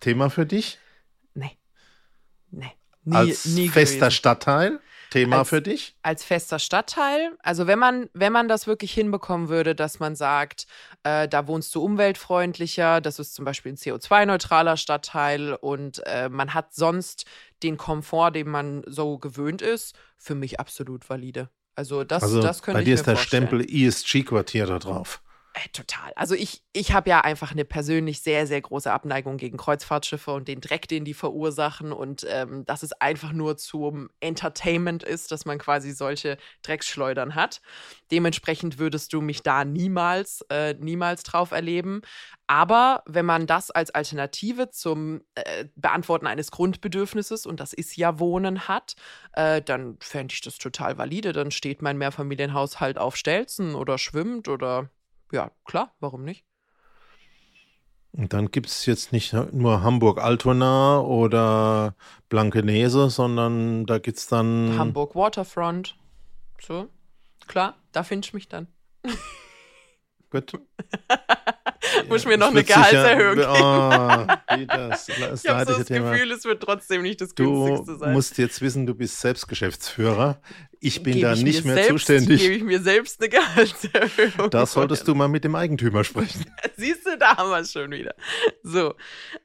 Thema 0.00 0.30
für 0.30 0.46
dich? 0.46 0.78
Nee. 1.34 1.58
Nee. 2.50 2.72
Nie, 3.04 3.16
Als 3.16 3.46
nie 3.46 3.68
fester 3.68 3.96
gewesen. 3.96 4.10
Stadtteil? 4.12 4.80
Thema 5.10 5.40
als, 5.40 5.48
für 5.50 5.60
dich? 5.60 5.94
Als 6.02 6.24
fester 6.24 6.58
Stadtteil. 6.58 7.36
Also 7.42 7.66
wenn 7.66 7.78
man, 7.78 8.08
wenn 8.14 8.32
man 8.32 8.48
das 8.48 8.66
wirklich 8.66 8.92
hinbekommen 8.94 9.48
würde, 9.48 9.74
dass 9.74 10.00
man 10.00 10.16
sagt, 10.16 10.66
äh, 11.02 11.28
da 11.28 11.46
wohnst 11.46 11.74
du 11.74 11.82
umweltfreundlicher, 11.82 13.00
das 13.00 13.18
ist 13.18 13.34
zum 13.34 13.44
Beispiel 13.44 13.72
ein 13.72 13.76
CO2-neutraler 13.76 14.76
Stadtteil 14.76 15.54
und 15.54 16.02
äh, 16.06 16.30
man 16.30 16.54
hat 16.54 16.74
sonst 16.74 17.26
den 17.62 17.76
Komfort, 17.76 18.32
den 18.32 18.48
man 18.48 18.82
so 18.86 19.18
gewöhnt 19.18 19.62
ist, 19.62 19.96
für 20.18 20.34
mich 20.34 20.60
absolut 20.60 21.08
valide. 21.08 21.50
Also 21.74 22.04
das, 22.04 22.22
also 22.22 22.42
das 22.42 22.62
könnte 22.62 22.80
bei 22.80 22.84
dir 22.84 22.94
ist 22.94 23.06
der 23.06 23.16
Stempel 23.16 23.64
ESG-Quartier 23.66 24.66
da 24.66 24.78
drauf. 24.78 25.22
Äh, 25.54 25.68
total. 25.74 26.12
Also 26.16 26.34
ich, 26.34 26.62
ich 26.72 26.94
habe 26.94 27.10
ja 27.10 27.20
einfach 27.20 27.52
eine 27.52 27.66
persönlich 27.66 28.22
sehr, 28.22 28.46
sehr 28.46 28.62
große 28.62 28.90
Abneigung 28.90 29.36
gegen 29.36 29.58
Kreuzfahrtschiffe 29.58 30.32
und 30.32 30.48
den 30.48 30.62
Dreck, 30.62 30.88
den 30.88 31.04
die 31.04 31.12
verursachen 31.12 31.92
und 31.92 32.26
ähm, 32.30 32.64
dass 32.64 32.82
es 32.82 32.92
einfach 32.94 33.32
nur 33.32 33.58
zum 33.58 34.08
Entertainment 34.20 35.02
ist, 35.02 35.30
dass 35.30 35.44
man 35.44 35.58
quasi 35.58 35.92
solche 35.92 36.38
Drecksschleudern 36.62 37.34
hat. 37.34 37.60
Dementsprechend 38.10 38.78
würdest 38.78 39.12
du 39.12 39.20
mich 39.20 39.42
da 39.42 39.66
niemals, 39.66 40.42
äh, 40.48 40.72
niemals 40.74 41.22
drauf 41.22 41.50
erleben. 41.50 42.00
Aber 42.46 43.02
wenn 43.06 43.26
man 43.26 43.46
das 43.46 43.70
als 43.70 43.90
Alternative 43.90 44.70
zum 44.70 45.20
äh, 45.34 45.66
Beantworten 45.76 46.26
eines 46.26 46.50
Grundbedürfnisses, 46.50 47.44
und 47.44 47.60
das 47.60 47.74
ist 47.74 47.94
ja 47.96 48.18
Wohnen, 48.18 48.68
hat, 48.68 48.94
äh, 49.34 49.60
dann 49.60 49.98
fände 50.00 50.32
ich 50.32 50.40
das 50.40 50.56
total 50.56 50.96
valide. 50.96 51.32
Dann 51.32 51.50
steht 51.50 51.82
mein 51.82 51.98
Mehrfamilienhaushalt 51.98 52.96
auf 52.96 53.16
Stelzen 53.16 53.74
oder 53.74 53.98
schwimmt 53.98 54.48
oder 54.48 54.88
ja, 55.32 55.50
klar, 55.64 55.94
warum 56.00 56.24
nicht? 56.24 56.44
Und 58.12 58.34
dann 58.34 58.50
gibt 58.50 58.66
es 58.66 58.84
jetzt 58.84 59.12
nicht 59.12 59.32
nur 59.32 59.82
Hamburg-Altona 59.82 61.00
oder 61.00 61.94
Blankenese, 62.28 63.08
sondern 63.08 63.86
da 63.86 63.98
gibt 63.98 64.18
es 64.18 64.26
dann. 64.26 64.78
Hamburg 64.78 65.14
Waterfront. 65.14 65.96
So, 66.60 66.88
klar, 67.46 67.74
da 67.92 68.02
finde 68.02 68.26
ich 68.26 68.34
mich 68.34 68.48
dann. 68.48 68.68
Gut. 70.32 70.52
Muss 72.08 72.22
ich 72.22 72.26
mir 72.26 72.38
noch 72.38 72.48
eine 72.48 72.64
Gehaltserhöhung 72.64 73.38
ja, 73.38 74.26
oh, 74.50 74.56
wie 74.56 74.66
das, 74.66 75.06
das 75.06 75.44
ich 75.44 75.50
habe 75.50 75.70
so 75.70 75.78
das 75.78 75.88
Gefühl, 75.88 76.32
es 76.32 76.44
wird 76.44 76.62
trotzdem 76.62 77.02
nicht 77.02 77.20
das 77.20 77.34
günstigste 77.34 77.96
sein. 77.98 78.08
Du 78.08 78.14
musst 78.14 78.38
jetzt 78.38 78.62
wissen, 78.62 78.86
du 78.86 78.94
bist 78.94 79.20
Selbstgeschäftsführer. 79.20 80.40
Ich 80.80 81.02
bin 81.02 81.20
da 81.20 81.34
nicht 81.34 81.64
mehr 81.66 81.74
selbst, 81.74 81.90
zuständig. 81.90 82.40
Gebe 82.40 82.54
ich 82.54 82.62
mir 82.62 82.80
selbst 82.80 83.20
eine 83.20 83.28
Gehaltserhöhung. 83.28 84.50
Da 84.50 84.64
solltest 84.64 85.06
du 85.06 85.14
mal 85.14 85.28
mit 85.28 85.44
dem 85.44 85.54
Eigentümer 85.54 86.02
sprechen. 86.02 86.46
Siehst 86.76 87.06
du, 87.06 87.18
da 87.18 87.36
haben 87.36 87.50
wir 87.50 87.58
es 87.58 87.72
schon 87.72 87.90
wieder. 87.90 88.14
So. 88.62 88.94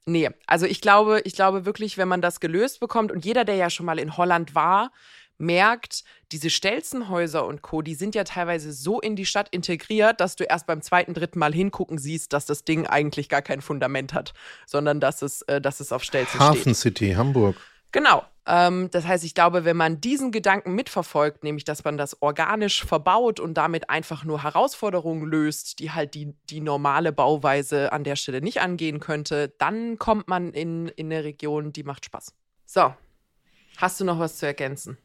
Nee, 0.06 0.30
also 0.45 0.65
ich 0.67 0.80
glaube, 0.80 1.21
ich 1.26 1.34
glaube 1.34 1.65
wirklich, 1.65 1.97
wenn 1.97 2.08
man 2.08 2.21
das 2.21 2.39
gelöst 2.39 2.80
bekommt 2.80 3.12
und 3.12 3.26
jeder, 3.26 3.43
der 3.43 3.56
ja 3.56 3.69
schon 3.69 3.86
mal 3.86 4.00
in 4.00 4.15
Holland 4.15 4.56
war, 4.56 4.91
merkt, 5.38 6.04
diese 6.32 6.50
Stelzenhäuser 6.50 7.45
und 7.45 7.62
Co., 7.62 7.82
die 7.82 7.95
sind 7.95 8.15
ja 8.15 8.23
teilweise 8.23 8.73
so 8.73 9.00
in 9.00 9.15
die 9.15 9.26
Stadt 9.26 9.50
integriert, 9.50 10.19
dass 10.19 10.36
du 10.36 10.43
erst 10.43 10.67
beim 10.67 10.82
zweiten, 10.82 11.13
dritten 11.13 11.39
Mal 11.39 11.54
hingucken 11.54 11.97
siehst, 11.97 12.34
dass 12.34 12.45
das 12.45 12.65
Ding 12.65 12.88
eigentlich 12.88 13.30
gar 13.30 13.41
kein 13.41 13.62
Fundament 13.62 14.13
hat, 14.13 14.34
sondern 14.65 15.00
dass 15.00 15.21
es, 15.21 15.41
äh, 15.43 15.62
dass 15.62 15.80
es 15.80 15.91
auf 15.91 16.04
Stelzen 16.04 16.39
Hafen 16.39 16.56
steht. 16.56 16.62
Hafen 16.62 16.76
City, 16.76 17.13
Hamburg. 17.13 17.56
Genau. 17.91 18.23
Ähm, 18.45 18.89
das 18.91 19.06
heißt, 19.06 19.23
ich 19.26 19.34
glaube, 19.34 19.65
wenn 19.65 19.78
man 19.78 20.00
diesen 20.00 20.32
Gedanken 20.32 20.73
mitverfolgt, 20.73 21.43
nämlich 21.43 21.65
dass 21.65 21.84
man 21.84 21.97
das 21.97 22.21
organisch 22.21 22.86
verbaut 22.86 23.39
und 23.39 23.56
damit 23.56 23.89
einfach 23.89 24.23
nur 24.23 24.43
Herausforderungen 24.43 25.26
löst, 25.26 25.80
die 25.80 25.91
halt 25.91 26.13
die, 26.13 26.34
die 26.50 26.62
normale 26.62 27.12
Bauweise 27.12 27.91
an 27.91 28.04
der 28.04 28.15
Stelle 28.15 28.41
nicht 28.41 28.62
angehen 28.62 29.00
könnte, 29.00 29.54
dann 29.60 29.97
kommt 29.97 30.28
man 30.28 30.54
in, 30.54 30.88
in 30.89 31.12
eine 31.12 31.23
Region, 31.23 31.73
die 31.73 31.84
macht 31.84 32.06
Spaß. 32.06 32.34
So, 32.65 32.93
hast 33.78 34.00
du 34.00 34.06
noch 34.06 34.19
was 34.19 34.38
zu 34.38 34.45
ergänzen? 34.45 34.97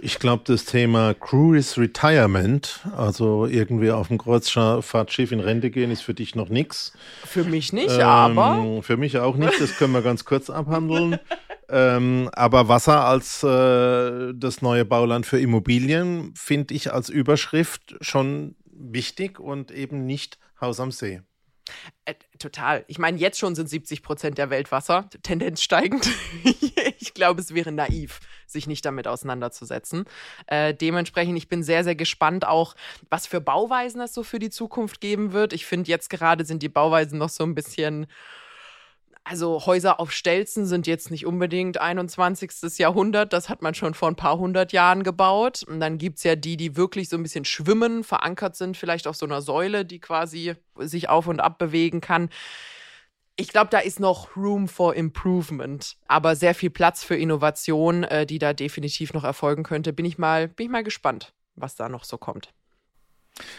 Ich 0.00 0.18
glaube, 0.18 0.42
das 0.46 0.64
Thema 0.64 1.12
Cruise 1.12 1.78
Retirement, 1.78 2.80
also 2.96 3.46
irgendwie 3.46 3.90
auf 3.90 4.08
dem 4.08 4.16
Kreuzfahrtschiff 4.16 5.32
in 5.32 5.40
Rente 5.40 5.70
gehen, 5.70 5.90
ist 5.90 6.00
für 6.00 6.14
dich 6.14 6.34
noch 6.34 6.48
nichts. 6.48 6.92
Für 7.24 7.44
mich 7.44 7.72
nicht, 7.72 7.94
ähm, 7.94 8.00
aber. 8.00 8.82
Für 8.82 8.96
mich 8.96 9.18
auch 9.18 9.36
nicht, 9.36 9.60
das 9.60 9.76
können 9.76 9.92
wir 9.92 10.02
ganz 10.02 10.24
kurz 10.24 10.48
abhandeln. 10.48 11.18
ähm, 11.68 12.30
aber 12.32 12.68
Wasser 12.68 13.04
als 13.04 13.42
äh, 13.42 14.32
das 14.34 14.62
neue 14.62 14.84
Bauland 14.84 15.26
für 15.26 15.38
Immobilien 15.38 16.32
finde 16.34 16.74
ich 16.74 16.92
als 16.92 17.08
Überschrift 17.08 17.96
schon 18.00 18.56
wichtig 18.64 19.38
und 19.38 19.70
eben 19.70 20.06
nicht 20.06 20.38
Haus 20.60 20.80
am 20.80 20.90
See. 20.90 21.20
Total. 22.38 22.84
Ich 22.88 22.98
meine, 22.98 23.18
jetzt 23.18 23.38
schon 23.38 23.54
sind 23.54 23.68
70 23.68 24.02
Prozent 24.02 24.38
der 24.38 24.50
Welt 24.50 24.72
Wasser, 24.72 25.08
Tendenz 25.22 25.62
steigend. 25.62 26.08
ich 26.98 27.14
glaube, 27.14 27.40
es 27.40 27.54
wäre 27.54 27.72
naiv, 27.72 28.20
sich 28.46 28.66
nicht 28.66 28.84
damit 28.84 29.06
auseinanderzusetzen. 29.06 30.04
Äh, 30.46 30.74
dementsprechend, 30.74 31.36
ich 31.38 31.48
bin 31.48 31.62
sehr, 31.62 31.84
sehr 31.84 31.94
gespannt 31.94 32.46
auch, 32.46 32.74
was 33.10 33.26
für 33.26 33.40
Bauweisen 33.40 34.00
es 34.00 34.12
so 34.12 34.22
für 34.22 34.38
die 34.38 34.50
Zukunft 34.50 35.00
geben 35.00 35.32
wird. 35.32 35.52
Ich 35.52 35.66
finde, 35.66 35.90
jetzt 35.90 36.10
gerade 36.10 36.44
sind 36.44 36.62
die 36.62 36.68
Bauweisen 36.68 37.18
noch 37.18 37.30
so 37.30 37.44
ein 37.44 37.54
bisschen 37.54 38.06
also 39.28 39.66
Häuser 39.66 39.98
auf 39.98 40.12
Stelzen 40.12 40.66
sind 40.66 40.86
jetzt 40.86 41.10
nicht 41.10 41.26
unbedingt 41.26 41.80
21. 41.80 42.78
Jahrhundert, 42.78 43.32
das 43.32 43.48
hat 43.48 43.60
man 43.60 43.74
schon 43.74 43.92
vor 43.94 44.06
ein 44.06 44.14
paar 44.14 44.38
hundert 44.38 44.72
Jahren 44.72 45.02
gebaut. 45.02 45.64
Und 45.64 45.80
dann 45.80 45.98
gibt 45.98 46.18
es 46.18 46.24
ja 46.24 46.36
die, 46.36 46.56
die 46.56 46.76
wirklich 46.76 47.08
so 47.08 47.16
ein 47.16 47.24
bisschen 47.24 47.44
schwimmen, 47.44 48.04
verankert 48.04 48.54
sind, 48.54 48.76
vielleicht 48.76 49.08
auf 49.08 49.16
so 49.16 49.26
einer 49.26 49.42
Säule, 49.42 49.84
die 49.84 49.98
quasi 49.98 50.54
sich 50.78 51.08
auf 51.08 51.26
und 51.26 51.40
ab 51.40 51.58
bewegen 51.58 52.00
kann. 52.00 52.28
Ich 53.34 53.48
glaube, 53.48 53.68
da 53.70 53.80
ist 53.80 53.98
noch 53.98 54.36
Room 54.36 54.68
for 54.68 54.94
Improvement, 54.94 55.96
aber 56.06 56.36
sehr 56.36 56.54
viel 56.54 56.70
Platz 56.70 57.02
für 57.02 57.16
Innovation, 57.16 58.04
äh, 58.04 58.26
die 58.26 58.38
da 58.38 58.52
definitiv 58.52 59.12
noch 59.12 59.24
erfolgen 59.24 59.64
könnte. 59.64 59.92
Bin 59.92 60.06
ich 60.06 60.18
mal, 60.18 60.46
bin 60.46 60.66
ich 60.66 60.72
mal 60.72 60.84
gespannt, 60.84 61.34
was 61.56 61.74
da 61.74 61.88
noch 61.88 62.04
so 62.04 62.16
kommt. 62.16 62.54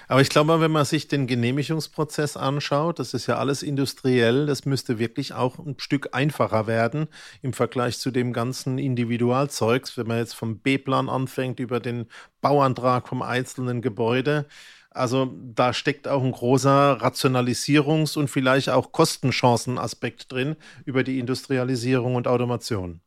Aber 0.08 0.22
ich 0.22 0.30
glaube, 0.30 0.60
wenn 0.60 0.72
man 0.72 0.86
sich 0.86 1.08
den 1.08 1.28
Genehmigungsprozess 1.28 2.36
anschaut, 2.36 3.00
das 3.00 3.14
ist 3.14 3.28
ja 3.28 3.38
alles 3.38 3.62
industriell, 3.62 4.46
das 4.46 4.66
müsste 4.66 4.98
wirklich 5.00 5.34
auch 5.34 5.60
ein 5.60 5.76
Stück 5.78 6.10
einfacher 6.14 6.66
werden 6.66 7.08
im 7.42 7.54
Vergleich 7.54 8.00
zu 8.00 8.12
dem 8.12 8.34
ganzen 8.34 8.80
Individualzeugs, 8.80 9.98
wenn 9.98 10.08
man 10.08 10.18
jetzt 10.18 10.34
vom 10.34 10.60
B-Plan 10.60 11.10
anfängt 11.10 11.60
über 11.60 11.80
den 11.80 12.08
Bauantrag 12.42 13.08
vom 13.08 13.22
einzelnen 13.22 13.82
Gebäude. 13.82 14.48
Also 14.90 15.32
da 15.54 15.74
steckt 15.74 16.08
auch 16.08 16.24
ein 16.24 16.32
großer 16.32 17.00
Rationalisierungs- 17.00 18.18
und 18.18 18.30
vielleicht 18.30 18.70
auch 18.70 18.92
Kostenchancenaspekt 18.92 20.32
drin 20.32 20.56
über 20.86 21.04
die 21.04 21.20
Industrialisierung 21.20 22.16
und 22.16 22.28
Automation. 22.28 23.02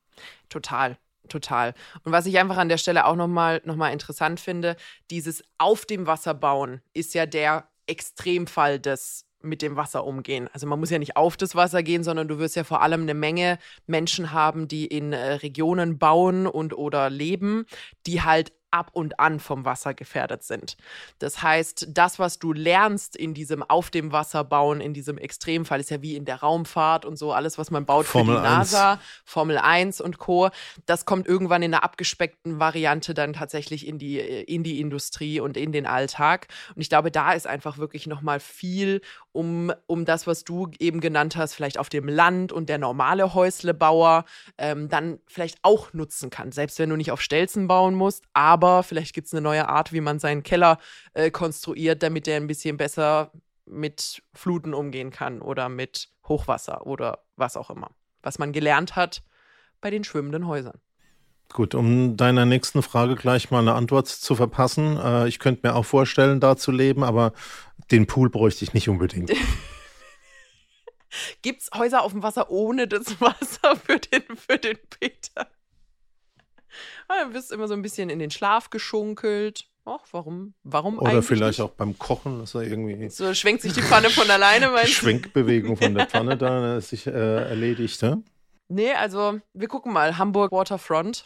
Total 0.49 0.99
total. 1.31 1.75
Und 2.05 2.13
was 2.13 2.27
ich 2.27 2.39
einfach 2.39 2.59
an 2.59 2.69
der 2.69 2.79
Stelle 2.79 3.07
auch 3.07 3.17
nochmal 3.17 3.63
noch 3.65 3.77
mal 3.77 3.93
interessant 3.93 4.41
finde, 4.41 4.77
dieses 5.11 5.43
auf 5.59 5.87
dem 5.87 6.07
Wasser 6.07 6.35
bauen 6.35 6.81
ist 6.93 7.15
ja 7.15 7.27
der 7.27 7.69
Extremfall 7.87 8.79
des 8.79 9.27
mit 9.43 9.63
dem 9.63 9.77
Wasser 9.77 10.05
umgehen. 10.05 10.49
Also 10.53 10.67
man 10.67 10.79
muss 10.79 10.91
ja 10.91 10.99
nicht 10.99 11.17
auf 11.17 11.37
das 11.37 11.55
Wasser 11.55 11.83
gehen, 11.83 12.05
sondern 12.05 12.29
du 12.29 12.39
wirst 12.39 12.57
ja 12.57 12.65
vor 12.65 12.83
allem 12.83 13.03
eine 13.03 13.15
Menge 13.15 13.59
Menschen 13.87 14.33
haben, 14.33 14.69
die 14.69 14.87
in 14.87 15.13
äh, 15.13 15.33
Regionen 15.35 15.99
bauen 15.99 16.47
und 16.47 16.77
oder 16.77 17.09
leben, 17.09 17.65
die 18.07 18.23
halt 18.23 18.53
ab 18.71 18.91
und 18.93 19.19
an 19.21 19.41
vom 19.41 19.65
Wasser 19.65 19.95
gefährdet 19.95 20.43
sind. 20.43 20.77
Das 21.19 21.43
heißt, 21.43 21.89
das, 21.91 22.19
was 22.19 22.39
du 22.39 22.53
lernst 22.53 23.17
in 23.17 23.35
diesem 23.35 23.63
Auf 23.63 23.91
dem 23.91 24.13
Wasser 24.13 24.45
bauen, 24.45 24.81
in 24.81 24.95
diesem 24.95 25.19
Extremfall, 25.19 25.81
ist 25.81 25.91
ja 25.91 26.03
wie 26.03 26.17
in 26.17 26.25
der 26.25 26.41
Raumfahrt 26.41 27.05
und 27.05 27.17
so, 27.17 27.33
alles, 27.33 27.59
was 27.59 27.71
man 27.71 27.85
baut 27.85 28.07
Formel 28.07 28.37
für 28.37 28.43
die 28.43 28.47
1. 28.47 28.73
NASA, 28.73 29.01
Formel 29.25 29.59
1 29.59 30.01
und 30.01 30.19
Co., 30.19 30.51
das 30.87 31.05
kommt 31.05 31.27
irgendwann 31.27 31.63
in 31.63 31.75
einer 31.75 31.85
abgespeckten 31.85 32.61
Variante 32.61 33.15
dann 33.15 33.33
tatsächlich 33.33 33.87
in 33.87 33.99
die, 33.99 34.19
in 34.19 34.63
die 34.63 34.81
Industrie 34.81 35.41
und 35.41 35.57
in 35.57 35.73
den 35.73 35.87
Alltag. 35.87 36.49
Und 36.75 36.83
ich 36.83 36.89
glaube, 36.89 37.11
da 37.11 37.33
ist 37.33 37.47
einfach 37.47 37.79
wirklich 37.79 38.07
nochmal 38.07 38.41
viel 38.41 39.01
um, 39.33 39.73
um 39.87 40.05
das, 40.05 40.27
was 40.27 40.45
du 40.45 40.71
eben 40.79 41.01
genannt 41.01 41.37
hast, 41.37 41.55
vielleicht 41.55 41.79
auf 41.79 41.89
dem 41.89 42.09
Land 42.09 42.53
und 42.53 42.69
der 42.69 42.79
normale 42.79 43.35
Häuslebauer 43.35 44.25
ähm, 44.59 44.89
dann 44.89 45.21
vielleicht 45.27 45.59
auch 45.63 45.93
nutzen 45.93 46.31
kann. 46.31 46.53
Selbst 46.53 46.79
wenn 46.79 46.91
du 46.91 46.97
nicht 46.97 47.13
auf 47.13 47.21
Stelzen 47.21 47.69
bauen 47.69 47.95
musst, 47.95 48.25
aber 48.33 48.60
vielleicht 48.83 49.15
gibt 49.15 49.27
es 49.27 49.35
eine 49.35 49.41
neue 49.41 49.69
Art, 49.69 49.93
wie 49.93 50.01
man 50.01 50.19
seinen 50.19 50.43
Keller 50.43 50.79
äh, 51.15 51.31
konstruiert, 51.31 52.03
damit 52.03 52.27
der 52.27 52.37
ein 52.37 52.47
bisschen 52.47 52.77
besser 52.77 53.33
mit 53.67 54.23
Fluten 54.35 54.75
umgehen 54.75 55.11
kann 55.11 55.41
oder 55.41 55.69
mit 55.69 56.11
Hochwasser 56.29 56.87
oder 56.87 57.21
was 57.37 57.57
auch 57.57 57.71
immer. 57.71 57.91
Was 58.23 58.39
man 58.39 58.53
gelernt 58.53 58.97
hat 58.97 59.23
bei 59.81 59.91
den 59.91 60.05
schwimmenden 60.05 60.47
Häusern. 60.47 60.81
Gut, 61.53 61.75
um 61.75 62.17
deiner 62.17 62.47
nächsten 62.47 62.83
Frage 62.83 63.17
gleich 63.17 63.51
mal 63.51 63.59
eine 63.59 63.75
Antwort 63.75 64.07
zu 64.07 64.37
verpassen. 64.37 64.97
Äh, 64.99 65.29
ich 65.29 65.41
könnte 65.41 65.67
mir 65.67 65.75
auch 65.75 65.85
vorstellen, 65.85 66.39
da 66.39 66.57
zu 66.57 66.71
leben, 66.71 67.03
aber 67.03 67.33
den 67.91 68.07
Pool 68.07 68.31
bräuchte 68.31 68.65
ich 68.65 68.73
nicht 68.73 68.89
unbedingt. 68.89 69.33
Gibt 71.43 71.63
es 71.63 71.71
Häuser 71.75 72.03
auf 72.03 72.13
dem 72.13 72.23
Wasser 72.23 72.51
ohne 72.51 72.87
das 72.87 73.21
Wasser 73.21 73.77
für 73.77 73.99
den, 73.99 74.23
für 74.37 74.59
den 74.59 74.79
Peter? 74.91 75.49
Ah, 77.11 77.25
du 77.25 77.35
wirst 77.35 77.51
immer 77.51 77.67
so 77.67 77.75
ein 77.75 77.83
bisschen 77.83 78.09
in 78.09 78.21
den 78.21 78.31
Schlaf 78.31 78.71
geschunkelt. 78.71 79.67
Ach, 79.85 79.99
warum? 80.13 80.55
Warum 80.63 80.99
Oder 80.99 81.25
vielleicht 81.25 81.59
nicht? 81.59 81.67
auch 81.67 81.73
beim 81.73 81.99
Kochen, 81.99 82.39
dass 82.39 82.55
er 82.55 82.63
irgendwie. 82.63 83.09
So 83.09 83.35
schwenkt 83.35 83.63
sich 83.63 83.73
die 83.73 83.83
Pfanne 83.83 84.11
von 84.11 84.31
alleine, 84.31 84.71
meinst 84.71 84.91
du? 84.91 84.95
Schwenkbewegung 84.95 85.77
von 85.77 85.93
der 85.95 86.07
Pfanne 86.07 86.37
da 86.39 86.61
ne, 86.61 86.81
sich 86.81 87.09
äh, 87.09 87.11
erledigt, 87.11 88.01
ne? 88.03 88.23
Nee, 88.69 88.93
also 88.93 89.41
wir 89.55 89.67
gucken 89.67 89.93
mal. 89.93 90.19
Hamburg 90.19 90.53
Waterfront 90.53 91.25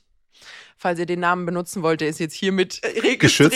falls 0.76 0.98
ihr 0.98 1.06
den 1.06 1.20
Namen 1.20 1.46
benutzen 1.46 1.82
wollt, 1.82 2.00
der 2.00 2.08
ist 2.08 2.18
jetzt 2.18 2.34
hiermit 2.34 2.80
registriert, 2.82 3.52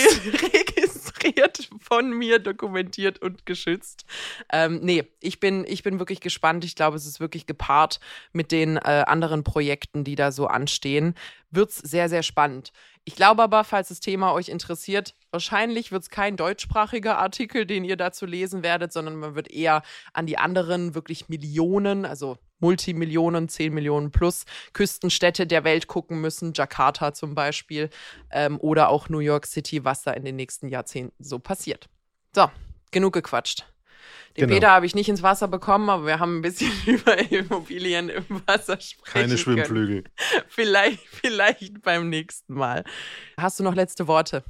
registriert 0.55 1.68
von 1.89 2.11
mir, 2.13 2.39
dokumentiert 2.39 3.21
und 3.21 3.47
geschützt. 3.47 4.05
Ähm, 4.53 4.81
nee, 4.83 5.05
ich 5.21 5.41
bin, 5.41 5.65
ich 5.67 5.83
bin 5.83 5.99
wirklich 5.99 6.21
gespannt. 6.21 6.65
Ich 6.65 6.75
glaube, 6.75 6.97
es 6.97 7.07
ist 7.07 7.21
wirklich 7.21 7.47
gepaart 7.47 7.99
mit 8.33 8.53
den 8.53 8.77
äh, 8.77 9.05
anderen 9.07 9.43
Projekten, 9.43 10.05
die 10.05 10.15
da 10.15 10.31
so 10.31 10.47
anstehen. 10.47 11.15
Wird 11.51 11.71
es 11.71 11.79
sehr, 11.79 12.09
sehr 12.09 12.23
spannend. 12.23 12.73
Ich 13.05 13.17
glaube 13.17 13.43
aber, 13.43 13.65
falls 13.65 13.89
das 13.89 14.01
Thema 14.01 14.35
euch 14.35 14.51
interessiert, 14.51 15.15
wahrscheinlich 15.31 15.91
wird 15.91 16.03
es 16.03 16.11
kein 16.11 16.37
deutschsprachiger 16.37 17.19
Artikel, 17.19 17.65
den 17.65 17.85
ihr 17.85 17.97
dazu 17.97 18.27
lesen 18.27 18.63
werdet, 18.63 18.93
sondern 18.93 19.17
man 19.17 19.35
wird 19.35 19.51
eher 19.51 19.83
an 20.13 20.27
die 20.27 20.37
anderen 20.37 20.95
wirklich 20.95 21.31
Millionen, 21.31 22.05
also 22.05 22.37
Multimillionen, 22.61 23.49
10 23.49 23.73
Millionen 23.73 24.11
plus 24.11 24.45
Küstenstädte 24.73 25.47
der 25.47 25.65
Welt 25.65 25.87
gucken 25.87 26.21
müssen, 26.21 26.53
Jakarta 26.55 27.13
zum 27.15 27.35
Beispiel 27.35 27.91
ähm, 28.31 28.59
oder 28.61 28.89
auch 28.89 29.09
New 29.09 29.21
York 29.21 29.47
City, 29.47 29.85
was 29.85 30.03
da 30.03 30.13
in 30.13 30.25
den 30.25 30.37
nächsten 30.37 30.69
Jahrzehnten 30.69 31.23
so 31.23 31.39
passiert. 31.39 31.89
So, 32.35 32.51
genug 32.91 33.15
gequatscht. 33.15 33.67
Den 34.37 34.47
genau. 34.47 34.55
Peter 34.55 34.71
habe 34.71 34.87
ich 34.87 34.95
nicht 34.95 35.09
ins 35.09 35.23
Wasser 35.23 35.49
bekommen, 35.49 35.89
aber 35.91 36.07
wir 36.07 36.21
haben 36.21 36.39
ein 36.39 36.43
bisschen 36.43 36.71
über 36.87 37.19
Immobilien 37.31 38.09
im 38.09 38.25
Wasser 38.47 38.81
sprechen 38.81 39.29
Keine 39.29 39.39
Schwimmflügel. 39.39 40.05
Vielleicht, 40.49 41.01
vielleicht 41.09 41.83
beim 41.83 42.09
nächsten 42.09 42.55
Mal. 42.55 42.85
Hast 43.37 43.59
du 43.59 43.65
noch 43.65 43.75
letzte 43.75 44.07
Worte? 44.07 44.45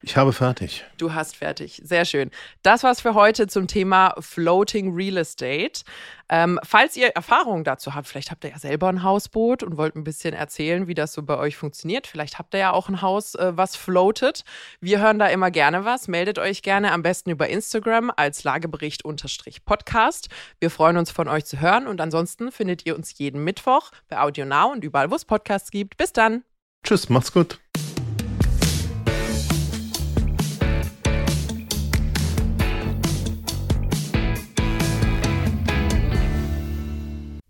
Ich 0.00 0.16
habe 0.16 0.32
fertig. 0.32 0.84
Du 0.96 1.12
hast 1.12 1.36
fertig. 1.36 1.82
Sehr 1.84 2.04
schön. 2.04 2.30
Das 2.62 2.84
war's 2.84 3.00
für 3.00 3.14
heute 3.14 3.48
zum 3.48 3.66
Thema 3.66 4.14
Floating 4.20 4.94
Real 4.94 5.16
Estate. 5.16 5.82
Ähm, 6.28 6.60
falls 6.62 6.96
ihr 6.96 7.08
Erfahrungen 7.08 7.64
dazu 7.64 7.96
habt, 7.96 8.06
vielleicht 8.06 8.30
habt 8.30 8.44
ihr 8.44 8.50
ja 8.50 8.58
selber 8.60 8.88
ein 8.88 9.02
Hausboot 9.02 9.64
und 9.64 9.76
wollt 9.76 9.96
ein 9.96 10.04
bisschen 10.04 10.34
erzählen, 10.34 10.86
wie 10.86 10.94
das 10.94 11.12
so 11.14 11.24
bei 11.24 11.36
euch 11.36 11.56
funktioniert. 11.56 12.06
Vielleicht 12.06 12.38
habt 12.38 12.54
ihr 12.54 12.60
ja 12.60 12.72
auch 12.72 12.88
ein 12.88 13.02
Haus, 13.02 13.34
äh, 13.34 13.56
was 13.56 13.74
floatet. 13.74 14.44
Wir 14.80 15.00
hören 15.00 15.18
da 15.18 15.26
immer 15.26 15.50
gerne 15.50 15.84
was. 15.84 16.06
Meldet 16.06 16.38
euch 16.38 16.62
gerne 16.62 16.92
am 16.92 17.02
besten 17.02 17.30
über 17.30 17.48
Instagram 17.48 18.12
als 18.14 18.44
Lagebericht-Podcast. 18.44 20.28
Wir 20.60 20.70
freuen 20.70 20.96
uns 20.96 21.10
von 21.10 21.26
euch 21.26 21.44
zu 21.44 21.60
hören 21.60 21.88
und 21.88 22.00
ansonsten 22.00 22.52
findet 22.52 22.86
ihr 22.86 22.94
uns 22.94 23.18
jeden 23.18 23.42
Mittwoch 23.42 23.90
bei 24.08 24.20
Audio 24.20 24.44
Now 24.44 24.70
und 24.70 24.84
überall, 24.84 25.10
wo 25.10 25.16
es 25.16 25.24
Podcasts 25.24 25.72
gibt. 25.72 25.96
Bis 25.96 26.12
dann. 26.12 26.44
Tschüss, 26.84 27.08
macht's 27.08 27.32
gut. 27.32 27.58